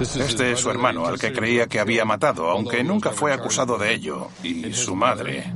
Este 0.00 0.52
es 0.52 0.60
su 0.60 0.70
hermano, 0.70 1.06
al 1.06 1.18
que 1.18 1.32
creía 1.32 1.66
que 1.66 1.80
había 1.80 2.04
matado, 2.04 2.50
aunque 2.50 2.84
nunca 2.84 3.12
fue 3.12 3.32
acusado 3.32 3.78
de 3.78 3.94
ello, 3.94 4.28
y 4.42 4.72
su 4.74 4.94
madre, 4.94 5.52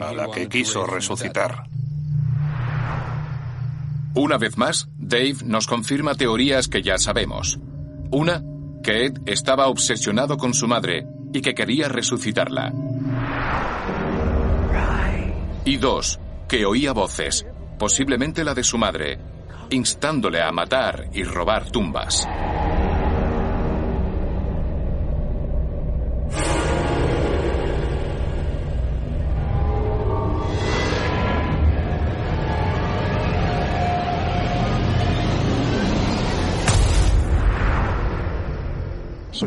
a 0.00 0.12
la 0.12 0.30
que 0.32 0.48
quiso 0.48 0.86
resucitar. 0.86 1.64
Una 4.14 4.38
vez 4.38 4.56
más, 4.56 4.88
Dave 4.96 5.36
nos 5.44 5.66
confirma 5.66 6.14
teorías 6.14 6.68
que 6.68 6.82
ya 6.82 6.98
sabemos. 6.98 7.58
Una, 8.10 8.42
que 8.82 9.06
Ed 9.06 9.18
estaba 9.26 9.68
obsesionado 9.68 10.36
con 10.36 10.52
su 10.52 10.66
madre 10.68 11.06
y 11.32 11.42
que 11.42 11.54
quería 11.54 11.88
resucitarla. 11.88 12.72
Y 15.64 15.76
dos, 15.78 16.20
que 16.48 16.66
oía 16.66 16.92
voces, 16.92 17.46
posiblemente 17.78 18.44
la 18.44 18.54
de 18.54 18.62
su 18.62 18.78
madre, 18.78 19.18
instándole 19.70 20.42
a 20.42 20.52
matar 20.52 21.08
y 21.12 21.22
robar 21.24 21.70
tumbas. 21.70 22.26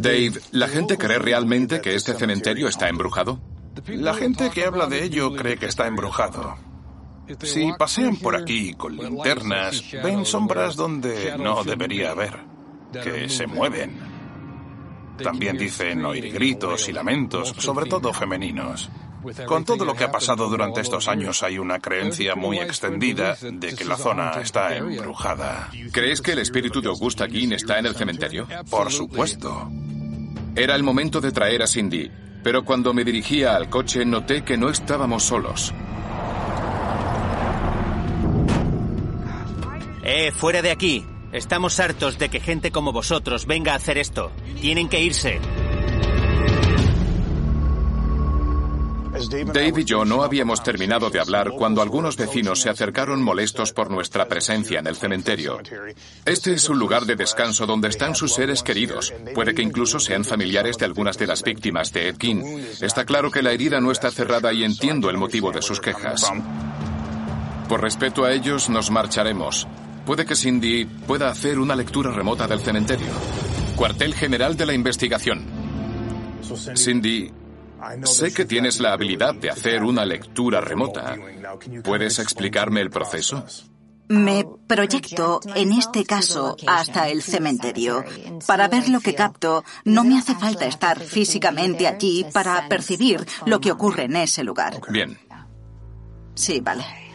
Dave, 0.01 0.33
¿la 0.51 0.67
gente 0.67 0.97
cree 0.97 1.17
realmente 1.17 1.81
que 1.81 1.95
este 1.95 2.13
cementerio 2.13 2.67
está 2.67 2.87
embrujado? 2.89 3.39
La 3.87 4.13
gente 4.13 4.49
que 4.49 4.65
habla 4.65 4.87
de 4.87 5.03
ello 5.03 5.35
cree 5.35 5.57
que 5.57 5.65
está 5.65 5.87
embrujado. 5.87 6.55
Si 7.41 7.71
pasean 7.77 8.17
por 8.17 8.35
aquí 8.35 8.73
con 8.73 8.95
linternas, 8.95 9.83
ven 10.03 10.25
sombras 10.25 10.75
donde 10.75 11.37
no 11.37 11.63
debería 11.63 12.11
haber, 12.11 12.39
que 13.03 13.29
se 13.29 13.47
mueven. 13.47 13.99
También 15.21 15.57
dicen 15.57 16.05
oír 16.05 16.31
gritos 16.31 16.87
y 16.89 16.93
lamentos, 16.93 17.49
sobre 17.57 17.89
todo 17.89 18.13
femeninos. 18.13 18.89
Con 19.45 19.65
todo 19.65 19.83
lo 19.83 19.95
que 19.95 20.05
ha 20.05 20.11
pasado 20.11 20.47
durante 20.47 20.81
estos 20.81 21.07
años 21.07 21.43
hay 21.43 21.57
una 21.57 21.79
creencia 21.79 22.35
muy 22.35 22.59
extendida 22.59 23.35
de 23.41 23.75
que 23.75 23.83
la 23.83 23.97
zona 23.97 24.31
está 24.41 24.75
embrujada. 24.77 25.69
¿Crees 25.91 26.21
que 26.21 26.31
el 26.31 26.39
espíritu 26.39 26.81
de 26.81 26.89
Augusta 26.89 27.25
Guin 27.25 27.53
está 27.53 27.79
en 27.79 27.87
el 27.87 27.95
cementerio? 27.95 28.47
Por 28.69 28.91
supuesto. 28.91 29.69
Era 30.55 30.75
el 30.75 30.83
momento 30.83 31.19
de 31.19 31.31
traer 31.31 31.61
a 31.61 31.67
Cindy, 31.67 32.09
pero 32.43 32.63
cuando 32.63 32.93
me 32.93 33.03
dirigía 33.03 33.55
al 33.55 33.69
coche 33.69 34.05
noté 34.05 34.43
que 34.43 34.57
no 34.57 34.69
estábamos 34.69 35.23
solos. 35.23 35.73
Eh, 40.09 40.31
fuera 40.31 40.61
de 40.61 40.71
aquí. 40.71 41.05
Estamos 41.33 41.81
hartos 41.81 42.17
de 42.17 42.29
que 42.29 42.39
gente 42.39 42.71
como 42.71 42.93
vosotros 42.93 43.45
venga 43.45 43.73
a 43.73 43.75
hacer 43.75 43.97
esto. 43.97 44.31
Tienen 44.61 44.87
que 44.87 45.01
irse. 45.01 45.41
Dave 49.53 49.81
y 49.81 49.83
yo 49.83 50.05
no 50.05 50.23
habíamos 50.23 50.63
terminado 50.63 51.09
de 51.09 51.19
hablar 51.19 51.51
cuando 51.51 51.81
algunos 51.81 52.15
vecinos 52.15 52.61
se 52.61 52.69
acercaron 52.69 53.21
molestos 53.21 53.73
por 53.73 53.91
nuestra 53.91 54.29
presencia 54.29 54.79
en 54.79 54.87
el 54.87 54.95
cementerio. 54.95 55.59
Este 56.23 56.53
es 56.53 56.69
un 56.69 56.79
lugar 56.79 57.03
de 57.05 57.17
descanso 57.17 57.65
donde 57.65 57.89
están 57.89 58.15
sus 58.15 58.33
seres 58.33 58.63
queridos. 58.63 59.13
Puede 59.35 59.53
que 59.53 59.63
incluso 59.63 59.99
sean 59.99 60.23
familiares 60.23 60.77
de 60.77 60.85
algunas 60.85 61.17
de 61.17 61.27
las 61.27 61.43
víctimas 61.43 61.91
de 61.91 62.07
Ed 62.07 62.15
Gein. 62.17 62.65
Está 62.79 63.03
claro 63.03 63.29
que 63.29 63.41
la 63.41 63.51
herida 63.51 63.81
no 63.81 63.91
está 63.91 64.09
cerrada 64.09 64.53
y 64.53 64.63
entiendo 64.63 65.09
el 65.09 65.17
motivo 65.17 65.51
de 65.51 65.61
sus 65.61 65.81
quejas. 65.81 66.31
Por 67.67 67.81
respeto 67.81 68.23
a 68.23 68.31
ellos, 68.31 68.69
nos 68.69 68.89
marcharemos. 68.89 69.67
Puede 70.07 70.25
que 70.25 70.37
Cindy 70.37 70.85
pueda 70.85 71.27
hacer 71.29 71.59
una 71.59 71.75
lectura 71.75 72.11
remota 72.11 72.47
del 72.47 72.61
cementerio. 72.61 73.07
Cuartel 73.75 74.15
General 74.15 74.55
de 74.55 74.65
la 74.65 74.73
Investigación. 74.73 75.45
Cindy, 76.77 77.29
Sé 78.03 78.33
que 78.33 78.45
tienes 78.45 78.79
la 78.79 78.93
habilidad 78.93 79.35
de 79.35 79.49
hacer 79.49 79.83
una 79.83 80.05
lectura 80.05 80.61
remota. 80.61 81.17
¿Puedes 81.83 82.19
explicarme 82.19 82.79
el 82.79 82.89
proceso? 82.89 83.45
Me 84.07 84.45
proyecto, 84.65 85.41
en 85.53 85.73
este 85.73 86.05
caso, 86.05 86.55
hasta 86.65 87.09
el 87.09 87.21
cementerio. 87.21 88.05
Para 88.47 88.69
ver 88.69 88.87
lo 88.87 89.01
que 89.01 89.13
capto, 89.13 89.65
no 89.83 90.05
me 90.05 90.17
hace 90.17 90.35
falta 90.35 90.65
estar 90.65 91.01
físicamente 91.01 91.85
allí 91.85 92.25
para 92.31 92.69
percibir 92.69 93.25
lo 93.45 93.59
que 93.59 93.73
ocurre 93.73 94.05
en 94.05 94.15
ese 94.15 94.45
lugar. 94.45 94.79
Bien. 94.89 95.19
Sí, 96.33 96.61
vale. 96.61 97.06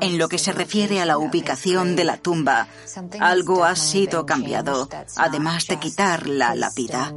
En 0.00 0.18
lo 0.18 0.28
que 0.28 0.38
se 0.38 0.52
refiere 0.52 1.00
a 1.00 1.06
la 1.06 1.18
ubicación 1.18 1.96
de 1.96 2.04
la 2.04 2.16
tumba, 2.16 2.68
algo 3.20 3.64
ha 3.64 3.76
sido 3.76 4.26
cambiado, 4.26 4.88
además 5.16 5.66
de 5.66 5.78
quitar 5.78 6.26
la 6.26 6.54
lápida. 6.54 7.12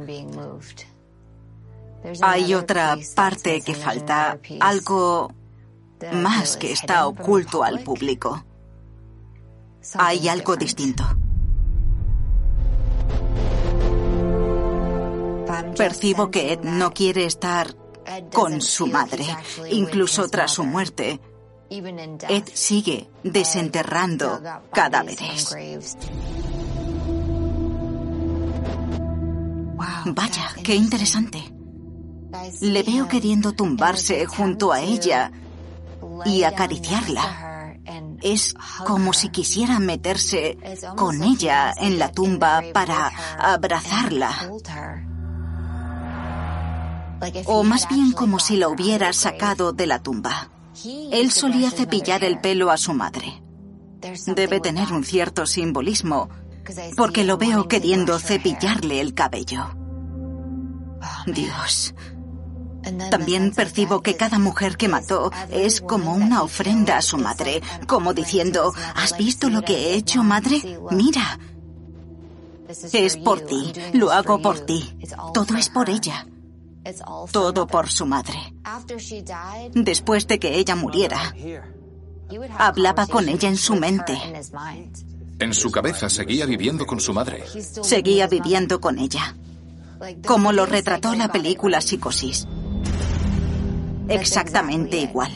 Hay 2.20 2.54
otra 2.54 2.96
parte 3.14 3.60
que 3.60 3.74
falta, 3.74 4.38
algo 4.60 5.32
más 6.12 6.56
que 6.56 6.72
está 6.72 7.06
oculto 7.06 7.62
al 7.62 7.80
público. 7.80 8.44
Hay 9.94 10.28
algo 10.28 10.56
distinto. 10.56 11.04
Percibo 15.76 16.30
que 16.30 16.52
Ed 16.52 16.60
no 16.62 16.92
quiere 16.92 17.24
estar 17.24 17.74
con 18.32 18.60
su 18.60 18.86
madre, 18.86 19.24
incluso 19.70 20.28
tras 20.28 20.52
su 20.52 20.64
muerte. 20.64 21.20
Ed 22.28 22.44
sigue 22.52 23.08
desenterrando 23.22 24.42
cadáveres. 24.72 25.56
Vaya, 30.04 30.50
qué 30.62 30.74
interesante. 30.74 31.54
Le 32.60 32.82
veo 32.82 33.08
queriendo 33.08 33.52
tumbarse 33.52 34.26
junto 34.26 34.72
a 34.72 34.82
ella 34.82 35.32
y 36.26 36.42
acariciarla. 36.42 37.78
Es 38.20 38.54
como 38.86 39.14
si 39.14 39.30
quisiera 39.30 39.78
meterse 39.78 40.58
con 40.94 41.22
ella 41.22 41.72
en 41.76 41.98
la 41.98 42.12
tumba 42.12 42.62
para 42.74 43.10
abrazarla. 43.38 44.30
O 47.46 47.62
más 47.62 47.88
bien 47.88 48.12
como 48.12 48.38
si 48.38 48.56
la 48.56 48.68
hubiera 48.68 49.12
sacado 49.14 49.72
de 49.72 49.86
la 49.86 50.02
tumba. 50.02 50.50
Él 50.84 51.30
solía 51.30 51.70
cepillar 51.70 52.24
el 52.24 52.40
pelo 52.40 52.70
a 52.70 52.76
su 52.76 52.94
madre. 52.94 53.42
Debe 54.26 54.60
tener 54.60 54.92
un 54.92 55.04
cierto 55.04 55.46
simbolismo, 55.46 56.28
porque 56.96 57.24
lo 57.24 57.36
veo 57.38 57.68
queriendo 57.68 58.18
cepillarle 58.18 59.00
el 59.00 59.14
cabello. 59.14 59.76
Dios. 61.26 61.94
También 63.10 63.52
percibo 63.52 64.02
que 64.02 64.16
cada 64.16 64.38
mujer 64.38 64.76
que 64.76 64.88
mató 64.88 65.30
es 65.50 65.80
como 65.80 66.14
una 66.14 66.42
ofrenda 66.42 66.96
a 66.96 67.02
su 67.02 67.16
madre, 67.16 67.62
como 67.86 68.12
diciendo, 68.12 68.72
¿has 68.96 69.16
visto 69.16 69.48
lo 69.48 69.62
que 69.62 69.74
he 69.74 69.94
hecho, 69.94 70.24
madre? 70.24 70.80
Mira. 70.90 71.38
Es 72.92 73.16
por 73.18 73.40
ti, 73.42 73.72
lo 73.92 74.10
hago 74.10 74.40
por 74.40 74.60
ti. 74.60 74.98
Todo 75.32 75.56
es 75.56 75.68
por 75.68 75.90
ella. 75.90 76.26
Todo 77.30 77.66
por 77.66 77.90
su 77.90 78.06
madre. 78.06 78.54
Después 79.72 80.26
de 80.26 80.38
que 80.38 80.56
ella 80.56 80.74
muriera, 80.74 81.34
hablaba 82.58 83.06
con 83.06 83.28
ella 83.28 83.48
en 83.48 83.56
su 83.56 83.76
mente. 83.76 84.18
En 85.38 85.54
su 85.54 85.70
cabeza 85.70 86.08
seguía 86.08 86.46
viviendo 86.46 86.86
con 86.86 87.00
su 87.00 87.12
madre. 87.12 87.44
Seguía 87.82 88.26
viviendo 88.26 88.80
con 88.80 88.98
ella. 88.98 89.36
Como 90.26 90.52
lo 90.52 90.66
retrató 90.66 91.14
la 91.14 91.30
película 91.30 91.80
Psicosis. 91.80 92.46
Exactamente 94.08 94.98
igual. 94.98 95.30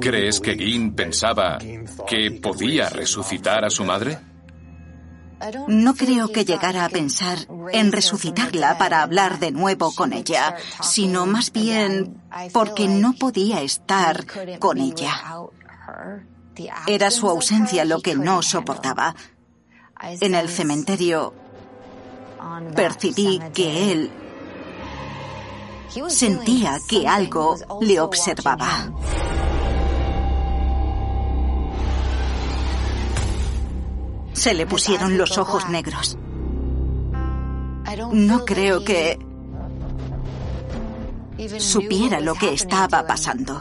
¿Crees 0.00 0.40
que 0.40 0.54
Gin 0.54 0.94
pensaba 0.94 1.58
que 2.06 2.30
podía 2.42 2.88
resucitar 2.88 3.64
a 3.64 3.70
su 3.70 3.84
madre? 3.84 4.18
No 5.68 5.94
creo 5.94 6.32
que 6.32 6.44
llegara 6.44 6.84
a 6.84 6.88
pensar 6.88 7.38
en 7.72 7.92
resucitarla 7.92 8.76
para 8.76 9.02
hablar 9.02 9.38
de 9.38 9.52
nuevo 9.52 9.94
con 9.94 10.12
ella, 10.12 10.56
sino 10.82 11.26
más 11.26 11.52
bien 11.52 12.20
porque 12.52 12.88
no 12.88 13.12
podía 13.12 13.62
estar 13.62 14.26
con 14.58 14.78
ella. 14.78 15.12
Era 16.86 17.10
su 17.10 17.28
ausencia 17.28 17.84
lo 17.84 18.00
que 18.00 18.16
no 18.16 18.42
soportaba. 18.42 19.14
En 20.00 20.34
el 20.34 20.48
cementerio 20.48 21.34
percibí 22.74 23.40
que 23.54 23.92
él 23.92 24.10
sentía 26.08 26.78
que 26.88 27.06
algo 27.06 27.56
le 27.80 28.00
observaba. 28.00 28.90
Se 34.38 34.54
le 34.54 34.66
pusieron 34.66 35.18
los 35.18 35.36
ojos 35.36 35.68
negros. 35.68 36.16
No 38.12 38.44
creo 38.44 38.84
que 38.84 39.18
supiera 41.58 42.20
lo 42.20 42.36
que 42.36 42.54
estaba 42.54 43.04
pasando. 43.04 43.60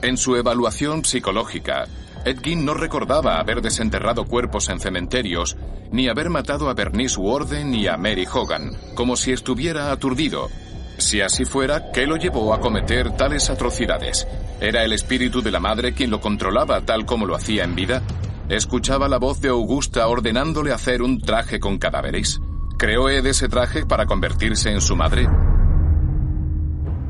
En 0.00 0.16
su 0.16 0.36
evaluación 0.36 1.04
psicológica, 1.04 1.84
Edgin 2.24 2.64
no 2.64 2.72
recordaba 2.72 3.38
haber 3.38 3.60
desenterrado 3.60 4.24
cuerpos 4.24 4.70
en 4.70 4.80
cementerios, 4.80 5.54
ni 5.92 6.08
haber 6.08 6.30
matado 6.30 6.70
a 6.70 6.74
Bernice 6.74 7.20
Warden 7.20 7.70
ni 7.70 7.86
a 7.86 7.98
Mary 7.98 8.24
Hogan, 8.24 8.70
como 8.94 9.16
si 9.16 9.32
estuviera 9.32 9.92
aturdido. 9.92 10.48
Si 10.96 11.20
así 11.20 11.44
fuera, 11.44 11.92
¿qué 11.92 12.06
lo 12.06 12.16
llevó 12.16 12.54
a 12.54 12.60
cometer 12.60 13.14
tales 13.18 13.50
atrocidades? 13.50 14.26
¿Era 14.62 14.82
el 14.82 14.94
espíritu 14.94 15.42
de 15.42 15.50
la 15.50 15.60
madre 15.60 15.92
quien 15.92 16.10
lo 16.10 16.22
controlaba 16.22 16.80
tal 16.80 17.04
como 17.04 17.26
lo 17.26 17.36
hacía 17.36 17.64
en 17.64 17.74
vida? 17.74 18.02
Escuchaba 18.48 19.08
la 19.08 19.18
voz 19.18 19.40
de 19.40 19.48
Augusta 19.48 20.06
ordenándole 20.06 20.72
hacer 20.72 21.00
un 21.00 21.18
traje 21.18 21.58
con 21.58 21.78
cadáveres. 21.78 22.40
¿Creó 22.76 23.08
Ed 23.08 23.24
ese 23.24 23.48
traje 23.48 23.86
para 23.86 24.04
convertirse 24.04 24.70
en 24.70 24.82
su 24.82 24.94
madre? 24.96 25.26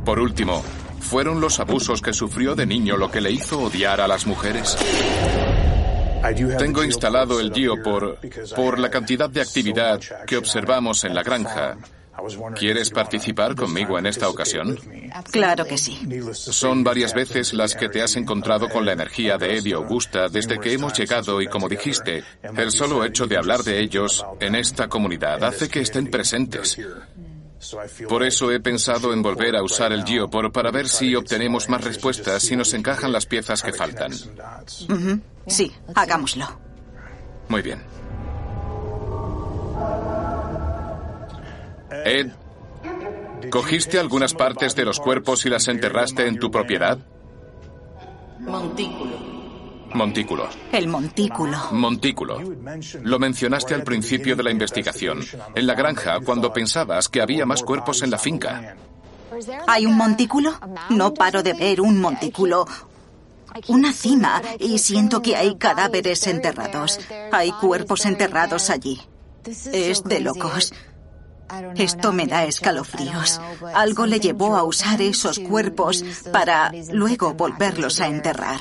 Por 0.05 0.21
último, 0.21 0.63
¿fueron 1.01 1.41
los 1.41 1.59
abusos 1.59 2.01
que 2.01 2.13
sufrió 2.13 2.55
de 2.55 2.67
niño 2.67 2.97
lo 2.97 3.11
que 3.11 3.21
le 3.21 3.33
hizo 3.33 3.61
odiar 3.61 4.01
a 4.01 4.07
las 4.07 4.27
mujeres? 4.27 4.77
Tengo 6.57 6.85
instalado 6.85 7.41
el 7.41 7.53
Geopor 7.53 8.19
por 8.55 8.79
la 8.79 8.89
cantidad 8.89 9.29
de 9.29 9.41
actividad 9.41 10.01
que 10.27 10.37
observamos 10.37 11.03
en 11.05 11.15
la 11.15 11.23
granja 11.23 11.77
¿Quieres 12.57 12.91
participar 12.91 13.55
conmigo 13.55 13.99
en 13.99 14.07
esta 14.07 14.29
ocasión? 14.29 14.79
Claro 15.31 15.65
que 15.67 15.77
sí. 15.77 15.99
Son 16.33 16.85
varias 16.85 17.13
veces 17.13 17.53
las 17.53 17.75
que 17.75 17.89
te 17.89 18.03
has 18.03 18.17
encontrado 18.17 18.69
con 18.69 18.85
la 18.85 18.93
energía 18.93 19.37
de 19.37 19.59
Eddie 19.59 19.75
Augusta 19.75 20.29
desde 20.29 20.59
que 20.59 20.73
hemos 20.73 20.97
llegado 20.97 21.43
y 21.43 21.49
como 21.49 21.69
dijiste, 21.69 22.23
el 22.57 22.71
solo 22.71 23.05
hecho 23.05 23.27
de 23.27 23.37
hablar 23.37 23.63
de 23.63 23.81
ellos 23.81 24.25
en 24.41 24.55
esta 24.55 24.89
comunidad 24.89 25.43
hace 25.45 25.69
que 25.69 25.81
estén 25.81 26.09
presentes. 26.09 26.79
Por 28.09 28.23
eso 28.23 28.51
he 28.51 28.61
pensado 28.61 29.13
en 29.13 29.23
volver 29.23 29.57
a 29.57 29.63
usar 29.63 29.93
el 29.93 30.05
Geopor 30.05 30.53
para 30.53 30.71
ver 30.71 30.89
si 30.89 31.15
obtenemos 31.15 31.69
más 31.69 31.83
respuestas 31.83 32.51
y 32.51 32.57
nos 32.57 32.75
encajan 32.75 33.13
las 33.13 33.27
piezas 33.27 33.63
que 33.63 33.73
faltan. 33.73 34.13
Sí, 35.47 35.73
hagámoslo. 35.95 36.47
Muy 37.49 37.63
bien. 37.63 37.83
Ed, 42.05 42.33
¿cogiste 43.51 43.99
algunas 43.99 44.35
partes 44.35 44.75
de 44.75 44.85
los 44.85 45.01
cuerpos 45.01 45.47
y 45.47 45.51
las 45.51 45.69
enterraste 45.69 46.27
en 46.27 46.39
tu 46.39 46.51
propiedad? 46.51 46.99
Montículo. 48.41 49.35
Montículo. 49.95 50.49
El 50.73 50.89
montículo. 50.89 51.57
Montículo. 51.71 52.41
Lo 53.03 53.19
mencionaste 53.21 53.75
al 53.75 53.85
principio 53.85 54.35
de 54.35 54.43
la 54.43 54.51
investigación, 54.51 55.21
en 55.55 55.67
la 55.67 55.75
granja, 55.75 56.19
cuando 56.21 56.53
pensabas 56.53 57.09
que 57.09 57.23
había 57.23 57.47
más 57.47 57.63
cuerpos 57.63 58.03
en 58.03 58.11
la 58.11 58.19
finca. 58.19 58.77
¿Hay 59.67 59.87
un 59.87 59.97
montículo? 59.97 60.53
No 60.91 61.15
paro 61.15 61.43
de 61.43 61.55
ver 61.55 61.81
un 61.81 62.01
montículo. 62.01 62.67
Una 63.69 63.93
cima 63.93 64.43
y 64.59 64.79
siento 64.79 65.23
que 65.23 65.37
hay 65.37 65.57
cadáveres 65.57 66.27
enterrados. 66.27 66.99
Hay 67.31 67.53
cuerpos 67.53 68.05
enterrados 68.05 68.71
allí. 68.71 69.01
Es 69.73 70.03
de 70.03 70.21
locos. 70.21 70.73
Esto 71.77 72.13
me 72.13 72.27
da 72.27 72.45
escalofríos. 72.45 73.41
Algo 73.75 74.07
le 74.07 74.21
llevó 74.21 74.57
a 74.57 74.65
usar 74.65 75.01
esos 75.01 75.39
cuerpos 75.39 76.05
para 76.33 76.73
luego 76.93 77.35
volverlos 77.35 78.01
a 78.01 78.09
enterrar. 78.09 78.61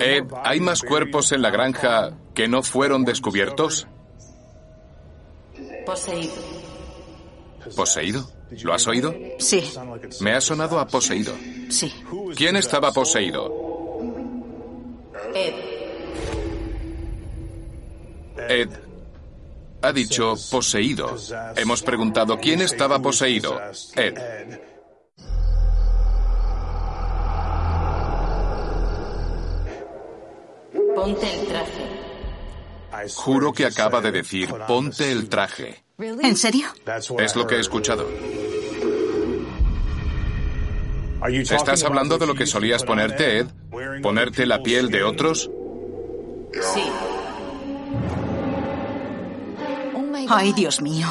Ed, 0.00 0.24
¿hay 0.44 0.60
más 0.60 0.82
cuerpos 0.82 1.32
en 1.32 1.42
la 1.42 1.50
granja 1.50 2.12
que 2.34 2.48
no 2.48 2.62
fueron 2.62 3.04
descubiertos? 3.04 3.86
Poseído. 5.84 6.34
¿Poseído? 7.76 8.30
¿Lo 8.62 8.72
has 8.72 8.86
oído? 8.86 9.14
Sí. 9.38 9.70
Me 10.20 10.32
ha 10.32 10.40
sonado 10.40 10.78
a 10.78 10.86
poseído. 10.86 11.34
Sí. 11.68 11.92
¿Quién 12.34 12.56
estaba 12.56 12.92
poseído? 12.92 13.52
Ed. 15.34 15.54
Ed. 18.48 18.87
Ha 19.80 19.92
dicho 19.92 20.34
poseído. 20.50 21.16
Hemos 21.56 21.82
preguntado 21.82 22.38
quién 22.38 22.60
estaba 22.60 23.00
poseído. 23.00 23.60
Ed. 23.94 24.14
Ponte 30.94 31.40
el 31.40 31.46
traje. 31.46 32.08
Juro 33.14 33.52
que 33.52 33.66
acaba 33.66 34.00
de 34.00 34.10
decir 34.10 34.48
ponte 34.66 35.12
el 35.12 35.28
traje. 35.28 35.84
¿En 35.98 36.36
serio? 36.36 36.68
Es 37.18 37.36
lo 37.36 37.46
que 37.46 37.56
he 37.56 37.60
escuchado. 37.60 38.08
¿Estás 41.26 41.84
hablando 41.84 42.18
de 42.18 42.26
lo 42.26 42.34
que 42.34 42.46
solías 42.46 42.84
ponerte, 42.84 43.38
Ed? 43.38 43.46
¿Ponerte 44.02 44.46
la 44.46 44.62
piel 44.62 44.90
de 44.90 45.02
otros? 45.02 45.50
Sí. 46.52 46.82
Ay, 50.28 50.52
Dios 50.52 50.80
mío. 50.80 51.08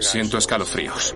Siento 0.00 0.38
escalofríos. 0.38 1.14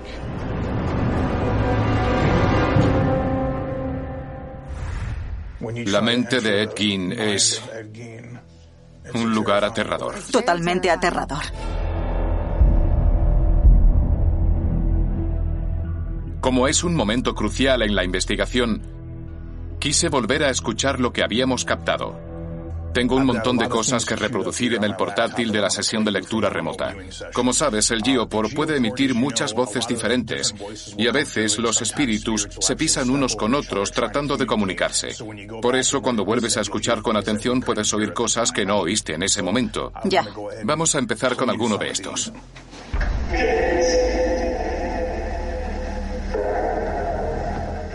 La 5.87 6.01
mente 6.01 6.41
de 6.41 6.63
Ed 6.63 6.71
Gein 6.77 7.13
es 7.13 7.63
un 9.15 9.33
lugar 9.35 9.65
aterrador. 9.65 10.17
Totalmente 10.31 10.91
aterrador. 10.91 11.43
Como 16.41 16.67
es 16.67 16.83
un 16.83 16.97
momento 16.97 17.37
crucial 17.37 17.83
en 17.83 17.95
la 17.95 18.03
investigación, 18.03 18.83
quise 19.79 20.09
volver 20.09 20.43
a 20.43 20.51
escuchar 20.51 20.99
lo 20.99 21.13
que 21.13 21.23
habíamos 21.23 21.65
captado. 21.65 22.32
Tengo 22.93 23.17
un 23.17 23.27
montón 23.27 23.57
de 23.57 23.69
cosas 23.69 24.05
que 24.05 24.17
reproducir 24.17 24.75
en 24.75 24.85
el 24.85 24.97
portátil 24.97 25.51
de 25.51 25.61
la 25.61 25.71
sesión 25.71 26.05
de 26.05 26.11
lectura 26.11 26.51
remota. 26.51 26.95
Como 27.33 27.53
sabes, 27.53 27.91
el 27.91 28.03
Geopor 28.03 28.53
puede 28.55 28.77
emitir 28.77 29.15
muchas 29.15 29.55
voces 29.55 29.87
diferentes 29.87 30.55
y 30.97 31.07
a 31.07 31.13
veces 31.13 31.59
los 31.59 31.81
espíritus 31.83 32.49
se 32.61 32.77
pisan 32.77 33.11
unos 33.11 33.37
con 33.37 33.55
otros 33.55 33.93
tratando 33.93 34.37
de 34.37 34.47
comunicarse. 34.47 35.09
Por 35.61 35.77
eso, 35.77 36.03
cuando 36.03 36.25
vuelves 36.25 36.57
a 36.57 36.61
escuchar 36.61 37.03
con 37.03 37.17
atención, 37.17 37.61
puedes 37.61 37.93
oír 37.95 38.13
cosas 38.13 38.53
que 38.53 38.65
no 38.65 38.79
oíste 38.79 39.15
en 39.15 39.23
ese 39.23 39.43
momento. 39.43 39.93
Ya. 40.05 40.27
Vamos 40.65 40.95
a 40.95 40.99
empezar 40.99 41.37
con 41.37 41.51
alguno 41.51 41.79
de 41.79 41.91
estos. 41.91 42.33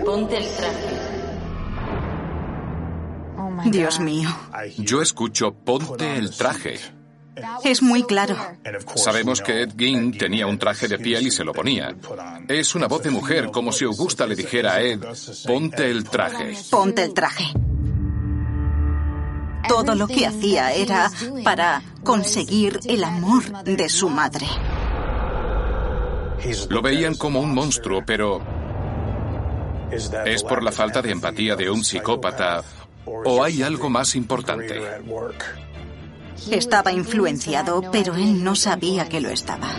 Ponte 0.04 0.38
el 0.38 0.48
traje. 0.56 0.97
Dios 3.66 4.00
mío. 4.00 4.30
Yo 4.78 5.02
escucho 5.02 5.54
ponte 5.54 6.16
el 6.16 6.36
traje. 6.36 6.80
Es 7.64 7.82
muy 7.82 8.04
claro. 8.04 8.36
Sabemos 8.96 9.42
que 9.42 9.62
Ed 9.62 9.74
Gein 9.78 10.18
tenía 10.18 10.48
un 10.48 10.58
traje 10.58 10.88
de 10.88 10.98
piel 10.98 11.28
y 11.28 11.32
se 11.32 11.44
lo 11.44 11.54
ponía. 11.54 11.96
Es 12.48 12.74
una 12.76 12.88
voz 12.88 13.04
de 13.04 13.12
mujer, 13.12 13.52
como 13.52 13.72
si 13.72 13.86
Augusta 13.86 14.26
le 14.26 14.36
dijera 14.36 14.74
a 14.74 14.82
Ed, 14.82 15.00
ponte 15.46 15.90
el 15.90 16.04
traje. 16.04 16.56
Ponte 16.70 17.04
el 17.04 17.14
traje. 17.14 17.46
Todo 19.68 19.96
lo 19.96 20.08
que 20.08 20.26
hacía 20.26 20.72
era 20.74 21.12
para 21.44 21.82
conseguir 22.04 22.80
el 22.88 23.04
amor 23.04 23.64
de 23.64 23.90
su 23.90 24.10
madre. 24.10 24.48
Lo 26.70 26.82
veían 26.82 27.16
como 27.16 27.42
un 27.42 27.54
monstruo, 27.54 28.04
pero 28.06 28.42
¿es 29.92 30.44
por 30.44 30.64
la 30.64 30.72
falta 30.72 31.02
de 31.02 31.12
empatía 31.12 31.56
de 31.56 31.70
un 31.70 31.84
psicópata 31.84 32.64
o 33.08 33.44
hay 33.44 33.64
algo 33.64 33.90
más 33.90 34.16
importante? 34.16 34.80
Estaba 36.52 36.92
influenciado, 36.92 37.90
pero 37.92 38.16
él 38.16 38.44
no 38.44 38.56
sabía 38.56 39.10
que 39.10 39.22
lo 39.22 39.30
estaba. 39.30 39.70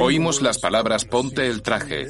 Oímos 0.00 0.42
las 0.42 0.58
palabras 0.58 1.04
ponte 1.04 1.46
el 1.46 1.62
traje, 1.62 2.08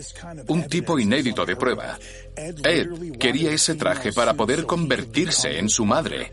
un 0.48 0.64
tipo 0.64 0.98
inédito 0.98 1.44
de 1.44 1.56
prueba. 1.56 1.98
Ed 2.36 3.18
quería 3.18 3.52
ese 3.52 3.74
traje 3.74 4.12
para 4.12 4.34
poder 4.34 4.64
convertirse 4.64 5.58
en 5.58 5.68
su 5.68 5.84
madre. 5.84 6.32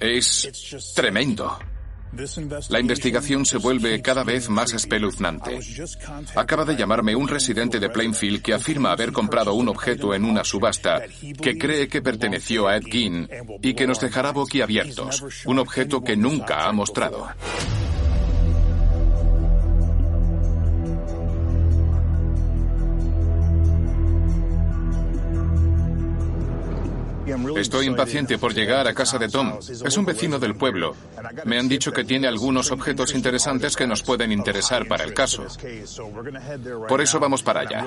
Es 0.00 0.92
tremendo. 0.94 1.58
La 2.70 2.80
investigación 2.80 3.44
se 3.44 3.58
vuelve 3.58 4.00
cada 4.00 4.24
vez 4.24 4.48
más 4.48 4.72
espeluznante. 4.72 5.58
Acaba 6.34 6.64
de 6.64 6.76
llamarme 6.76 7.14
un 7.14 7.28
residente 7.28 7.78
de 7.78 7.90
Plainfield 7.90 8.42
que 8.42 8.54
afirma 8.54 8.92
haber 8.92 9.12
comprado 9.12 9.54
un 9.54 9.68
objeto 9.68 10.14
en 10.14 10.24
una 10.24 10.44
subasta 10.44 11.02
que 11.40 11.58
cree 11.58 11.88
que 11.88 12.02
perteneció 12.02 12.68
a 12.68 12.76
Ed 12.76 12.84
Gein 12.90 13.28
y 13.62 13.74
que 13.74 13.86
nos 13.86 14.00
dejará 14.00 14.32
boquiabiertos. 14.32 15.44
Un 15.44 15.58
objeto 15.58 16.02
que 16.02 16.16
nunca 16.16 16.66
ha 16.66 16.72
mostrado. 16.72 17.28
Estoy 27.56 27.86
impaciente 27.86 28.38
por 28.38 28.54
llegar 28.54 28.86
a 28.86 28.94
casa 28.94 29.18
de 29.18 29.28
Tom. 29.28 29.58
Es 29.58 29.96
un 29.96 30.04
vecino 30.04 30.38
del 30.38 30.54
pueblo. 30.54 30.94
Me 31.44 31.58
han 31.58 31.68
dicho 31.68 31.92
que 31.92 32.04
tiene 32.04 32.28
algunos 32.28 32.70
objetos 32.70 33.14
interesantes 33.14 33.74
que 33.74 33.86
nos 33.86 34.02
pueden 34.02 34.32
interesar 34.32 34.86
para 34.86 35.04
el 35.04 35.12
caso. 35.12 35.44
Por 36.88 37.00
eso 37.00 37.18
vamos 37.18 37.42
para 37.42 37.60
allá. 37.60 37.86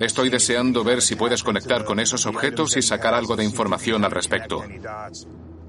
Estoy 0.00 0.28
deseando 0.28 0.84
ver 0.84 1.00
si 1.00 1.16
puedes 1.16 1.42
conectar 1.42 1.84
con 1.84 2.00
esos 2.00 2.26
objetos 2.26 2.76
y 2.76 2.82
sacar 2.82 3.14
algo 3.14 3.36
de 3.36 3.44
información 3.44 4.04
al 4.04 4.10
respecto. 4.10 4.62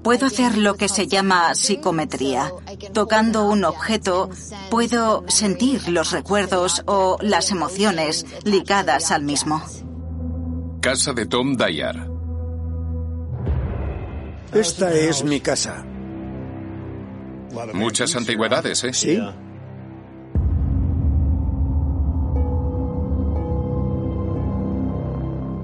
Puedo 0.02 0.26
hacer 0.26 0.58
lo 0.58 0.74
que 0.74 0.88
se 0.88 1.06
llama 1.06 1.54
psicometría. 1.54 2.52
Tocando 2.92 3.46
un 3.46 3.64
objeto, 3.64 4.30
puedo 4.68 5.24
sentir 5.28 5.88
los 5.88 6.10
recuerdos 6.10 6.82
o 6.86 7.18
las 7.20 7.52
emociones 7.52 8.26
ligadas 8.44 9.12
al 9.12 9.22
mismo. 9.22 9.62
Casa 10.80 11.12
de 11.12 11.26
Tom 11.26 11.56
Dyer. 11.56 12.11
Esta 14.52 14.92
es 14.92 15.24
mi 15.24 15.40
casa. 15.40 15.84
Muchas 17.72 18.16
antigüedades, 18.16 18.84
¿eh? 18.84 18.92
Sí. 18.92 19.20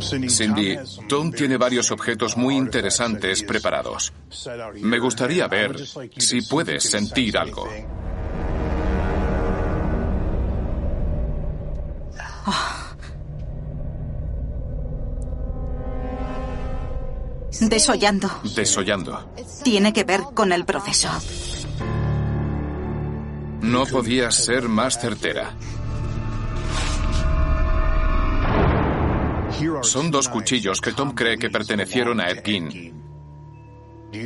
Cindy, 0.00 0.78
Tom 1.08 1.32
tiene 1.32 1.56
varios 1.56 1.90
objetos 1.90 2.36
muy 2.36 2.56
interesantes 2.56 3.42
preparados. 3.42 4.12
Me 4.80 4.98
gustaría 4.98 5.46
ver 5.48 5.76
si 6.16 6.42
puedes 6.42 6.84
sentir 6.84 7.36
algo. 7.36 7.68
Desollando. 17.60 18.30
Desollando. 18.54 19.34
Tiene 19.62 19.92
que 19.92 20.04
ver 20.04 20.22
con 20.34 20.52
el 20.52 20.64
proceso. 20.64 21.08
No 23.62 23.84
podías 23.86 24.34
ser 24.34 24.68
más 24.68 24.98
certera. 24.98 25.54
Son 29.82 30.10
dos 30.10 30.28
cuchillos 30.28 30.80
que 30.80 30.92
Tom 30.92 31.14
cree 31.14 31.36
que 31.36 31.50
pertenecieron 31.50 32.20
a 32.20 32.30
Ed 32.30 32.42
Gein. 32.44 32.94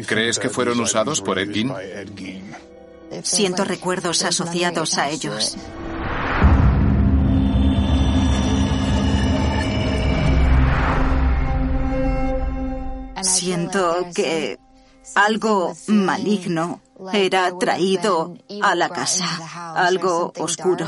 ¿Crees 0.06 0.38
que 0.38 0.50
fueron 0.50 0.78
usados 0.80 1.22
por 1.22 1.38
Ed 1.38 1.52
Gein? 1.52 2.52
Siento 3.22 3.64
recuerdos 3.64 4.22
asociados 4.24 4.98
a 4.98 5.08
ellos. 5.08 5.56
Siento 13.22 14.06
que 14.14 14.58
algo 15.14 15.74
maligno 15.88 16.80
era 17.12 17.56
traído 17.58 18.36
a 18.62 18.74
la 18.74 18.88
casa, 18.88 19.74
algo 19.74 20.32
oscuro. 20.38 20.86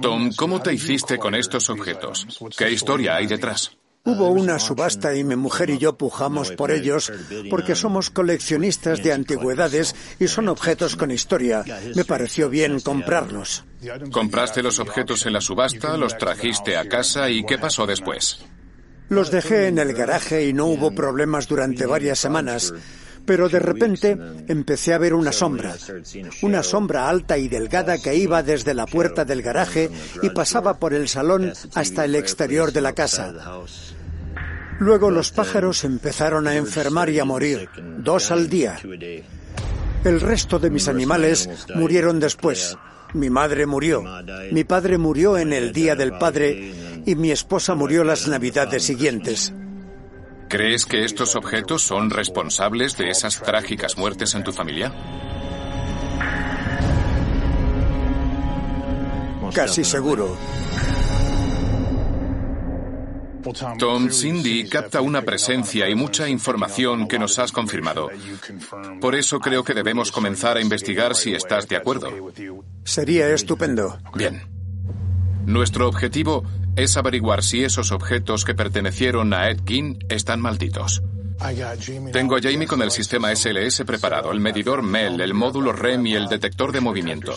Tom, 0.00 0.30
¿cómo 0.34 0.62
te 0.62 0.72
hiciste 0.72 1.18
con 1.18 1.34
estos 1.34 1.68
objetos? 1.70 2.26
¿Qué 2.56 2.70
historia 2.70 3.16
hay 3.16 3.26
detrás? 3.26 3.72
Hubo 4.04 4.30
una 4.30 4.58
subasta 4.58 5.14
y 5.14 5.22
mi 5.22 5.36
mujer 5.36 5.68
y 5.68 5.76
yo 5.76 5.98
pujamos 5.98 6.52
por 6.52 6.70
ellos 6.70 7.12
porque 7.50 7.74
somos 7.74 8.08
coleccionistas 8.08 9.02
de 9.02 9.12
antigüedades 9.12 9.94
y 10.18 10.28
son 10.28 10.48
objetos 10.48 10.96
con 10.96 11.10
historia. 11.10 11.62
Me 11.94 12.04
pareció 12.04 12.48
bien 12.48 12.80
comprarlos. 12.80 13.64
Compraste 14.10 14.62
los 14.62 14.78
objetos 14.78 15.26
en 15.26 15.34
la 15.34 15.42
subasta, 15.42 15.96
los 15.98 16.16
trajiste 16.16 16.78
a 16.78 16.88
casa 16.88 17.28
y 17.28 17.44
¿qué 17.44 17.58
pasó 17.58 17.86
después? 17.86 18.46
Los 19.08 19.30
dejé 19.30 19.68
en 19.68 19.78
el 19.78 19.94
garaje 19.94 20.46
y 20.46 20.52
no 20.52 20.66
hubo 20.66 20.90
problemas 20.92 21.48
durante 21.48 21.86
varias 21.86 22.18
semanas, 22.18 22.74
pero 23.24 23.48
de 23.48 23.58
repente 23.58 24.18
empecé 24.48 24.94
a 24.94 24.98
ver 24.98 25.14
una 25.14 25.32
sombra, 25.32 25.74
una 26.42 26.62
sombra 26.62 27.08
alta 27.08 27.36
y 27.36 27.48
delgada 27.48 27.98
que 27.98 28.14
iba 28.14 28.42
desde 28.42 28.74
la 28.74 28.86
puerta 28.86 29.24
del 29.24 29.42
garaje 29.42 29.90
y 30.22 30.30
pasaba 30.30 30.78
por 30.78 30.94
el 30.94 31.08
salón 31.08 31.52
hasta 31.74 32.04
el 32.04 32.14
exterior 32.14 32.72
de 32.72 32.80
la 32.80 32.94
casa. 32.94 33.34
Luego 34.78 35.10
los 35.10 35.32
pájaros 35.32 35.84
empezaron 35.84 36.46
a 36.46 36.56
enfermar 36.56 37.10
y 37.10 37.18
a 37.18 37.24
morir, 37.24 37.68
dos 37.98 38.30
al 38.30 38.48
día. 38.48 38.78
El 40.04 40.20
resto 40.20 40.58
de 40.58 40.70
mis 40.70 40.86
animales 40.88 41.50
murieron 41.74 42.20
después. 42.20 42.76
Mi 43.14 43.30
madre 43.30 43.66
murió, 43.66 44.04
mi 44.52 44.64
padre 44.64 44.98
murió 44.98 45.38
en 45.38 45.52
el 45.52 45.72
Día 45.72 45.94
del 45.96 46.18
Padre 46.18 46.72
y 47.06 47.14
mi 47.14 47.30
esposa 47.30 47.74
murió 47.74 48.04
las 48.04 48.28
Navidades 48.28 48.82
siguientes. 48.82 49.52
¿Crees 50.48 50.86
que 50.86 51.04
estos 51.04 51.36
objetos 51.36 51.82
son 51.82 52.10
responsables 52.10 52.96
de 52.96 53.10
esas 53.10 53.40
trágicas 53.42 53.98
muertes 53.98 54.34
en 54.34 54.44
tu 54.44 54.52
familia? 54.52 54.94
Casi 59.54 59.84
seguro. 59.84 60.36
Tom, 63.78 64.10
Cindy 64.10 64.68
capta 64.68 65.00
una 65.00 65.22
presencia 65.22 65.88
y 65.88 65.94
mucha 65.94 66.28
información 66.28 67.08
que 67.08 67.18
nos 67.18 67.38
has 67.38 67.52
confirmado. 67.52 68.08
Por 69.00 69.14
eso 69.14 69.40
creo 69.40 69.64
que 69.64 69.74
debemos 69.74 70.12
comenzar 70.12 70.56
a 70.56 70.60
investigar 70.60 71.14
si 71.14 71.34
estás 71.34 71.68
de 71.68 71.76
acuerdo. 71.76 72.10
Sería 72.84 73.28
estupendo. 73.28 73.98
Bien. 74.14 74.42
Nuestro 75.46 75.88
objetivo 75.88 76.44
es 76.76 76.96
averiguar 76.96 77.42
si 77.42 77.64
esos 77.64 77.90
objetos 77.90 78.44
que 78.44 78.54
pertenecieron 78.54 79.32
a 79.32 79.50
Ed 79.50 79.60
Gein 79.66 79.98
están 80.08 80.40
malditos. 80.40 81.02
Tengo 82.12 82.36
a 82.36 82.40
Jamie 82.40 82.66
con 82.66 82.82
el 82.82 82.90
sistema 82.90 83.34
SLS 83.34 83.84
preparado, 83.86 84.32
el 84.32 84.40
medidor 84.40 84.82
MEL, 84.82 85.20
el 85.20 85.34
módulo 85.34 85.72
REM 85.72 86.06
y 86.06 86.14
el 86.14 86.26
detector 86.26 86.72
de 86.72 86.80
movimiento. 86.80 87.32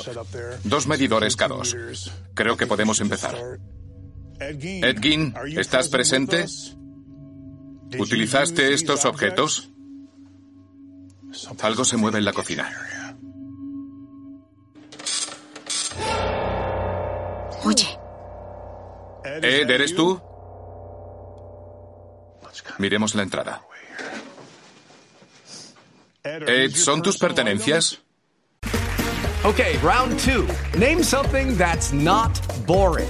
Dos 0.63 0.87
medidores 0.87 1.37
K2. 1.37 2.11
Creo 2.33 2.57
que 2.57 2.65
podemos 2.65 2.99
empezar. 2.99 3.37
Ed 4.41 4.99
Gein, 4.99 5.35
¿estás 5.55 5.87
presente? 5.89 6.45
¿Utilizaste 7.99 8.73
estos 8.73 9.05
objetos? 9.05 9.69
Algo 11.61 11.85
se 11.85 11.95
mueve 11.97 12.17
en 12.17 12.25
la 12.25 12.33
cocina. 12.33 12.71
Oye. 17.63 17.99
Ed, 19.23 19.69
¿eres 19.69 19.95
tú? 19.95 20.19
Miremos 22.79 23.13
la 23.13 23.21
entrada. 23.21 23.61
Ed, 26.23 26.71
¿son 26.73 27.03
tus 27.03 27.19
pertenencias? 27.19 28.01
Okay, 29.43 29.77
round 29.83 30.19
two. 30.19 30.47
Name 30.77 31.03
something 31.03 31.55
that's 31.57 31.93
not 31.93 32.31
boring. 32.65 33.09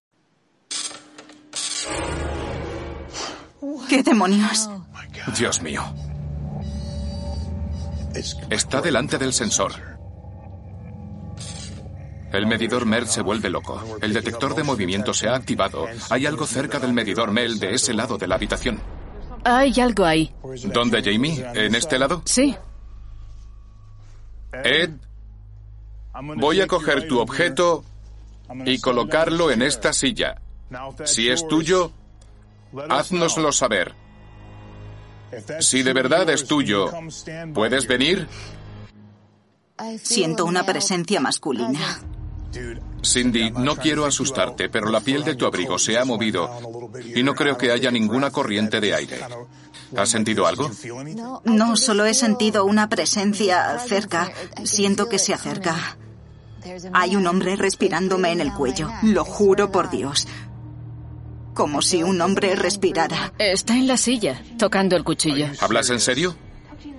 ¿Qué 3.91 4.03
demonios? 4.03 4.69
Dios 5.37 5.61
mío. 5.61 5.83
Está 8.49 8.79
delante 8.79 9.17
del 9.17 9.33
sensor. 9.33 9.73
El 12.31 12.47
medidor 12.47 12.85
MEL 12.85 13.05
se 13.05 13.21
vuelve 13.21 13.49
loco. 13.49 13.83
El 14.01 14.13
detector 14.13 14.55
de 14.55 14.63
movimiento 14.63 15.13
se 15.13 15.27
ha 15.27 15.35
activado. 15.35 15.87
Hay 16.09 16.25
algo 16.25 16.47
cerca 16.47 16.79
del 16.79 16.93
medidor 16.93 17.31
MEL 17.31 17.59
de 17.59 17.73
ese 17.73 17.93
lado 17.93 18.17
de 18.17 18.27
la 18.27 18.35
habitación. 18.35 18.79
Hay 19.43 19.77
algo 19.81 20.05
ahí. 20.05 20.33
¿Dónde, 20.73 21.03
Jamie? 21.03 21.45
¿En 21.53 21.75
este 21.75 21.99
lado? 21.99 22.21
Sí. 22.23 22.55
Ed, 24.53 24.91
voy 26.37 26.61
a 26.61 26.67
coger 26.67 27.09
tu 27.09 27.19
objeto 27.19 27.83
y 28.63 28.79
colocarlo 28.79 29.51
en 29.51 29.61
esta 29.61 29.91
silla. 29.91 30.39
Si 31.03 31.27
es 31.27 31.45
tuyo, 31.45 31.91
háznoslo 32.89 33.51
saber. 33.51 33.93
Si 35.59 35.83
de 35.83 35.93
verdad 35.93 36.29
es 36.29 36.45
tuyo, 36.45 36.91
¿puedes 37.53 37.87
venir? 37.87 38.27
Siento 40.01 40.45
una 40.45 40.65
presencia 40.65 41.19
masculina. 41.19 42.01
Cindy, 43.03 43.49
no 43.51 43.75
quiero 43.77 44.05
asustarte, 44.05 44.69
pero 44.69 44.89
la 44.89 44.99
piel 44.99 45.23
de 45.23 45.35
tu 45.35 45.45
abrigo 45.45 45.79
se 45.79 45.97
ha 45.97 46.05
movido 46.05 46.49
y 47.15 47.23
no 47.23 47.33
creo 47.33 47.57
que 47.57 47.71
haya 47.71 47.89
ninguna 47.89 48.29
corriente 48.29 48.79
de 48.79 48.93
aire. 48.93 49.19
¿Has 49.95 50.09
sentido 50.09 50.45
algo? 50.45 50.69
No, 51.45 51.75
solo 51.75 52.05
he 52.05 52.13
sentido 52.13 52.65
una 52.65 52.89
presencia 52.89 53.79
cerca. 53.79 54.31
Siento 54.63 55.09
que 55.09 55.19
se 55.19 55.33
acerca. 55.33 55.97
Hay 56.93 57.15
un 57.15 57.25
hombre 57.25 57.55
respirándome 57.55 58.31
en 58.31 58.41
el 58.41 58.53
cuello. 58.53 58.89
Lo 59.01 59.25
juro 59.25 59.71
por 59.71 59.89
Dios. 59.89 60.27
Como 61.53 61.81
si 61.81 62.03
un 62.03 62.21
hombre 62.21 62.55
respirara. 62.55 63.33
Está 63.37 63.75
en 63.75 63.87
la 63.87 63.97
silla, 63.97 64.41
tocando 64.57 64.95
el 64.95 65.03
cuchillo. 65.03 65.47
¿Hablas 65.59 65.89
en 65.89 65.99
serio? 65.99 66.35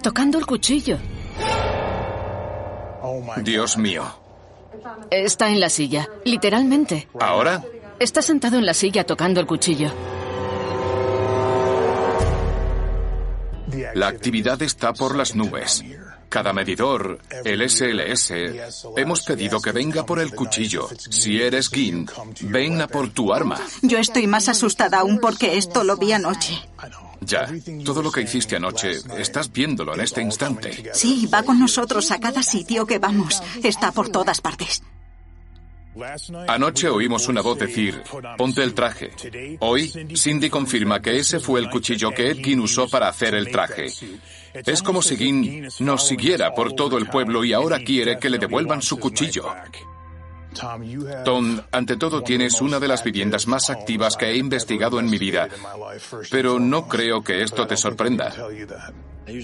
Tocando 0.03 0.39
el 0.39 0.47
cuchillo. 0.47 0.99
Dios 3.43 3.77
mío. 3.77 4.05
Está 5.11 5.51
en 5.51 5.61
la 5.61 5.69
silla, 5.69 6.09
literalmente. 6.25 7.09
¿Ahora? 7.21 7.63
Está 7.99 8.23
sentado 8.23 8.59
en 8.59 8.67
la 8.67 8.75
silla 8.75 9.05
tocando 9.05 9.41
el 9.41 9.47
cuchillo. 9.47 9.91
La 13.95 14.09
actividad 14.09 14.61
está 14.63 14.93
por 14.93 15.17
las 15.17 15.35
nubes. 15.35 15.83
Cada 16.33 16.55
medidor, 16.55 17.19
el 17.45 17.69
SLS, 17.69 18.33
hemos 18.97 19.21
pedido 19.21 19.61
que 19.61 19.71
venga 19.71 20.07
por 20.07 20.19
el 20.19 20.35
cuchillo. 20.35 20.89
Si 21.11 21.39
eres 21.39 21.69
Gin, 21.69 22.09
ven 22.41 22.81
a 22.81 22.89
por 22.89 23.11
tu 23.11 23.35
arma. 23.35 23.61
Yo 23.83 23.99
estoy 23.99 24.27
más 24.27 24.49
asustada 24.49 25.01
aún 25.01 25.19
porque 25.21 25.59
esto 25.59 25.85
lo 25.85 25.99
vi 25.99 26.13
anoche. 26.13 26.55
Ya, 27.21 27.47
todo 27.85 28.03
lo 28.03 28.11
que 28.11 28.23
hiciste 28.23 28.57
anoche, 28.57 28.93
estás 29.19 29.53
viéndolo 29.53 29.95
en 29.95 30.01
este 30.01 30.23
instante. 30.23 30.91
Sí, 30.95 31.27
va 31.27 31.43
con 31.43 31.61
nosotros 31.61 32.11
a 32.11 32.19
cada 32.19 32.43
sitio 32.43 32.87
que 32.87 32.99
vamos. 32.99 33.43
Está 33.63 33.93
por 33.93 34.09
todas 34.09 34.41
partes. 34.41 34.83
Anoche 36.49 36.89
oímos 36.89 37.29
una 37.29 37.43
voz 37.43 37.59
decir, 37.59 38.03
ponte 38.39 38.63
el 38.63 38.73
traje. 38.73 39.11
Hoy, 39.61 39.89
Cindy 40.17 40.49
confirma 40.49 41.01
que 41.01 41.19
ese 41.19 41.39
fue 41.39 41.61
el 41.61 41.69
cuchillo 41.69 42.13
que 42.13 42.31
Edkin 42.31 42.61
usó 42.61 42.89
para 42.89 43.09
hacer 43.09 43.35
el 43.35 43.51
traje. 43.51 43.89
Es 44.55 44.83
como 44.83 45.03
si 45.03 45.17
Gin 45.17 45.69
nos 45.81 46.07
siguiera 46.07 46.55
por 46.55 46.73
todo 46.73 46.97
el 46.97 47.09
pueblo 47.09 47.45
y 47.45 47.53
ahora 47.53 47.79
quiere 47.81 48.19
que 48.19 48.31
le 48.31 48.39
devuelvan 48.39 48.81
su 48.81 48.99
cuchillo. 48.99 49.47
Tom, 51.25 51.61
ante 51.71 51.97
todo 51.97 52.23
tienes 52.23 52.61
una 52.61 52.79
de 52.79 52.89
las 52.89 53.03
viviendas 53.03 53.47
más 53.47 53.71
activas 53.71 54.17
que 54.17 54.27
he 54.27 54.37
investigado 54.37 55.01
en 55.01 55.09
mi 55.09 55.19
vida, 55.19 55.49
pero 56.31 56.59
no 56.59 56.89
creo 56.89 57.23
que 57.23 57.43
esto 57.43 57.67
te 57.67 57.77
sorprenda. 57.77 58.35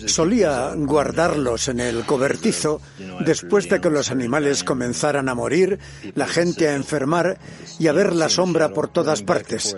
Solía 0.06 0.72
guardarlos 0.74 1.68
en 1.68 1.80
el 1.80 2.05
cobertizo 2.05 2.80
después 3.20 3.68
de 3.68 3.80
que 3.80 3.90
los 3.90 4.10
animales 4.10 4.64
comenzaran 4.64 5.28
a 5.28 5.34
morir, 5.34 5.78
la 6.14 6.26
gente 6.26 6.68
a 6.68 6.74
enfermar 6.74 7.38
y 7.78 7.86
a 7.86 7.92
ver 7.92 8.14
la 8.14 8.28
sombra 8.28 8.70
por 8.70 8.88
todas 8.88 9.22
partes. 9.22 9.76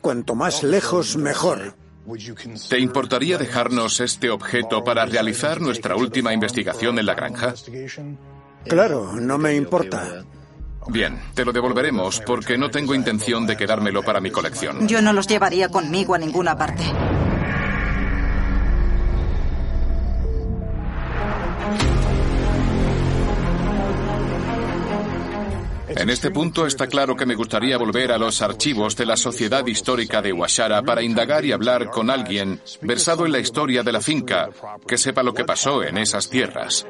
Cuanto 0.00 0.34
más 0.34 0.62
lejos, 0.62 1.16
mejor. 1.16 1.74
¿Te 2.68 2.78
importaría 2.78 3.36
dejarnos 3.36 4.00
este 4.00 4.30
objeto 4.30 4.82
para 4.82 5.04
realizar 5.04 5.60
nuestra 5.60 5.94
última 5.94 6.32
investigación 6.32 6.98
en 6.98 7.06
la 7.06 7.14
granja? 7.14 7.54
Claro, 8.64 9.12
no 9.14 9.38
me 9.38 9.54
importa. 9.54 10.24
Bien, 10.88 11.20
te 11.34 11.44
lo 11.44 11.52
devolveremos 11.52 12.20
porque 12.20 12.56
no 12.56 12.70
tengo 12.70 12.94
intención 12.94 13.46
de 13.46 13.56
quedármelo 13.56 14.02
para 14.02 14.20
mi 14.20 14.30
colección. 14.30 14.88
Yo 14.88 15.02
no 15.02 15.12
los 15.12 15.26
llevaría 15.26 15.68
conmigo 15.68 16.14
a 16.14 16.18
ninguna 16.18 16.56
parte. 16.56 16.84
En 25.98 26.10
este 26.10 26.30
punto 26.30 26.64
está 26.64 26.86
claro 26.86 27.16
que 27.16 27.26
me 27.26 27.34
gustaría 27.34 27.76
volver 27.76 28.12
a 28.12 28.18
los 28.18 28.40
archivos 28.40 28.94
de 28.94 29.04
la 29.04 29.16
Sociedad 29.16 29.66
Histórica 29.66 30.22
de 30.22 30.32
Washara 30.32 30.80
para 30.80 31.02
indagar 31.02 31.44
y 31.44 31.50
hablar 31.50 31.90
con 31.90 32.08
alguien 32.08 32.60
versado 32.82 33.26
en 33.26 33.32
la 33.32 33.40
historia 33.40 33.82
de 33.82 33.90
la 33.90 34.00
finca, 34.00 34.48
que 34.86 34.96
sepa 34.96 35.24
lo 35.24 35.34
que 35.34 35.44
pasó 35.44 35.82
en 35.82 35.98
esas 35.98 36.30
tierras. 36.30 36.86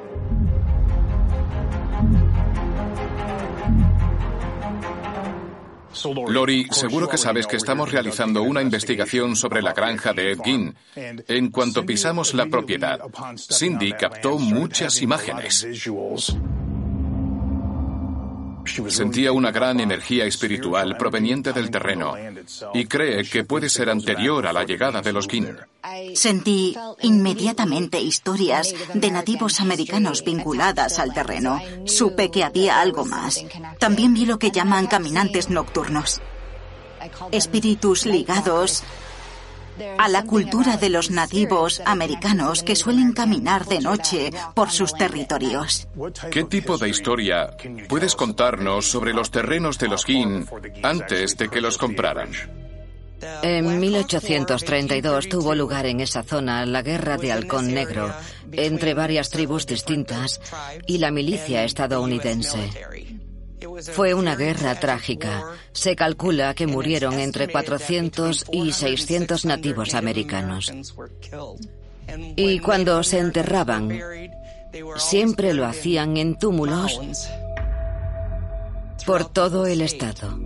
Lori, 6.28 6.68
seguro 6.70 7.08
que 7.08 7.16
sabes 7.16 7.46
que 7.46 7.56
estamos 7.56 7.90
realizando 7.90 8.42
una 8.42 8.60
investigación 8.60 9.36
sobre 9.36 9.62
la 9.62 9.72
granja 9.72 10.12
de 10.12 10.32
Ed. 10.32 11.24
En 11.28 11.48
cuanto 11.50 11.86
pisamos 11.86 12.34
la 12.34 12.44
propiedad, 12.44 13.00
Cindy 13.36 13.92
captó 13.92 14.38
muchas 14.38 15.00
imágenes. 15.00 15.66
Sentía 18.88 19.32
una 19.32 19.50
gran 19.50 19.80
energía 19.80 20.24
espiritual 20.24 20.96
proveniente 20.96 21.52
del 21.52 21.70
terreno 21.70 22.14
y 22.74 22.86
cree 22.86 23.24
que 23.24 23.44
puede 23.44 23.68
ser 23.68 23.90
anterior 23.90 24.46
a 24.46 24.52
la 24.52 24.64
llegada 24.64 25.00
de 25.00 25.12
los 25.12 25.26
King. 25.26 25.54
Sentí 26.14 26.76
inmediatamente 27.02 28.00
historias 28.00 28.74
de 28.94 29.10
nativos 29.10 29.60
americanos 29.60 30.24
vinculadas 30.24 30.98
al 30.98 31.12
terreno. 31.12 31.60
Supe 31.84 32.30
que 32.30 32.44
había 32.44 32.80
algo 32.80 33.04
más. 33.04 33.44
También 33.78 34.14
vi 34.14 34.26
lo 34.26 34.38
que 34.38 34.50
llaman 34.50 34.86
caminantes 34.86 35.50
nocturnos. 35.50 36.20
Espíritus 37.30 38.06
ligados 38.06 38.84
a 39.98 40.08
la 40.08 40.24
cultura 40.24 40.76
de 40.76 40.88
los 40.90 41.10
nativos 41.10 41.82
americanos 41.84 42.62
que 42.62 42.76
suelen 42.76 43.12
caminar 43.12 43.66
de 43.66 43.80
noche 43.80 44.30
por 44.54 44.70
sus 44.70 44.94
territorios. 44.94 45.88
¿Qué 46.30 46.44
tipo 46.44 46.78
de 46.78 46.88
historia 46.88 47.56
puedes 47.88 48.14
contarnos 48.14 48.86
sobre 48.86 49.12
los 49.12 49.30
terrenos 49.30 49.78
de 49.78 49.88
los 49.88 50.04
Kin 50.04 50.46
antes 50.82 51.36
de 51.36 51.48
que 51.48 51.60
los 51.60 51.78
compraran? 51.78 52.30
En 53.42 53.80
1832 53.80 55.28
tuvo 55.28 55.54
lugar 55.54 55.86
en 55.86 56.00
esa 56.00 56.22
zona 56.22 56.64
la 56.66 56.82
Guerra 56.82 57.16
de 57.16 57.32
Halcón 57.32 57.74
Negro 57.74 58.14
entre 58.52 58.94
varias 58.94 59.30
tribus 59.30 59.66
distintas 59.66 60.40
y 60.86 60.98
la 60.98 61.10
milicia 61.10 61.64
estadounidense. 61.64 62.70
Fue 63.92 64.14
una 64.14 64.36
guerra 64.36 64.78
trágica. 64.78 65.52
Se 65.72 65.96
calcula 65.96 66.54
que 66.54 66.66
murieron 66.66 67.14
entre 67.14 67.48
400 67.48 68.46
y 68.52 68.72
600 68.72 69.44
nativos 69.44 69.94
americanos. 69.94 70.72
Y 72.36 72.58
cuando 72.60 73.02
se 73.02 73.18
enterraban, 73.18 73.98
siempre 74.96 75.54
lo 75.54 75.66
hacían 75.66 76.16
en 76.16 76.38
túmulos 76.38 77.00
por 79.06 79.30
todo 79.30 79.66
el 79.66 79.80
estado. 79.80 80.38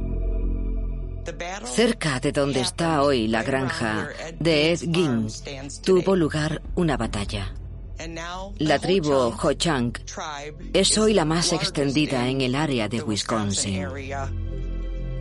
Cerca 1.64 2.18
de 2.18 2.32
donde 2.32 2.60
está 2.60 3.02
hoy 3.02 3.28
la 3.28 3.42
granja 3.42 4.08
de 4.40 4.72
Ed 4.72 4.80
tuvo 5.84 6.16
lugar 6.16 6.62
una 6.74 6.96
batalla. 6.96 7.54
La 8.58 8.78
tribu 8.78 9.12
Ho-Chunk 9.12 9.98
es 10.72 10.98
hoy 10.98 11.14
la 11.14 11.24
más 11.24 11.52
extendida 11.52 12.28
en 12.28 12.40
el 12.40 12.54
área 12.54 12.88
de 12.88 13.02
Wisconsin. 13.02 13.86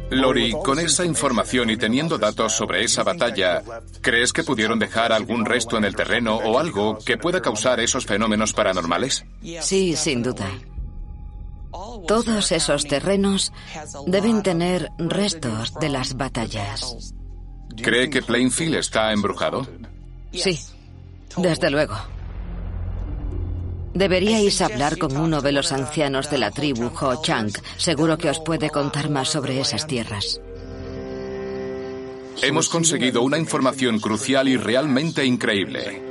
Lori, 0.10 0.52
con 0.64 0.78
esa 0.80 1.06
información 1.06 1.70
y 1.70 1.78
teniendo 1.78 2.18
datos 2.18 2.54
sobre 2.54 2.84
esa 2.84 3.04
batalla, 3.04 3.64
¿crees 4.02 4.34
que 4.34 4.44
pudieron 4.44 4.78
dejar 4.78 5.14
algún 5.14 5.46
resto 5.46 5.78
en 5.78 5.86
el 5.86 5.96
terreno 5.96 6.36
o 6.36 6.60
algo 6.60 6.98
que 6.98 7.18
pueda 7.18 7.42
causar 7.42 7.80
esos 7.80 8.06
fenómenos 8.06 8.52
paranormales? 8.52 9.26
Sí, 9.62 9.96
sin 9.96 10.22
duda. 10.22 10.50
Todos 12.08 12.52
esos 12.52 12.86
terrenos 12.86 13.54
deben 14.06 14.44
tener 14.44 14.90
restos 14.98 15.74
de 15.76 15.90
las 15.90 16.18
batallas. 16.18 17.14
¿Cree 17.82 18.10
que 18.10 18.22
Plainfield 18.22 18.76
está 18.76 19.14
embrujado? 19.14 19.66
Sí, 20.34 20.60
desde 21.38 21.70
luego. 21.70 21.96
Deberíais 23.94 24.62
hablar 24.62 24.98
con 24.98 25.18
uno 25.18 25.42
de 25.42 25.52
los 25.52 25.72
ancianos 25.72 26.30
de 26.30 26.38
la 26.38 26.52
tribu 26.52 26.92
Ho 27.00 27.22
Chang. 27.22 27.52
Seguro 27.78 28.18
que 28.18 28.30
os 28.30 28.40
puede 28.40 28.70
contar 28.70 29.10
más 29.10 29.30
sobre 29.30 29.60
esas 29.60 29.86
tierras. 29.86 30.42
Hemos 32.42 32.70
conseguido 32.70 33.22
una 33.22 33.38
información 33.38 34.00
crucial 34.00 34.48
y 34.48 34.58
realmente 34.58 35.26
increíble. 35.26 36.02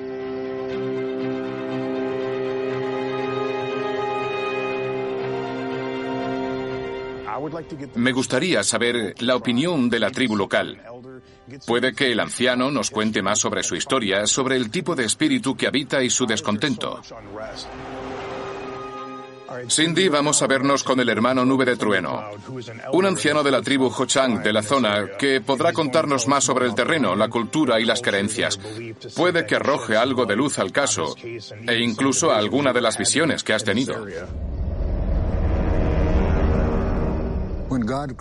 Me 7.94 8.12
gustaría 8.12 8.62
saber 8.62 9.15
la 9.20 9.35
opinión 9.36 9.89
de 9.89 9.98
la 9.98 10.11
tribu 10.11 10.36
local. 10.36 10.81
Puede 11.67 11.95
que 11.95 12.13
el 12.13 12.21
anciano 12.21 12.71
nos 12.71 12.91
cuente 12.91 13.23
más 13.23 13.39
sobre 13.39 13.63
su 13.63 13.77
historia, 13.77 14.27
sobre 14.27 14.57
el 14.57 14.71
tipo 14.71 14.95
de 14.95 15.05
espíritu 15.05 15.57
que 15.57 15.67
habita 15.67 16.03
y 16.03 16.11
su 16.11 16.27
descontento. 16.27 17.01
Cindy, 19.69 20.09
vamos 20.09 20.43
a 20.43 20.47
vernos 20.47 20.85
con 20.85 21.01
el 21.01 21.09
hermano 21.09 21.45
Nube 21.45 21.65
de 21.65 21.77
Trueno, 21.77 22.25
un 22.93 23.07
anciano 23.07 23.43
de 23.43 23.51
la 23.51 23.61
tribu 23.61 23.87
Ho-Chang 23.87 24.43
de 24.43 24.53
la 24.53 24.63
zona 24.63 25.09
que 25.19 25.41
podrá 25.41 25.73
contarnos 25.73 26.29
más 26.29 26.45
sobre 26.45 26.67
el 26.67 26.75
terreno, 26.75 27.17
la 27.17 27.29
cultura 27.29 27.81
y 27.81 27.85
las 27.85 28.01
creencias. 28.01 28.61
Puede 29.17 29.47
que 29.47 29.57
arroje 29.57 29.97
algo 29.97 30.25
de 30.25 30.37
luz 30.37 30.59
al 30.61 30.71
caso 30.71 31.17
e 31.25 31.79
incluso 31.81 32.31
a 32.31 32.39
alguna 32.39 32.73
de 32.73 32.81
las 32.81 32.97
visiones 32.97 33.43
que 33.43 33.53
has 33.53 33.65
tenido. 33.65 34.07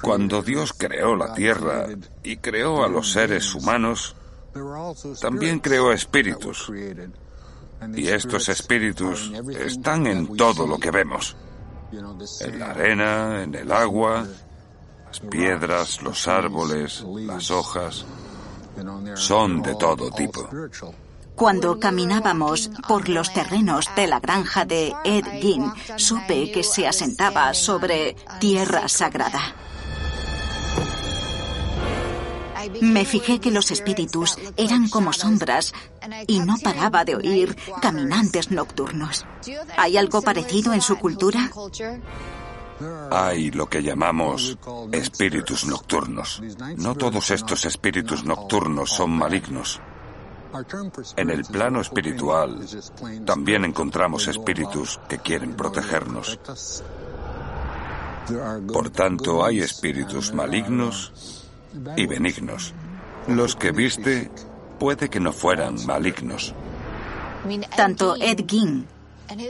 Cuando 0.02 0.42
Dios 0.44 0.74
creó 0.74 1.16
la 1.16 1.34
tierra 1.34 1.88
y 2.24 2.38
creó 2.38 2.84
a 2.84 2.88
los 2.88 3.12
seres 3.12 3.56
humanos, 3.56 4.16
también 5.20 5.60
creó 5.60 5.92
espíritus. 5.92 6.72
Y 7.96 8.08
estos 8.08 8.50
espíritus 8.50 9.32
están 9.60 10.06
en 10.06 10.36
todo 10.36 10.68
lo 10.68 10.78
que 10.78 10.92
vemos. 10.92 11.36
En 12.42 12.60
la 12.60 12.72
arena, 12.72 13.44
en 13.44 13.56
el 13.56 13.72
agua, 13.72 14.28
las 15.08 15.20
piedras, 15.22 16.02
los 16.04 16.28
árboles, 16.28 17.04
las 17.26 17.50
hojas. 17.50 18.06
Son 19.16 19.62
de 19.64 19.76
todo 19.76 20.12
tipo. 20.12 20.48
Cuando 21.40 21.80
caminábamos 21.80 22.70
por 22.86 23.08
los 23.08 23.32
terrenos 23.32 23.90
de 23.96 24.08
la 24.08 24.20
granja 24.20 24.66
de 24.66 24.94
Ed 25.06 25.24
Gein, 25.42 25.72
supe 25.96 26.52
que 26.52 26.64
se 26.64 26.86
asentaba 26.86 27.54
sobre 27.54 28.18
tierra 28.42 28.90
sagrada. 28.90 29.56
Me 32.82 33.06
fijé 33.06 33.40
que 33.40 33.52
los 33.52 33.72
espíritus 33.72 34.38
eran 34.58 34.90
como 34.90 35.14
sombras 35.14 35.74
y 36.28 36.42
no 36.42 36.58
paraba 36.62 37.06
de 37.06 37.16
oír 37.16 37.56
caminantes 37.82 38.52
nocturnos. 38.52 39.26
¿Hay 39.78 39.96
algo 39.96 40.22
parecido 40.22 40.74
en 40.74 40.82
su 40.82 40.98
cultura? 40.98 41.50
Hay 43.12 43.52
lo 43.52 43.70
que 43.70 43.82
llamamos 43.82 44.58
espíritus 44.92 45.66
nocturnos. 45.66 46.42
No 46.76 46.96
todos 46.96 47.32
estos 47.32 47.64
espíritus 47.64 48.26
nocturnos 48.26 48.90
son 48.92 49.12
malignos. 49.12 49.80
En 51.16 51.30
el 51.30 51.46
plano 51.46 51.82
espiritual 51.82 52.60
también 53.26 53.66
encontramos 53.66 54.28
espíritus 54.28 55.00
que 55.08 55.20
quieren 55.20 55.56
protegernos. 55.56 56.40
Por 58.72 58.90
tanto, 58.90 59.44
hay 59.44 59.60
espíritus 59.60 60.34
malignos 60.34 61.46
y 61.96 62.06
benignos. 62.08 62.74
Los 63.28 63.56
que 63.56 63.72
viste 63.72 64.32
puede 64.80 65.10
que 65.10 65.20
no 65.20 65.34
fueran 65.34 65.86
malignos. 65.86 66.54
Tanto 67.76 68.16
Ed 68.16 68.46
Gein 68.48 68.88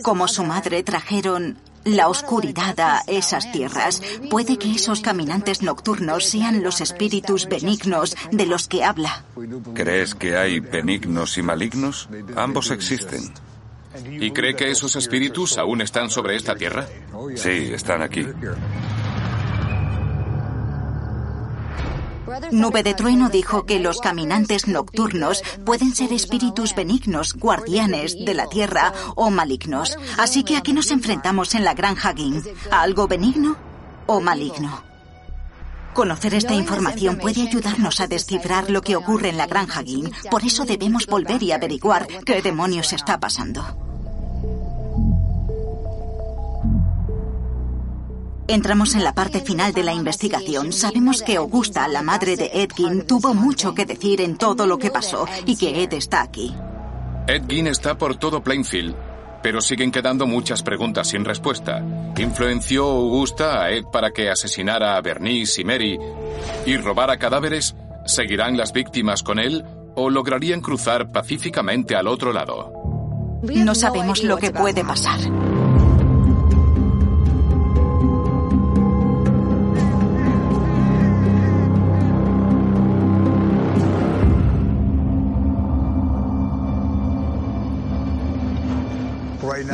como 0.04 0.28
su 0.28 0.44
madre 0.44 0.84
trajeron 0.84 1.58
la 1.96 2.08
oscuridad 2.08 2.80
a 2.80 3.04
esas 3.08 3.52
tierras. 3.52 4.02
Puede 4.30 4.58
que 4.58 4.72
esos 4.72 5.02
caminantes 5.02 5.62
nocturnos 5.62 6.26
sean 6.26 6.64
los 6.64 6.82
espíritus 6.82 7.48
benignos 7.48 8.16
de 8.32 8.46
los 8.46 8.68
que 8.68 8.84
habla. 8.84 9.24
¿Crees 9.74 10.16
que 10.16 10.38
hay 10.38 10.60
benignos 10.60 11.38
y 11.38 11.42
malignos? 11.42 12.10
Ambos 12.36 12.72
existen. 12.72 13.34
¿Y 14.06 14.32
cree 14.32 14.56
que 14.56 14.70
esos 14.70 14.96
espíritus 14.96 15.58
aún 15.58 15.82
están 15.82 16.10
sobre 16.10 16.36
esta 16.36 16.56
tierra? 16.56 16.88
Sí, 17.36 17.72
están 17.74 18.02
aquí. 18.02 18.26
Nube 22.52 22.84
de 22.84 22.94
Trueno 22.94 23.30
dijo 23.30 23.66
que 23.66 23.80
los 23.80 24.00
caminantes 24.00 24.68
nocturnos 24.68 25.44
pueden 25.66 25.96
ser 25.96 26.14
espíritus 26.14 26.76
benignos, 26.76 27.34
guardianes 27.34 28.16
de 28.26 28.34
la 28.34 28.48
tierra 28.48 28.94
o 29.16 29.30
malignos. 29.30 29.98
Así 30.18 30.44
que 30.44 30.58
¿a 30.58 30.62
qué 30.62 30.74
nos 30.74 30.92
enfrentamos 30.92 31.56
en 31.56 31.64
la 31.64 31.74
granja 31.74 32.14
Gin? 32.14 32.44
¿A 32.72 32.82
algo 32.82 33.08
benigno 33.08 33.56
o 34.06 34.20
maligno? 34.20 34.84
Conocer 35.94 36.34
esta 36.36 36.54
información 36.54 37.18
puede 37.18 37.42
ayudarnos 37.42 38.00
a 38.00 38.08
descifrar 38.08 38.70
lo 38.70 38.82
que 38.82 38.96
ocurre 38.96 39.30
en 39.30 39.38
la 39.38 39.48
granja 39.48 39.84
Gin. 39.84 40.12
Por 40.30 40.44
eso 40.44 40.66
debemos 40.66 41.08
volver 41.08 41.42
y 41.44 41.52
averiguar 41.52 42.08
qué 42.26 42.42
demonios 42.42 42.94
está 42.94 43.20
pasando. 43.20 43.89
Entramos 48.50 48.96
en 48.96 49.04
la 49.04 49.14
parte 49.14 49.42
final 49.42 49.74
de 49.74 49.84
la 49.84 49.94
investigación. 49.94 50.74
Sabemos 50.74 51.22
que 51.22 51.36
Augusta, 51.36 51.88
la 51.88 52.02
madre 52.02 52.36
de 52.36 52.50
Edgin, 52.52 53.06
tuvo 53.06 53.36
mucho 53.36 53.76
que 53.76 53.86
decir 53.86 54.22
en 54.22 54.38
todo 54.38 54.66
lo 54.66 54.80
que 54.80 54.90
pasó 54.90 55.28
y 55.46 55.56
que 55.56 55.84
Ed 55.84 55.94
está 55.94 56.24
aquí. 56.24 56.56
Edgin 57.28 57.68
está 57.68 57.96
por 57.96 58.16
todo 58.16 58.42
Plainfield 58.42 58.96
Pero 59.44 59.62
siguen 59.62 59.92
quedando 59.92 60.26
muchas 60.26 60.64
preguntas 60.64 61.10
sin 61.10 61.26
respuesta. 61.26 61.86
¿Influenció 62.18 62.86
Augusta 62.86 63.62
a 63.62 63.70
Ed 63.70 63.84
para 63.94 64.10
que 64.10 64.32
asesinara 64.32 64.98
a 64.98 65.02
Bernice 65.02 65.62
y 65.62 65.64
Mary 65.64 66.00
y 66.66 66.76
robara 66.78 67.18
cadáveres? 67.18 67.76
¿Seguirán 68.08 68.58
las 68.58 68.74
víctimas 68.74 69.22
con 69.22 69.38
él 69.38 69.64
o 69.96 70.10
lograrían 70.10 70.62
cruzar 70.62 71.12
pacíficamente 71.12 71.96
al 71.96 72.08
otro 72.08 72.34
lado? 72.34 72.74
No 73.44 73.76
sabemos 73.76 74.24
lo 74.24 74.38
que 74.38 74.50
puede 74.50 74.84
pasar. 74.84 75.20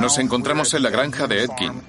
Nos 0.06 0.20
encontramos 0.20 0.72
en 0.76 0.84
la 0.84 0.92
granja 0.92 1.26
de 1.26 1.46
Edkin. 1.46 1.82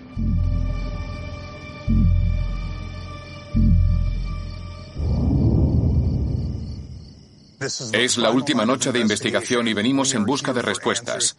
Es 7.93 8.17
la 8.17 8.31
última 8.31 8.65
noche 8.65 8.91
de 8.91 9.01
investigación 9.01 9.69
y 9.69 9.75
venimos 9.75 10.15
en 10.15 10.25
busca 10.25 10.55
de 10.55 10.63
respuestas. 10.63 11.37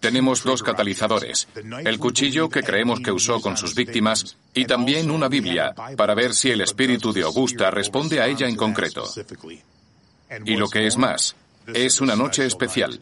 Tenemos 0.00 0.42
dos 0.42 0.64
catalizadores, 0.64 1.46
el 1.84 2.00
cuchillo 2.00 2.48
que 2.48 2.64
creemos 2.64 2.98
que 2.98 3.12
usó 3.12 3.40
con 3.40 3.56
sus 3.56 3.76
víctimas 3.76 4.36
y 4.54 4.64
también 4.64 5.12
una 5.12 5.28
Biblia 5.28 5.76
para 5.96 6.14
ver 6.14 6.34
si 6.34 6.50
el 6.50 6.60
espíritu 6.60 7.12
de 7.12 7.22
Augusta 7.22 7.70
responde 7.70 8.20
a 8.20 8.26
ella 8.26 8.48
en 8.48 8.56
concreto. 8.56 9.04
Y 10.44 10.56
lo 10.56 10.68
que 10.68 10.88
es 10.88 10.96
más, 10.96 11.36
es 11.72 12.00
una 12.00 12.16
noche 12.16 12.46
especial. 12.46 13.00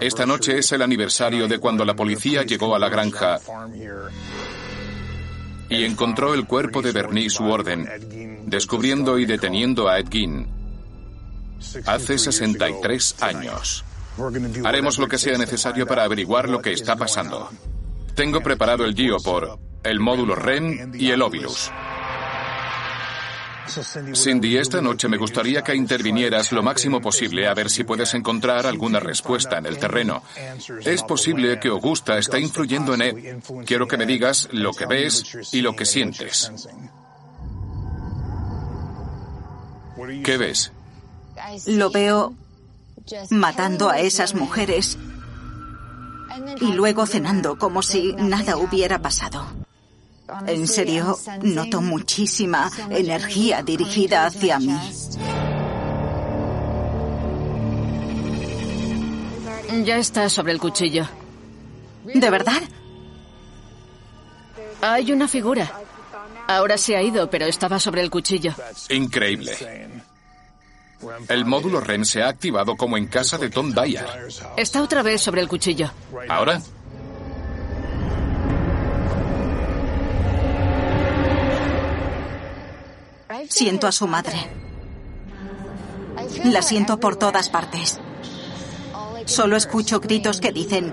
Esta 0.00 0.26
noche 0.26 0.58
es 0.58 0.72
el 0.72 0.82
aniversario 0.82 1.48
de 1.48 1.58
cuando 1.58 1.84
la 1.84 1.94
policía 1.94 2.42
llegó 2.42 2.74
a 2.74 2.78
la 2.78 2.88
granja 2.88 3.38
y 5.68 5.84
encontró 5.84 6.34
el 6.34 6.46
cuerpo 6.46 6.82
de 6.82 6.92
Bernice 6.92 7.42
Warden, 7.42 8.44
descubriendo 8.46 9.18
y 9.18 9.24
deteniendo 9.24 9.88
a 9.88 9.98
Ed 9.98 10.08
Gein 10.10 10.48
hace 11.86 12.18
63 12.18 13.22
años. 13.22 13.84
Haremos 14.64 14.98
lo 14.98 15.08
que 15.08 15.18
sea 15.18 15.38
necesario 15.38 15.86
para 15.86 16.04
averiguar 16.04 16.48
lo 16.48 16.60
que 16.60 16.72
está 16.72 16.96
pasando. 16.96 17.48
Tengo 18.14 18.42
preparado 18.42 18.84
el 18.84 18.94
por 19.24 19.58
el 19.82 20.00
módulo 20.00 20.34
REM 20.34 20.92
y 20.94 21.10
el 21.10 21.22
Ovilus. 21.22 21.70
Cindy, 24.14 24.56
esta 24.56 24.80
noche 24.80 25.08
me 25.08 25.16
gustaría 25.16 25.62
que 25.62 25.74
intervinieras 25.74 26.52
lo 26.52 26.62
máximo 26.62 27.00
posible 27.00 27.46
a 27.46 27.54
ver 27.54 27.70
si 27.70 27.84
puedes 27.84 28.14
encontrar 28.14 28.66
alguna 28.66 29.00
respuesta 29.00 29.58
en 29.58 29.66
el 29.66 29.78
terreno. 29.78 30.22
Es 30.84 31.02
posible 31.02 31.58
que 31.60 31.68
Augusta 31.68 32.18
esté 32.18 32.40
influyendo 32.40 32.94
en 32.94 33.02
Ed. 33.02 33.42
Quiero 33.66 33.86
que 33.86 33.96
me 33.96 34.06
digas 34.06 34.48
lo 34.52 34.72
que 34.72 34.86
ves 34.86 35.52
y 35.52 35.60
lo 35.60 35.74
que 35.74 35.84
sientes. 35.84 36.50
¿Qué 40.24 40.36
ves? 40.36 40.72
Lo 41.66 41.90
veo 41.90 42.34
matando 43.30 43.90
a 43.90 43.98
esas 43.98 44.34
mujeres 44.34 44.98
y 46.60 46.72
luego 46.72 47.06
cenando 47.06 47.58
como 47.58 47.82
si 47.82 48.12
nada 48.14 48.56
hubiera 48.56 49.00
pasado. 49.00 49.61
En 50.46 50.66
serio, 50.66 51.18
noto 51.42 51.80
muchísima 51.80 52.70
energía 52.90 53.62
dirigida 53.62 54.26
hacia 54.26 54.58
mí. 54.58 54.78
Ya 59.84 59.96
está 59.96 60.28
sobre 60.28 60.52
el 60.52 60.58
cuchillo. 60.58 61.08
¿De 62.04 62.30
verdad? 62.30 62.62
Hay 64.80 65.12
una 65.12 65.28
figura. 65.28 65.70
Ahora 66.48 66.76
se 66.76 66.96
ha 66.96 67.02
ido, 67.02 67.30
pero 67.30 67.46
estaba 67.46 67.78
sobre 67.78 68.02
el 68.02 68.10
cuchillo. 68.10 68.54
Increíble. 68.90 69.56
El 71.28 71.44
módulo 71.44 71.80
REM 71.80 72.04
se 72.04 72.22
ha 72.22 72.28
activado 72.28 72.76
como 72.76 72.96
en 72.96 73.06
casa 73.06 73.38
de 73.38 73.50
Tom 73.50 73.72
Dyer. 73.72 74.06
Está 74.56 74.82
otra 74.82 75.02
vez 75.02 75.20
sobre 75.20 75.40
el 75.40 75.48
cuchillo. 75.48 75.90
¿Ahora? 76.28 76.60
Siento 83.48 83.86
a 83.86 83.92
su 83.92 84.06
madre. 84.06 84.38
La 86.44 86.62
siento 86.62 86.98
por 86.98 87.16
todas 87.16 87.48
partes. 87.48 88.00
Solo 89.26 89.56
escucho 89.56 90.00
gritos 90.00 90.40
que 90.40 90.52
dicen, 90.52 90.92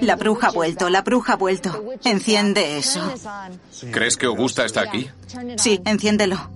la 0.00 0.16
bruja 0.16 0.48
ha 0.48 0.50
vuelto, 0.50 0.88
la 0.88 1.02
bruja 1.02 1.34
ha 1.34 1.36
vuelto. 1.36 1.84
Enciende 2.04 2.78
eso. 2.78 3.00
¿Crees 3.90 4.16
que 4.16 4.26
Augusta 4.26 4.64
está 4.64 4.82
aquí? 4.82 5.10
Sí, 5.56 5.80
enciéndelo. 5.84 6.50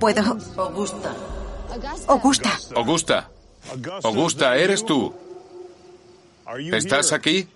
Puedo. 0.00 0.36
Augusta. 0.56 1.14
Augusta. 2.06 2.58
Augusta. 2.74 3.30
Augusta, 4.02 4.56
eres 4.56 4.84
tú. 4.84 5.12
¿Estás 6.72 7.12
aquí? 7.12 7.48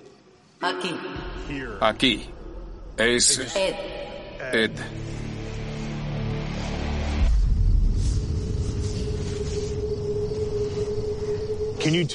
Aquí. 0.60 0.96
Aquí. 1.80 2.30
Es... 2.96 3.38
Ed. 3.54 3.74
Ed. 4.52 4.72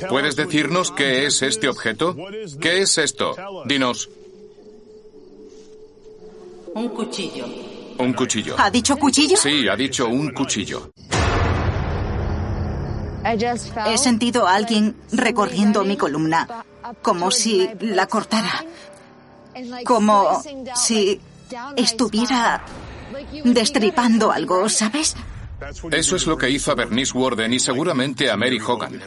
¿Puedes 0.10 0.36
decirnos 0.36 0.92
qué 0.92 1.26
es 1.26 1.42
este 1.42 1.68
objeto? 1.68 2.16
¿Qué 2.60 2.82
es 2.82 2.98
esto? 2.98 3.36
Dinos. 3.66 4.10
Un 6.74 6.90
cuchillo. 6.90 7.46
Un 7.98 8.14
cuchillo. 8.14 8.56
¿Ha 8.58 8.70
dicho 8.70 8.98
cuchillo? 8.98 9.38
Sí, 9.38 9.68
ha 9.68 9.76
dicho 9.76 10.08
un 10.08 10.32
cuchillo. 10.32 10.92
He 13.88 13.98
sentido 13.98 14.48
a 14.48 14.56
alguien 14.56 14.96
recorriendo 15.12 15.84
mi 15.84 15.98
columna, 15.98 16.64
como 17.02 17.32
si 17.32 17.68
la 17.80 18.08
cortara. 18.08 18.66
Como 19.86 20.44
si 20.76 21.20
estuviera 21.76 22.64
destripando 23.44 24.32
algo, 24.32 24.70
¿sabes? 24.70 25.16
Eso 25.91 26.15
es 26.15 26.27
lo 26.27 26.38
que 26.38 26.49
hizo 26.49 26.72
a 26.72 26.76
Bernice 26.76 27.18
Warden 27.18 27.53
y 27.53 27.60
seguramente 27.60 28.30
a 28.30 28.38
Mary 28.38 28.60
Hogan. 28.60 28.99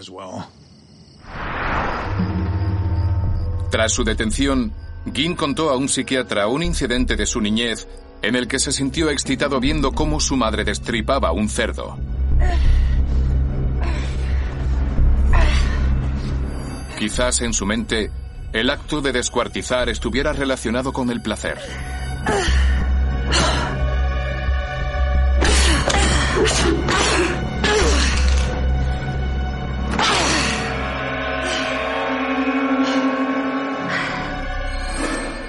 Tras 3.70 3.92
su 3.92 4.02
detención, 4.04 4.72
Ginn 5.12 5.34
contó 5.34 5.70
a 5.70 5.76
un 5.76 5.88
psiquiatra 5.88 6.48
un 6.48 6.62
incidente 6.62 7.16
de 7.16 7.26
su 7.26 7.40
niñez 7.40 7.86
en 8.22 8.34
el 8.34 8.48
que 8.48 8.58
se 8.58 8.72
sintió 8.72 9.10
excitado 9.10 9.60
viendo 9.60 9.92
cómo 9.92 10.20
su 10.20 10.36
madre 10.36 10.64
destripaba 10.64 11.32
un 11.32 11.48
cerdo. 11.48 11.96
Quizás 16.98 17.42
en 17.42 17.52
su 17.52 17.64
mente, 17.64 18.10
el 18.52 18.70
acto 18.70 19.00
de 19.00 19.12
descuartizar 19.12 19.88
estuviera 19.88 20.32
relacionado 20.32 20.92
con 20.92 21.10
el 21.10 21.22
placer. 21.22 21.58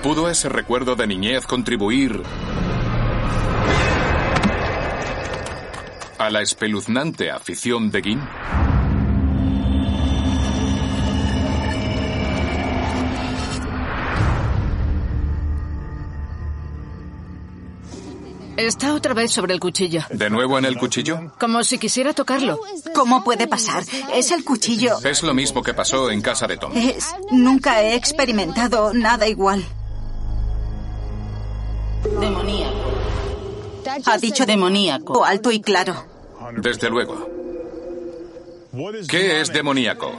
¿Pudo 0.02 0.30
ese 0.30 0.50
recuerdo 0.50 0.96
de 0.96 1.06
niñez 1.06 1.46
contribuir 1.46 2.24
a 6.18 6.30
la 6.30 6.42
espeluznante 6.42 7.30
afición 7.30 7.92
de 7.92 8.02
Gin? 8.02 8.22
Está 18.60 18.94
otra 18.94 19.14
vez 19.14 19.32
sobre 19.32 19.54
el 19.54 19.60
cuchillo. 19.62 20.02
¿De 20.10 20.30
nuevo 20.30 20.58
en 20.58 20.66
el 20.66 20.78
cuchillo? 20.78 21.32
Como 21.40 21.64
si 21.64 21.78
quisiera 21.78 22.14
tocarlo. 22.14 22.60
¿Cómo 22.94 23.24
puede 23.24 23.48
pasar? 23.48 23.84
Es 24.14 24.32
el 24.32 24.44
cuchillo. 24.44 24.98
Es 25.06 25.24
lo 25.24 25.34
mismo 25.34 25.64
que 25.64 25.74
pasó 25.74 26.12
en 26.12 26.22
casa 26.22 26.46
de 26.46 26.58
Tom. 26.58 26.74
Es... 26.76 27.16
Nunca 27.32 27.82
he 27.82 27.96
experimentado 27.96 28.94
nada 28.94 29.28
igual. 29.28 29.64
Demoníaco. 32.20 32.92
Ha 34.06 34.18
dicho 34.18 34.46
demoníaco. 34.46 35.24
Alto 35.24 35.52
y 35.52 35.62
claro. 35.62 36.06
Desde 36.58 36.90
luego. 36.90 37.30
¿Qué 39.08 39.40
es 39.40 39.54
demoníaco? 39.54 40.12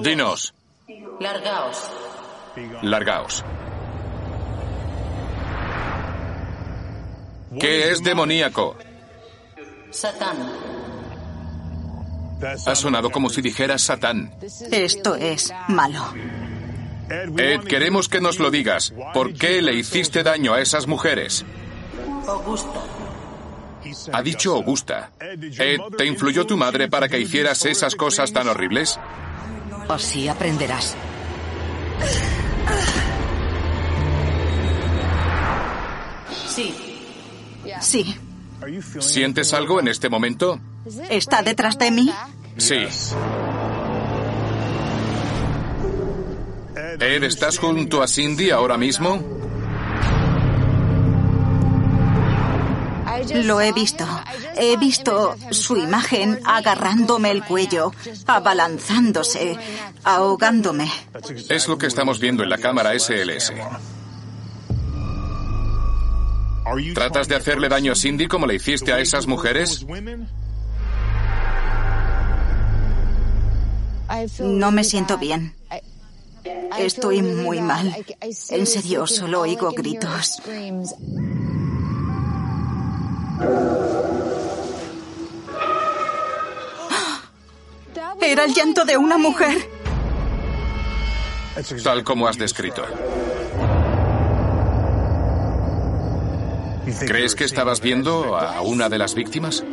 Dinos. 0.00 0.52
Largaos. 1.20 1.78
Largaos. 2.82 3.44
¿Qué 7.58 7.90
es 7.90 8.02
demoníaco? 8.02 8.76
Satán. 9.90 10.36
Ha 12.66 12.74
sonado 12.74 13.10
como 13.10 13.28
si 13.28 13.42
dijeras 13.42 13.82
Satán. 13.82 14.32
Esto 14.70 15.14
es 15.16 15.52
malo. 15.68 16.14
Ed, 17.08 17.60
queremos 17.60 18.08
que 18.08 18.20
nos 18.20 18.38
lo 18.38 18.50
digas. 18.50 18.94
¿Por 19.12 19.34
qué 19.34 19.60
le 19.60 19.74
hiciste 19.74 20.22
daño 20.22 20.54
a 20.54 20.60
esas 20.60 20.86
mujeres? 20.86 21.44
Augusta. 22.26 22.80
Ha 24.12 24.22
dicho 24.22 24.54
Augusta. 24.54 25.10
Ed, 25.20 25.80
¿te 25.98 26.06
influyó 26.06 26.46
tu 26.46 26.56
madre 26.56 26.88
para 26.88 27.08
que 27.08 27.18
hicieras 27.18 27.64
esas 27.66 27.96
cosas 27.96 28.32
tan 28.32 28.48
horribles? 28.48 28.98
Así 29.88 30.28
aprenderás. 30.28 30.96
Sí. 37.80 38.16
¿Sientes 39.00 39.52
algo 39.54 39.80
en 39.80 39.88
este 39.88 40.08
momento? 40.08 40.60
¿Está 41.08 41.42
detrás 41.42 41.78
de 41.78 41.90
mí? 41.90 42.12
Sí. 42.56 42.86
Ed, 47.00 47.24
¿estás 47.24 47.58
junto 47.58 48.02
a 48.02 48.08
Cindy 48.08 48.50
ahora 48.50 48.76
mismo? 48.76 49.40
Lo 53.34 53.60
he 53.60 53.72
visto. 53.72 54.06
He 54.56 54.76
visto 54.76 55.36
su 55.50 55.76
imagen 55.76 56.40
agarrándome 56.44 57.30
el 57.30 57.44
cuello, 57.44 57.92
abalanzándose, 58.26 59.56
ahogándome. 60.04 60.90
Es 61.48 61.68
lo 61.68 61.78
que 61.78 61.86
estamos 61.86 62.18
viendo 62.18 62.42
en 62.42 62.50
la 62.50 62.58
cámara 62.58 62.98
SLS. 62.98 63.52
¿Tratas 66.94 67.28
de 67.28 67.36
hacerle 67.36 67.68
daño 67.68 67.92
a 67.92 67.94
Cindy 67.94 68.28
como 68.28 68.46
le 68.46 68.54
hiciste 68.54 68.92
a 68.92 69.00
esas 69.00 69.26
mujeres? 69.26 69.86
No 74.40 74.70
me 74.70 74.84
siento 74.84 75.18
bien. 75.18 75.54
Estoy 76.78 77.22
muy 77.22 77.60
mal. 77.60 78.04
En 78.50 78.66
serio, 78.66 79.06
solo 79.06 79.40
oigo 79.40 79.70
gritos. 79.72 80.40
Era 88.20 88.44
el 88.44 88.54
llanto 88.54 88.84
de 88.84 88.96
una 88.96 89.18
mujer. 89.18 89.56
Tal 91.82 92.04
como 92.04 92.28
has 92.28 92.38
descrito. 92.38 92.82
¿Crees 97.06 97.34
que 97.34 97.44
estabas 97.44 97.80
viendo 97.80 98.36
a 98.36 98.60
una 98.60 98.88
de 98.88 98.98
las 98.98 99.14
víctimas? 99.14 99.64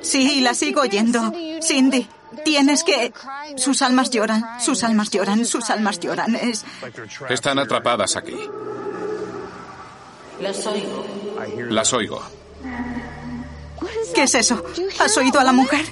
Sí, 0.00 0.40
la 0.40 0.54
sigo 0.54 0.82
oyendo. 0.82 1.32
Cindy, 1.62 2.08
tienes 2.44 2.84
que... 2.84 3.12
Sus 3.56 3.82
almas 3.82 4.10
lloran, 4.10 4.44
sus 4.60 4.84
almas 4.84 5.10
lloran, 5.10 5.44
sus 5.44 5.70
almas 5.70 5.98
lloran. 6.00 6.34
Es... 6.36 6.64
Están 7.28 7.58
atrapadas 7.58 8.16
aquí. 8.16 8.36
Las 10.40 10.66
oigo. 10.66 11.06
Las 11.68 11.92
oigo. 11.92 12.22
¿Qué 14.14 14.22
es 14.22 14.34
eso? 14.34 14.64
¿Has 15.00 15.16
oído 15.16 15.40
a 15.40 15.44
la 15.44 15.52
mujer? 15.52 15.84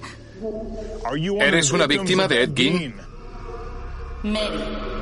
¿Eres 1.40 1.70
una 1.72 1.86
víctima 1.86 2.28
de 2.28 2.42
Ed 2.42 2.50
Gein? 2.54 2.94
Mary. 4.22 4.95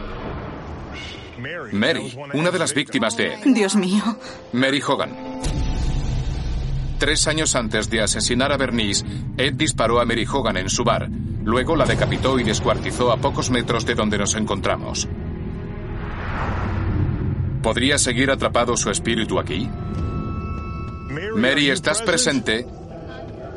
Mary, 1.73 2.17
una 2.33 2.51
de 2.51 2.59
las 2.59 2.73
víctimas 2.75 3.17
de 3.17 3.35
Ed. 3.35 3.41
Dios 3.45 3.77
mío. 3.77 4.03
Mary 4.53 4.81
Hogan. 4.81 5.41
Tres 6.99 7.27
años 7.27 7.55
antes 7.55 7.91
de 7.91 8.01
asesinar 8.01 8.51
a 8.53 8.57
Bernice, 8.57 9.05
Ed 9.37 9.55
disparó 9.55 10.01
a 10.01 10.07
Mary 10.07 10.27
Hogan 10.31 10.57
en 10.57 10.71
su 10.71 10.85
bar. 10.85 11.09
Luego 11.43 11.77
la 11.77 11.85
decapitó 11.85 12.39
y 12.39 12.45
descuartizó 12.45 13.13
a 13.13 13.19
pocos 13.19 13.51
metros 13.51 13.85
de 13.85 13.95
donde 13.95 14.17
nos 14.17 14.35
encontramos. 14.35 15.07
¿Podría 17.63 17.99
seguir 17.99 18.31
atrapado 18.31 18.77
su 18.77 18.91
espíritu 18.91 19.39
aquí? 19.39 19.69
Mary, 21.37 21.69
¿estás 21.69 22.01
presente? 22.01 22.67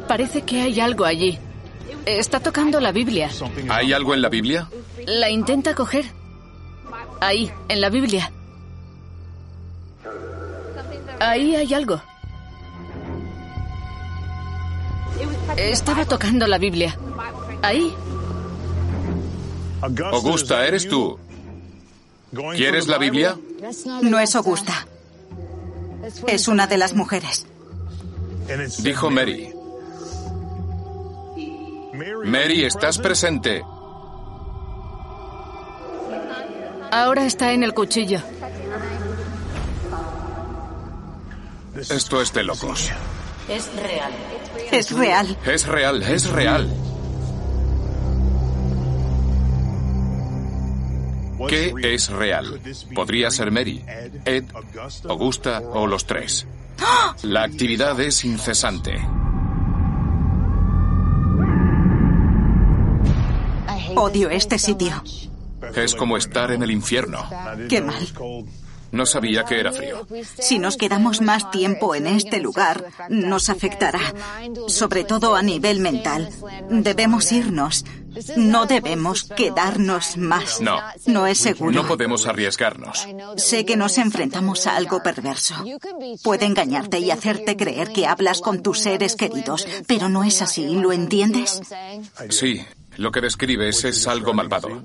Parece 0.07 0.41
que 0.41 0.61
hay 0.61 0.79
algo 0.81 1.05
allí. 1.05 1.39
Está 2.05 2.39
tocando 2.41 2.79
la 2.81 2.91
Biblia. 2.91 3.29
¿Hay 3.69 3.93
algo 3.93 4.13
en 4.13 4.21
la 4.21 4.29
Biblia? 4.29 4.69
La 5.05 5.29
intenta 5.29 5.73
coger. 5.73 6.05
Ahí, 7.19 7.51
en 7.69 7.81
la 7.81 7.89
Biblia. 7.89 8.31
Ahí 11.19 11.55
hay 11.55 11.73
algo. 11.73 12.01
Estaba 15.55 16.05
tocando 16.05 16.45
la 16.47 16.57
Biblia. 16.57 16.97
Ahí. 17.61 17.93
Augusta, 19.81 20.65
¿eres 20.65 20.87
tú? 20.87 21.17
¿Quieres 22.55 22.87
la 22.87 22.97
Biblia? 22.97 23.37
No 24.01 24.19
es 24.19 24.35
Augusta. 24.35 24.87
Es 26.27 26.47
una 26.47 26.67
de 26.67 26.77
las 26.77 26.93
mujeres. 26.93 27.45
Dijo 28.79 29.09
Mary. 29.09 29.53
Mary, 32.25 32.63
¿estás 32.65 32.97
presente? 32.99 33.63
Ahora 36.91 37.25
está 37.25 37.51
en 37.53 37.63
el 37.63 37.73
cuchillo. 37.73 38.19
Esto 41.75 42.21
es 42.21 42.33
de 42.33 42.43
locos. 42.43 42.91
Es 43.47 43.69
real. 43.75 44.11
Es 44.71 44.91
real. 44.91 45.37
Es 45.45 45.67
real, 45.67 46.03
es 46.03 46.29
real. 46.29 46.73
¿Qué 51.47 51.73
es 51.83 52.09
real? 52.09 52.59
Podría 52.95 53.29
ser 53.31 53.51
Mary, 53.51 53.83
Ed, 54.25 54.45
Augusta 55.07 55.61
o 55.71 55.87
los 55.87 56.05
tres. 56.05 56.47
La 57.23 57.43
actividad 57.43 57.99
es 57.99 58.25
incesante. 58.25 58.95
Odio 63.95 64.29
este 64.29 64.59
sitio. 64.59 65.01
Es 65.75 65.95
como 65.95 66.17
estar 66.17 66.51
en 66.51 66.63
el 66.63 66.71
infierno. 66.71 67.29
Qué 67.69 67.81
mal. 67.81 68.07
No 68.91 69.05
sabía 69.05 69.43
que 69.43 69.59
era 69.59 69.71
frío. 69.71 70.07
Si 70.39 70.59
nos 70.59 70.77
quedamos 70.77 71.21
más 71.21 71.51
tiempo 71.51 71.95
en 71.95 72.07
este 72.07 72.39
lugar, 72.39 72.85
nos 73.09 73.49
afectará, 73.49 73.99
sobre 74.67 75.03
todo 75.03 75.35
a 75.35 75.41
nivel 75.41 75.79
mental. 75.79 76.29
Debemos 76.69 77.31
irnos. 77.31 77.83
No 78.35 78.65
debemos 78.65 79.25
quedarnos 79.35 80.17
más. 80.17 80.59
No. 80.61 80.79
No 81.05 81.27
es 81.27 81.37
seguro. 81.37 81.71
No 81.71 81.87
podemos 81.87 82.25
arriesgarnos. 82.25 83.07
Sé 83.35 83.65
que 83.65 83.75
nos 83.75 83.97
enfrentamos 83.97 84.65
a 84.65 84.75
algo 84.75 85.03
perverso. 85.03 85.55
Puede 86.23 86.45
engañarte 86.45 86.99
y 86.99 87.11
hacerte 87.11 87.55
creer 87.55 87.91
que 87.91 88.07
hablas 88.07 88.41
con 88.41 88.63
tus 88.63 88.79
seres 88.79 89.15
queridos, 89.15 89.67
pero 89.85 90.09
no 90.09 90.23
es 90.23 90.41
así, 90.41 90.67
¿lo 90.75 90.93
entiendes? 90.93 91.61
Sí, 92.29 92.65
lo 92.95 93.11
que 93.11 93.21
describes 93.21 93.83
es 93.83 94.07
algo 94.07 94.33
malvado. 94.33 94.81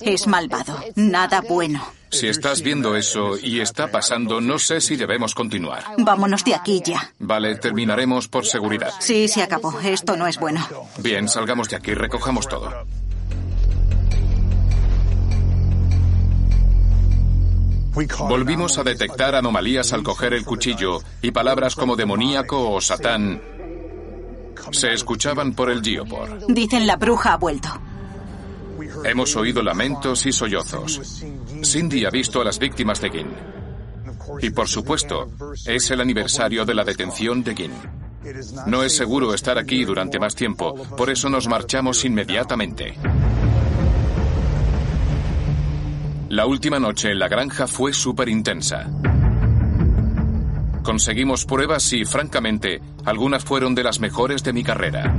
Es 0.00 0.26
malvado, 0.26 0.78
nada 0.96 1.42
bueno. 1.48 1.84
Si 2.10 2.28
estás 2.28 2.62
viendo 2.62 2.94
eso 2.94 3.36
y 3.36 3.60
está 3.60 3.90
pasando, 3.90 4.40
no 4.40 4.58
sé 4.58 4.80
si 4.80 4.94
debemos 4.94 5.34
continuar. 5.34 5.84
Vámonos 5.98 6.44
de 6.44 6.54
aquí 6.54 6.80
ya. 6.84 7.12
Vale, 7.18 7.56
terminaremos 7.56 8.28
por 8.28 8.46
seguridad. 8.46 8.92
Sí, 9.00 9.26
se 9.26 9.42
acabó. 9.42 9.80
Esto 9.80 10.16
no 10.16 10.26
es 10.26 10.38
bueno. 10.38 10.64
Bien, 10.98 11.28
salgamos 11.28 11.68
de 11.68 11.76
aquí, 11.76 11.92
recojamos 11.92 12.48
todo. 12.48 12.70
Volvimos 18.28 18.78
a 18.78 18.82
detectar 18.82 19.34
anomalías 19.34 19.92
al 19.92 20.02
coger 20.02 20.34
el 20.34 20.44
cuchillo 20.44 21.00
y 21.22 21.30
palabras 21.30 21.76
como 21.76 21.94
demoníaco 21.94 22.70
o 22.70 22.80
satán 22.80 23.40
se 24.72 24.92
escuchaban 24.92 25.52
por 25.52 25.70
el 25.70 25.82
geopor. 25.82 26.46
Dicen 26.48 26.86
la 26.86 26.96
bruja 26.96 27.34
ha 27.34 27.36
vuelto. 27.36 27.68
Hemos 29.04 29.36
oído 29.36 29.62
lamentos 29.62 30.24
y 30.26 30.32
sollozos. 30.32 31.22
Cindy 31.62 32.06
ha 32.06 32.10
visto 32.10 32.40
a 32.40 32.44
las 32.44 32.58
víctimas 32.58 33.00
de 33.00 33.10
Gin. 33.10 33.28
Y 34.40 34.50
por 34.50 34.66
supuesto, 34.66 35.30
es 35.66 35.90
el 35.90 36.00
aniversario 36.00 36.64
de 36.64 36.74
la 36.74 36.84
detención 36.84 37.44
de 37.44 37.54
Gin. 37.54 37.72
No 38.66 38.82
es 38.82 38.96
seguro 38.96 39.34
estar 39.34 39.58
aquí 39.58 39.84
durante 39.84 40.18
más 40.18 40.34
tiempo, 40.34 40.74
por 40.96 41.10
eso 41.10 41.28
nos 41.28 41.46
marchamos 41.46 42.04
inmediatamente. 42.04 42.96
La 46.30 46.46
última 46.46 46.78
noche 46.78 47.10
en 47.10 47.18
la 47.18 47.28
granja 47.28 47.66
fue 47.66 47.92
súper 47.92 48.30
intensa. 48.30 48.90
Conseguimos 50.82 51.44
pruebas 51.44 51.92
y, 51.92 52.04
francamente, 52.04 52.80
algunas 53.04 53.44
fueron 53.44 53.74
de 53.74 53.84
las 53.84 54.00
mejores 54.00 54.42
de 54.42 54.52
mi 54.52 54.64
carrera. 54.64 55.14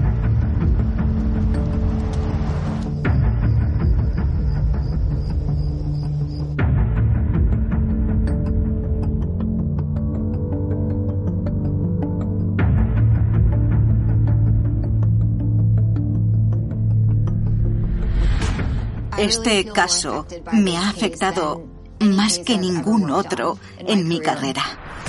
Este 19.18 19.66
caso 19.66 20.28
me 20.52 20.78
ha 20.78 20.90
afectado 20.90 21.64
más 22.02 22.40
que 22.40 22.58
ningún 22.58 23.10
otro 23.10 23.58
en 23.80 24.08
mi 24.08 24.20
carrera. 24.20 24.64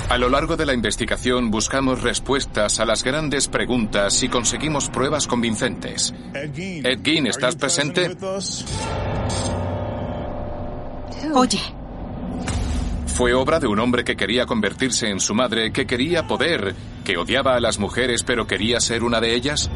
A 0.09 0.17
lo 0.17 0.29
largo 0.29 0.55
de 0.55 0.65
la 0.65 0.73
investigación 0.73 1.51
buscamos 1.51 2.01
respuestas 2.01 2.79
a 2.79 2.85
las 2.85 3.03
grandes 3.03 3.49
preguntas 3.49 4.23
y 4.23 4.29
conseguimos 4.29 4.89
pruebas 4.89 5.27
convincentes. 5.27 6.13
Ed 6.33 7.01
Gein, 7.03 7.27
¿estás 7.27 7.57
presente? 7.57 8.15
Oye, 11.33 11.59
Fue 13.07 13.33
obra 13.33 13.59
de 13.59 13.67
un 13.67 13.79
hombre 13.79 14.05
que 14.05 14.15
quería 14.15 14.45
convertirse 14.45 15.09
en 15.09 15.19
su 15.19 15.33
madre, 15.33 15.73
que 15.73 15.85
quería 15.85 16.27
poder, 16.27 16.75
que 17.03 17.17
odiaba 17.17 17.55
a 17.55 17.59
las 17.59 17.79
mujeres 17.79 18.23
pero 18.23 18.47
quería 18.47 18.79
ser 18.79 19.03
una 19.03 19.19
de 19.19 19.35
ellas. 19.35 19.69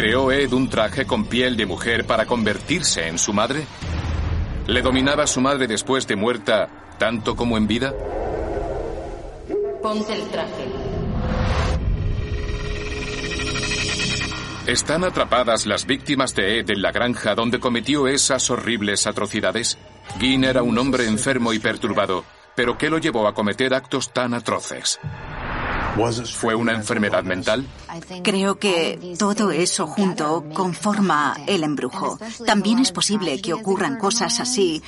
¿Creó 0.00 0.32
Ed 0.32 0.54
un 0.54 0.70
traje 0.70 1.04
con 1.04 1.26
piel 1.26 1.58
de 1.58 1.66
mujer 1.66 2.06
para 2.06 2.24
convertirse 2.24 3.06
en 3.06 3.18
su 3.18 3.34
madre? 3.34 3.66
¿Le 4.66 4.80
dominaba 4.80 5.26
su 5.26 5.42
madre 5.42 5.66
después 5.66 6.06
de 6.06 6.16
muerta 6.16 6.94
tanto 6.98 7.36
como 7.36 7.58
en 7.58 7.66
vida? 7.66 7.92
Ponte 9.82 10.14
el 10.14 10.26
traje. 10.30 10.64
¿Están 14.66 15.04
atrapadas 15.04 15.66
las 15.66 15.84
víctimas 15.84 16.34
de 16.34 16.60
Ed 16.60 16.70
en 16.70 16.80
la 16.80 16.92
granja 16.92 17.34
donde 17.34 17.60
cometió 17.60 18.08
esas 18.08 18.48
horribles 18.48 19.06
atrocidades? 19.06 19.76
Gin 20.18 20.44
era 20.44 20.62
un 20.62 20.78
hombre 20.78 21.08
enfermo 21.08 21.52
y 21.52 21.58
perturbado, 21.58 22.24
pero 22.56 22.78
¿qué 22.78 22.88
lo 22.88 22.96
llevó 22.96 23.28
a 23.28 23.34
cometer 23.34 23.74
actos 23.74 24.14
tan 24.14 24.32
atroces? 24.32 24.98
¿Fue 26.32 26.54
una 26.54 26.72
enfermedad 26.72 27.24
mental? 27.24 27.66
creo 28.22 28.58
que 28.58 29.14
todo 29.18 29.50
eso 29.50 29.86
junto 29.86 30.44
conforma 30.54 31.36
el 31.46 31.64
embrujo. 31.64 32.18
También 32.46 32.78
es 32.78 32.92
posible 32.92 33.40
que 33.40 33.52
ocurran 33.52 33.98
cosas 33.98 34.40
así 34.40 34.82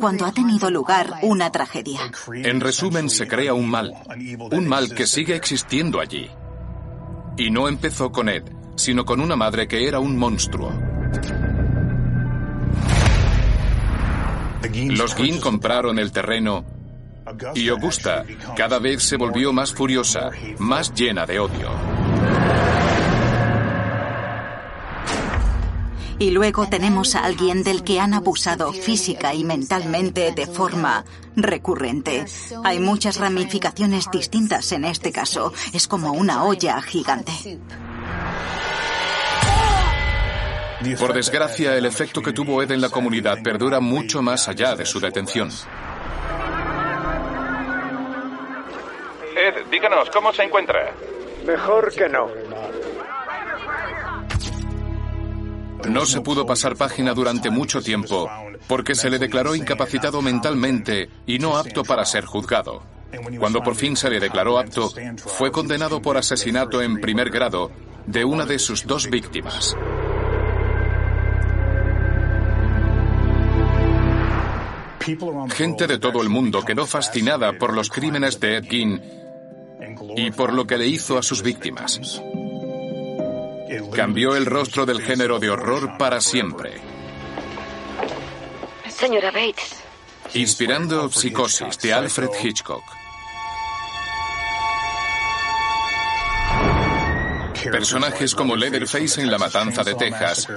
cuando 0.00 0.24
ha 0.24 0.32
tenido 0.32 0.70
lugar 0.70 1.18
una 1.22 1.50
tragedia. 1.52 2.00
En 2.32 2.60
resumen, 2.60 3.10
se 3.10 3.28
crea 3.28 3.54
un 3.54 3.68
mal. 3.68 3.92
Un 4.50 4.66
mal 4.66 4.94
que 4.94 5.06
sigue 5.06 5.36
existiendo 5.36 6.00
allí. 6.00 6.30
Y 7.36 7.50
no 7.50 7.68
empezó 7.68 8.10
con 8.10 8.28
Ed, 8.28 8.44
sino 8.76 9.04
con 9.04 9.20
una 9.20 9.36
madre 9.36 9.68
que 9.68 9.86
era 9.86 10.00
un 10.00 10.16
monstruo. 10.16 10.72
Los 14.72 15.14
Gin 15.14 15.40
compraron 15.40 15.98
el 15.98 16.12
terreno 16.12 16.64
y 17.54 17.68
Augusta 17.68 18.24
cada 18.56 18.78
vez 18.78 19.02
se 19.02 19.16
volvió 19.16 19.52
más 19.52 19.72
furiosa, 19.72 20.30
más 20.58 20.92
llena 20.94 21.26
de 21.26 21.38
odio. 21.38 21.70
Y 26.18 26.30
luego 26.30 26.66
tenemos 26.66 27.14
a 27.14 27.24
alguien 27.24 27.62
del 27.62 27.82
que 27.82 28.00
han 28.00 28.14
abusado 28.14 28.72
física 28.72 29.34
y 29.34 29.44
mentalmente 29.44 30.32
de 30.32 30.46
forma 30.46 31.04
recurrente. 31.36 32.24
Hay 32.64 32.78
muchas 32.78 33.18
ramificaciones 33.18 34.10
distintas 34.10 34.72
en 34.72 34.86
este 34.86 35.12
caso. 35.12 35.52
Es 35.74 35.86
como 35.86 36.12
una 36.12 36.44
olla 36.44 36.80
gigante. 36.80 37.58
Por 40.98 41.12
desgracia, 41.12 41.76
el 41.76 41.84
efecto 41.84 42.22
que 42.22 42.32
tuvo 42.32 42.62
Ed 42.62 42.70
en 42.70 42.80
la 42.80 42.88
comunidad 42.88 43.42
perdura 43.42 43.80
mucho 43.80 44.22
más 44.22 44.48
allá 44.48 44.74
de 44.74 44.86
su 44.86 45.00
detención. 45.00 45.50
Ed, 49.46 49.66
díganos, 49.70 50.10
¿cómo 50.10 50.32
se 50.32 50.42
encuentra? 50.42 50.92
Mejor 51.46 51.92
que 51.94 52.08
no. 52.08 52.28
No 55.88 56.04
se 56.04 56.20
pudo 56.20 56.44
pasar 56.44 56.74
página 56.74 57.14
durante 57.14 57.50
mucho 57.50 57.80
tiempo 57.80 58.28
porque 58.66 58.96
se 58.96 59.08
le 59.08 59.18
declaró 59.18 59.54
incapacitado 59.54 60.20
mentalmente 60.20 61.08
y 61.26 61.38
no 61.38 61.56
apto 61.56 61.84
para 61.84 62.04
ser 62.04 62.24
juzgado. 62.24 62.82
Cuando 63.38 63.62
por 63.62 63.76
fin 63.76 63.96
se 63.96 64.10
le 64.10 64.18
declaró 64.18 64.58
apto, 64.58 64.92
fue 65.18 65.52
condenado 65.52 66.02
por 66.02 66.16
asesinato 66.16 66.82
en 66.82 67.00
primer 67.00 67.30
grado 67.30 67.70
de 68.06 68.24
una 68.24 68.46
de 68.46 68.58
sus 68.58 68.84
dos 68.84 69.08
víctimas. 69.08 69.76
Gente 75.54 75.86
de 75.86 75.98
todo 76.00 76.20
el 76.20 76.28
mundo 76.28 76.64
quedó 76.64 76.84
fascinada 76.84 77.52
por 77.52 77.72
los 77.72 77.90
crímenes 77.90 78.40
de 78.40 78.56
Ed 78.56 78.64
Gein 78.68 79.25
y 80.16 80.30
por 80.30 80.52
lo 80.52 80.66
que 80.66 80.78
le 80.78 80.86
hizo 80.86 81.18
a 81.18 81.22
sus 81.22 81.42
víctimas. 81.42 82.22
Cambió 83.94 84.36
el 84.36 84.46
rostro 84.46 84.86
del 84.86 85.00
género 85.00 85.38
de 85.38 85.50
horror 85.50 85.96
para 85.98 86.20
siempre, 86.20 86.80
Señora 88.88 89.30
Bates. 89.30 89.82
inspirando 90.34 91.10
Psicosis 91.10 91.78
de 91.78 91.92
Alfred 91.92 92.30
Hitchcock. 92.42 92.82
Personajes 97.70 98.34
como 98.34 98.56
Leatherface 98.56 99.20
en 99.20 99.30
La 99.30 99.38
Matanza 99.38 99.82
de 99.82 99.94
Texas 99.94 100.48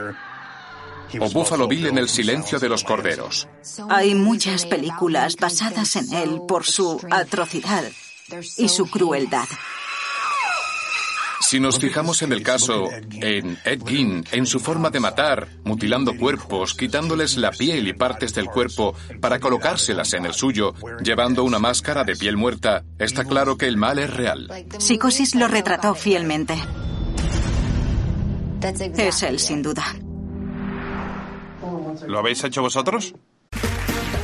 o 1.20 1.30
Buffalo 1.30 1.68
Bill 1.68 1.88
en 1.88 1.98
El 1.98 2.08
Silencio 2.08 2.60
de 2.60 2.70
los 2.70 2.84
Corderos. 2.84 3.48
Hay 3.90 4.16
muchas 4.16 4.66
películas 4.66 5.36
basadas 5.36 5.96
en 5.96 6.14
él 6.14 6.42
por 6.48 6.66
su 6.66 7.02
atrocidad 7.10 7.84
y 8.58 8.70
su 8.70 8.86
crueldad. 8.90 9.48
Si 11.50 11.60
nos 11.60 11.80
fijamos 11.80 12.22
en 12.22 12.32
el 12.32 12.44
caso, 12.44 12.90
en 12.92 13.58
Ed 13.66 13.82
Gein, 13.84 14.24
en 14.32 14.46
su 14.46 14.60
forma 14.60 14.92
de 14.92 15.00
matar, 15.00 15.48
mutilando 15.64 16.16
cuerpos, 16.16 16.76
quitándoles 16.76 17.38
la 17.38 17.50
piel 17.50 17.88
y 17.88 17.94
partes 17.94 18.36
del 18.36 18.46
cuerpo 18.46 18.94
para 19.20 19.40
colocárselas 19.40 20.14
en 20.14 20.28
el 20.28 20.34
suyo, 20.34 20.76
llevando 21.02 21.44
una 21.44 21.58
máscara 21.58 22.04
de 22.04 22.16
piel 22.16 22.38
muerta, 22.38 22.84
está 23.00 23.26
claro 23.26 23.58
que 23.58 23.66
el 23.66 23.78
mal 23.78 23.98
es 23.98 24.14
real. 24.14 24.48
Psicosis 24.78 25.34
lo 25.34 25.48
retrató 25.48 25.96
fielmente. 25.96 26.54
Es 28.62 29.24
él, 29.24 29.40
sin 29.40 29.64
duda. 29.64 29.96
¿Lo 32.08 32.20
habéis 32.20 32.44
hecho 32.44 32.62
vosotros? 32.62 33.16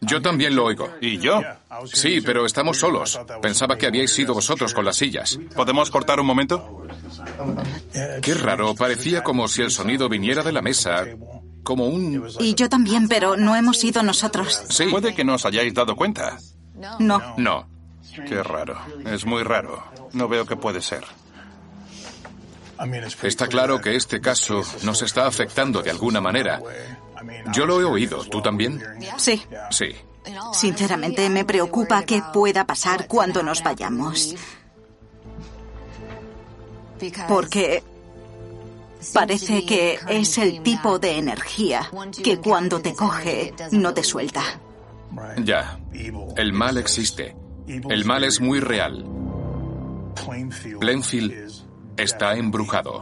Yo 0.00 0.22
también 0.22 0.56
lo 0.56 0.64
oigo. 0.64 0.90
¿Y 1.00 1.18
yo? 1.18 1.40
Sí, 1.92 2.20
pero 2.20 2.46
estamos 2.46 2.78
solos. 2.78 3.20
Pensaba 3.42 3.76
que 3.76 3.86
habíais 3.86 4.12
sido 4.12 4.34
vosotros 4.34 4.72
con 4.72 4.84
las 4.84 4.96
sillas. 4.96 5.38
¿Podemos 5.54 5.90
cortar 5.90 6.20
un 6.20 6.26
momento? 6.26 6.86
Qué 8.22 8.34
raro, 8.34 8.74
parecía 8.74 9.22
como 9.22 9.46
si 9.48 9.62
el 9.62 9.70
sonido 9.70 10.08
viniera 10.08 10.42
de 10.42 10.52
la 10.52 10.62
mesa, 10.62 11.04
como 11.62 11.86
un... 11.86 12.26
Y 12.38 12.54
yo 12.54 12.68
también, 12.68 13.08
pero 13.08 13.36
no 13.36 13.54
hemos 13.56 13.78
sido 13.78 14.02
nosotros. 14.02 14.62
Sí. 14.68 14.86
Puede 14.86 15.14
que 15.14 15.24
no 15.24 15.34
os 15.34 15.44
hayáis 15.44 15.74
dado 15.74 15.94
cuenta. 15.94 16.38
No. 16.98 17.34
No. 17.36 17.68
Qué 18.26 18.42
raro. 18.42 18.78
Es 19.04 19.26
muy 19.26 19.42
raro. 19.42 19.84
No 20.12 20.28
veo 20.28 20.46
qué 20.46 20.56
puede 20.56 20.80
ser. 20.80 21.04
Está 23.22 23.46
claro 23.46 23.80
que 23.80 23.94
este 23.94 24.20
caso 24.20 24.62
nos 24.84 25.02
está 25.02 25.26
afectando 25.26 25.82
de 25.82 25.90
alguna 25.90 26.20
manera. 26.20 26.60
Yo 27.52 27.66
lo 27.66 27.80
he 27.80 27.84
oído, 27.84 28.24
¿tú 28.24 28.40
también? 28.42 28.82
Sí. 29.16 29.42
Sí. 29.70 29.94
Sinceramente, 30.52 31.28
me 31.28 31.44
preocupa 31.44 32.02
qué 32.02 32.22
pueda 32.32 32.66
pasar 32.66 33.06
cuando 33.06 33.42
nos 33.42 33.62
vayamos. 33.62 34.34
Porque 37.28 37.82
parece 39.14 39.64
que 39.64 39.98
es 40.08 40.38
el 40.38 40.62
tipo 40.62 40.98
de 40.98 41.18
energía 41.18 41.90
que 42.22 42.38
cuando 42.38 42.80
te 42.80 42.94
coge 42.94 43.54
no 43.72 43.94
te 43.94 44.04
suelta. 44.04 44.42
Ya. 45.42 45.78
El 46.36 46.52
mal 46.52 46.76
existe. 46.76 47.34
El 47.66 48.04
mal 48.04 48.24
es 48.24 48.40
muy 48.40 48.60
real. 48.60 49.06
Plainfield 50.80 51.64
está 51.96 52.34
embrujado. 52.34 53.00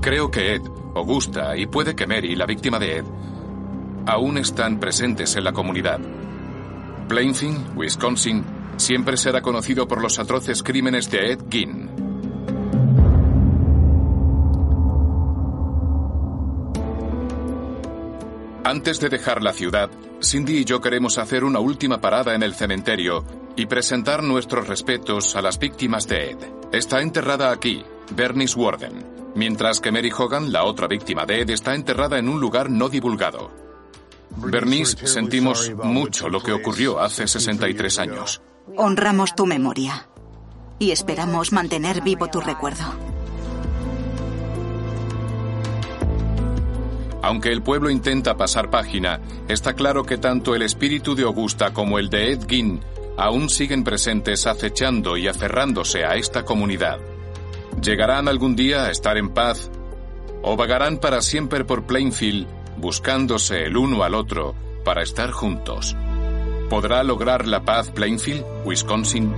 Creo 0.00 0.30
que 0.30 0.54
Ed, 0.54 0.62
Augusta 0.94 1.56
y 1.56 1.66
puede 1.66 1.94
que 1.94 2.06
Mary, 2.06 2.34
la 2.34 2.46
víctima 2.46 2.78
de 2.78 2.98
Ed, 2.98 3.04
aún 4.06 4.38
están 4.38 4.80
presentes 4.80 5.36
en 5.36 5.44
la 5.44 5.52
comunidad. 5.52 6.00
Plainfield, 7.08 7.76
Wisconsin, 7.76 8.44
siempre 8.76 9.16
será 9.16 9.42
conocido 9.42 9.86
por 9.86 10.00
los 10.00 10.18
atroces 10.18 10.62
crímenes 10.62 11.10
de 11.10 11.32
Ed 11.32 11.40
Gein. 11.50 11.90
Antes 18.64 19.00
de 19.00 19.08
dejar 19.08 19.42
la 19.42 19.52
ciudad, 19.52 19.90
Cindy 20.22 20.58
y 20.58 20.64
yo 20.64 20.80
queremos 20.80 21.18
hacer 21.18 21.44
una 21.44 21.58
última 21.58 22.00
parada 22.00 22.34
en 22.34 22.42
el 22.42 22.54
cementerio 22.54 23.24
y 23.56 23.66
presentar 23.66 24.22
nuestros 24.22 24.68
respetos 24.68 25.34
a 25.34 25.42
las 25.42 25.58
víctimas 25.58 26.06
de 26.06 26.30
Ed. 26.30 26.38
Está 26.70 27.00
enterrada 27.00 27.50
aquí, 27.50 27.84
Bernice 28.10 28.58
Warden, 28.58 29.04
mientras 29.34 29.80
que 29.80 29.92
Mary 29.92 30.10
Hogan, 30.16 30.52
la 30.52 30.64
otra 30.64 30.88
víctima 30.88 31.26
de 31.26 31.42
Ed, 31.42 31.50
está 31.50 31.74
enterrada 31.74 32.18
en 32.18 32.28
un 32.28 32.40
lugar 32.40 32.70
no 32.70 32.88
divulgado. 32.88 33.50
Bernice, 34.36 35.06
sentimos 35.06 35.72
mucho 35.82 36.28
lo 36.28 36.40
que 36.42 36.52
ocurrió 36.52 37.00
hace 37.00 37.26
63 37.26 37.98
años. 37.98 38.42
Honramos 38.76 39.34
tu 39.34 39.46
memoria 39.46 40.08
y 40.78 40.92
esperamos 40.92 41.52
mantener 41.52 42.02
vivo 42.02 42.28
tu 42.28 42.40
recuerdo. 42.40 42.84
Aunque 47.22 47.50
el 47.50 47.62
pueblo 47.62 47.90
intenta 47.90 48.36
pasar 48.36 48.70
página, 48.70 49.20
está 49.48 49.74
claro 49.74 50.04
que 50.04 50.16
tanto 50.16 50.54
el 50.54 50.62
espíritu 50.62 51.14
de 51.14 51.24
Augusta 51.24 51.72
como 51.72 51.98
el 51.98 52.08
de 52.08 52.32
Ed 52.32 52.46
Gein 52.48 52.80
aún 53.18 53.50
siguen 53.50 53.84
presentes 53.84 54.46
acechando 54.46 55.18
y 55.18 55.28
aferrándose 55.28 56.04
a 56.04 56.16
esta 56.16 56.44
comunidad. 56.44 56.98
¿Llegarán 57.82 58.28
algún 58.28 58.56
día 58.56 58.84
a 58.84 58.90
estar 58.90 59.16
en 59.16 59.30
paz? 59.30 59.70
¿O 60.42 60.54
vagarán 60.54 60.98
para 60.98 61.22
siempre 61.22 61.64
por 61.64 61.86
Plainfield, 61.86 62.46
buscándose 62.76 63.64
el 63.64 63.76
uno 63.76 64.02
al 64.04 64.14
otro 64.14 64.54
para 64.84 65.02
estar 65.02 65.30
juntos? 65.30 65.96
¿Podrá 66.68 67.02
lograr 67.02 67.46
la 67.46 67.64
paz 67.64 67.90
Plainfield, 67.90 68.44
Wisconsin? 68.66 69.34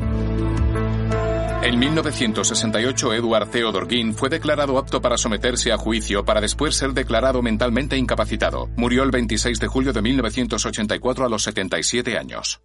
En 1.63 1.79
1968, 1.79 3.15
Edward 3.15 3.49
Theodore 3.51 3.87
Ginn 3.89 4.13
fue 4.13 4.29
declarado 4.29 4.77
apto 4.77 5.01
para 5.01 5.17
someterse 5.17 5.71
a 5.71 5.79
juicio 5.79 6.25
para 6.25 6.41
después 6.41 6.75
ser 6.75 6.93
declarado 6.95 7.43
mentalmente 7.43 7.97
incapacitado. 7.97 8.69
Murió 8.77 9.05
el 9.05 9.13
26 9.13 9.61
de 9.61 9.69
julio 9.69 9.93
de 9.93 10.03
1984 10.03 11.27
a 11.27 11.29
los 11.29 11.45
77 11.45 12.19
años. 12.19 12.61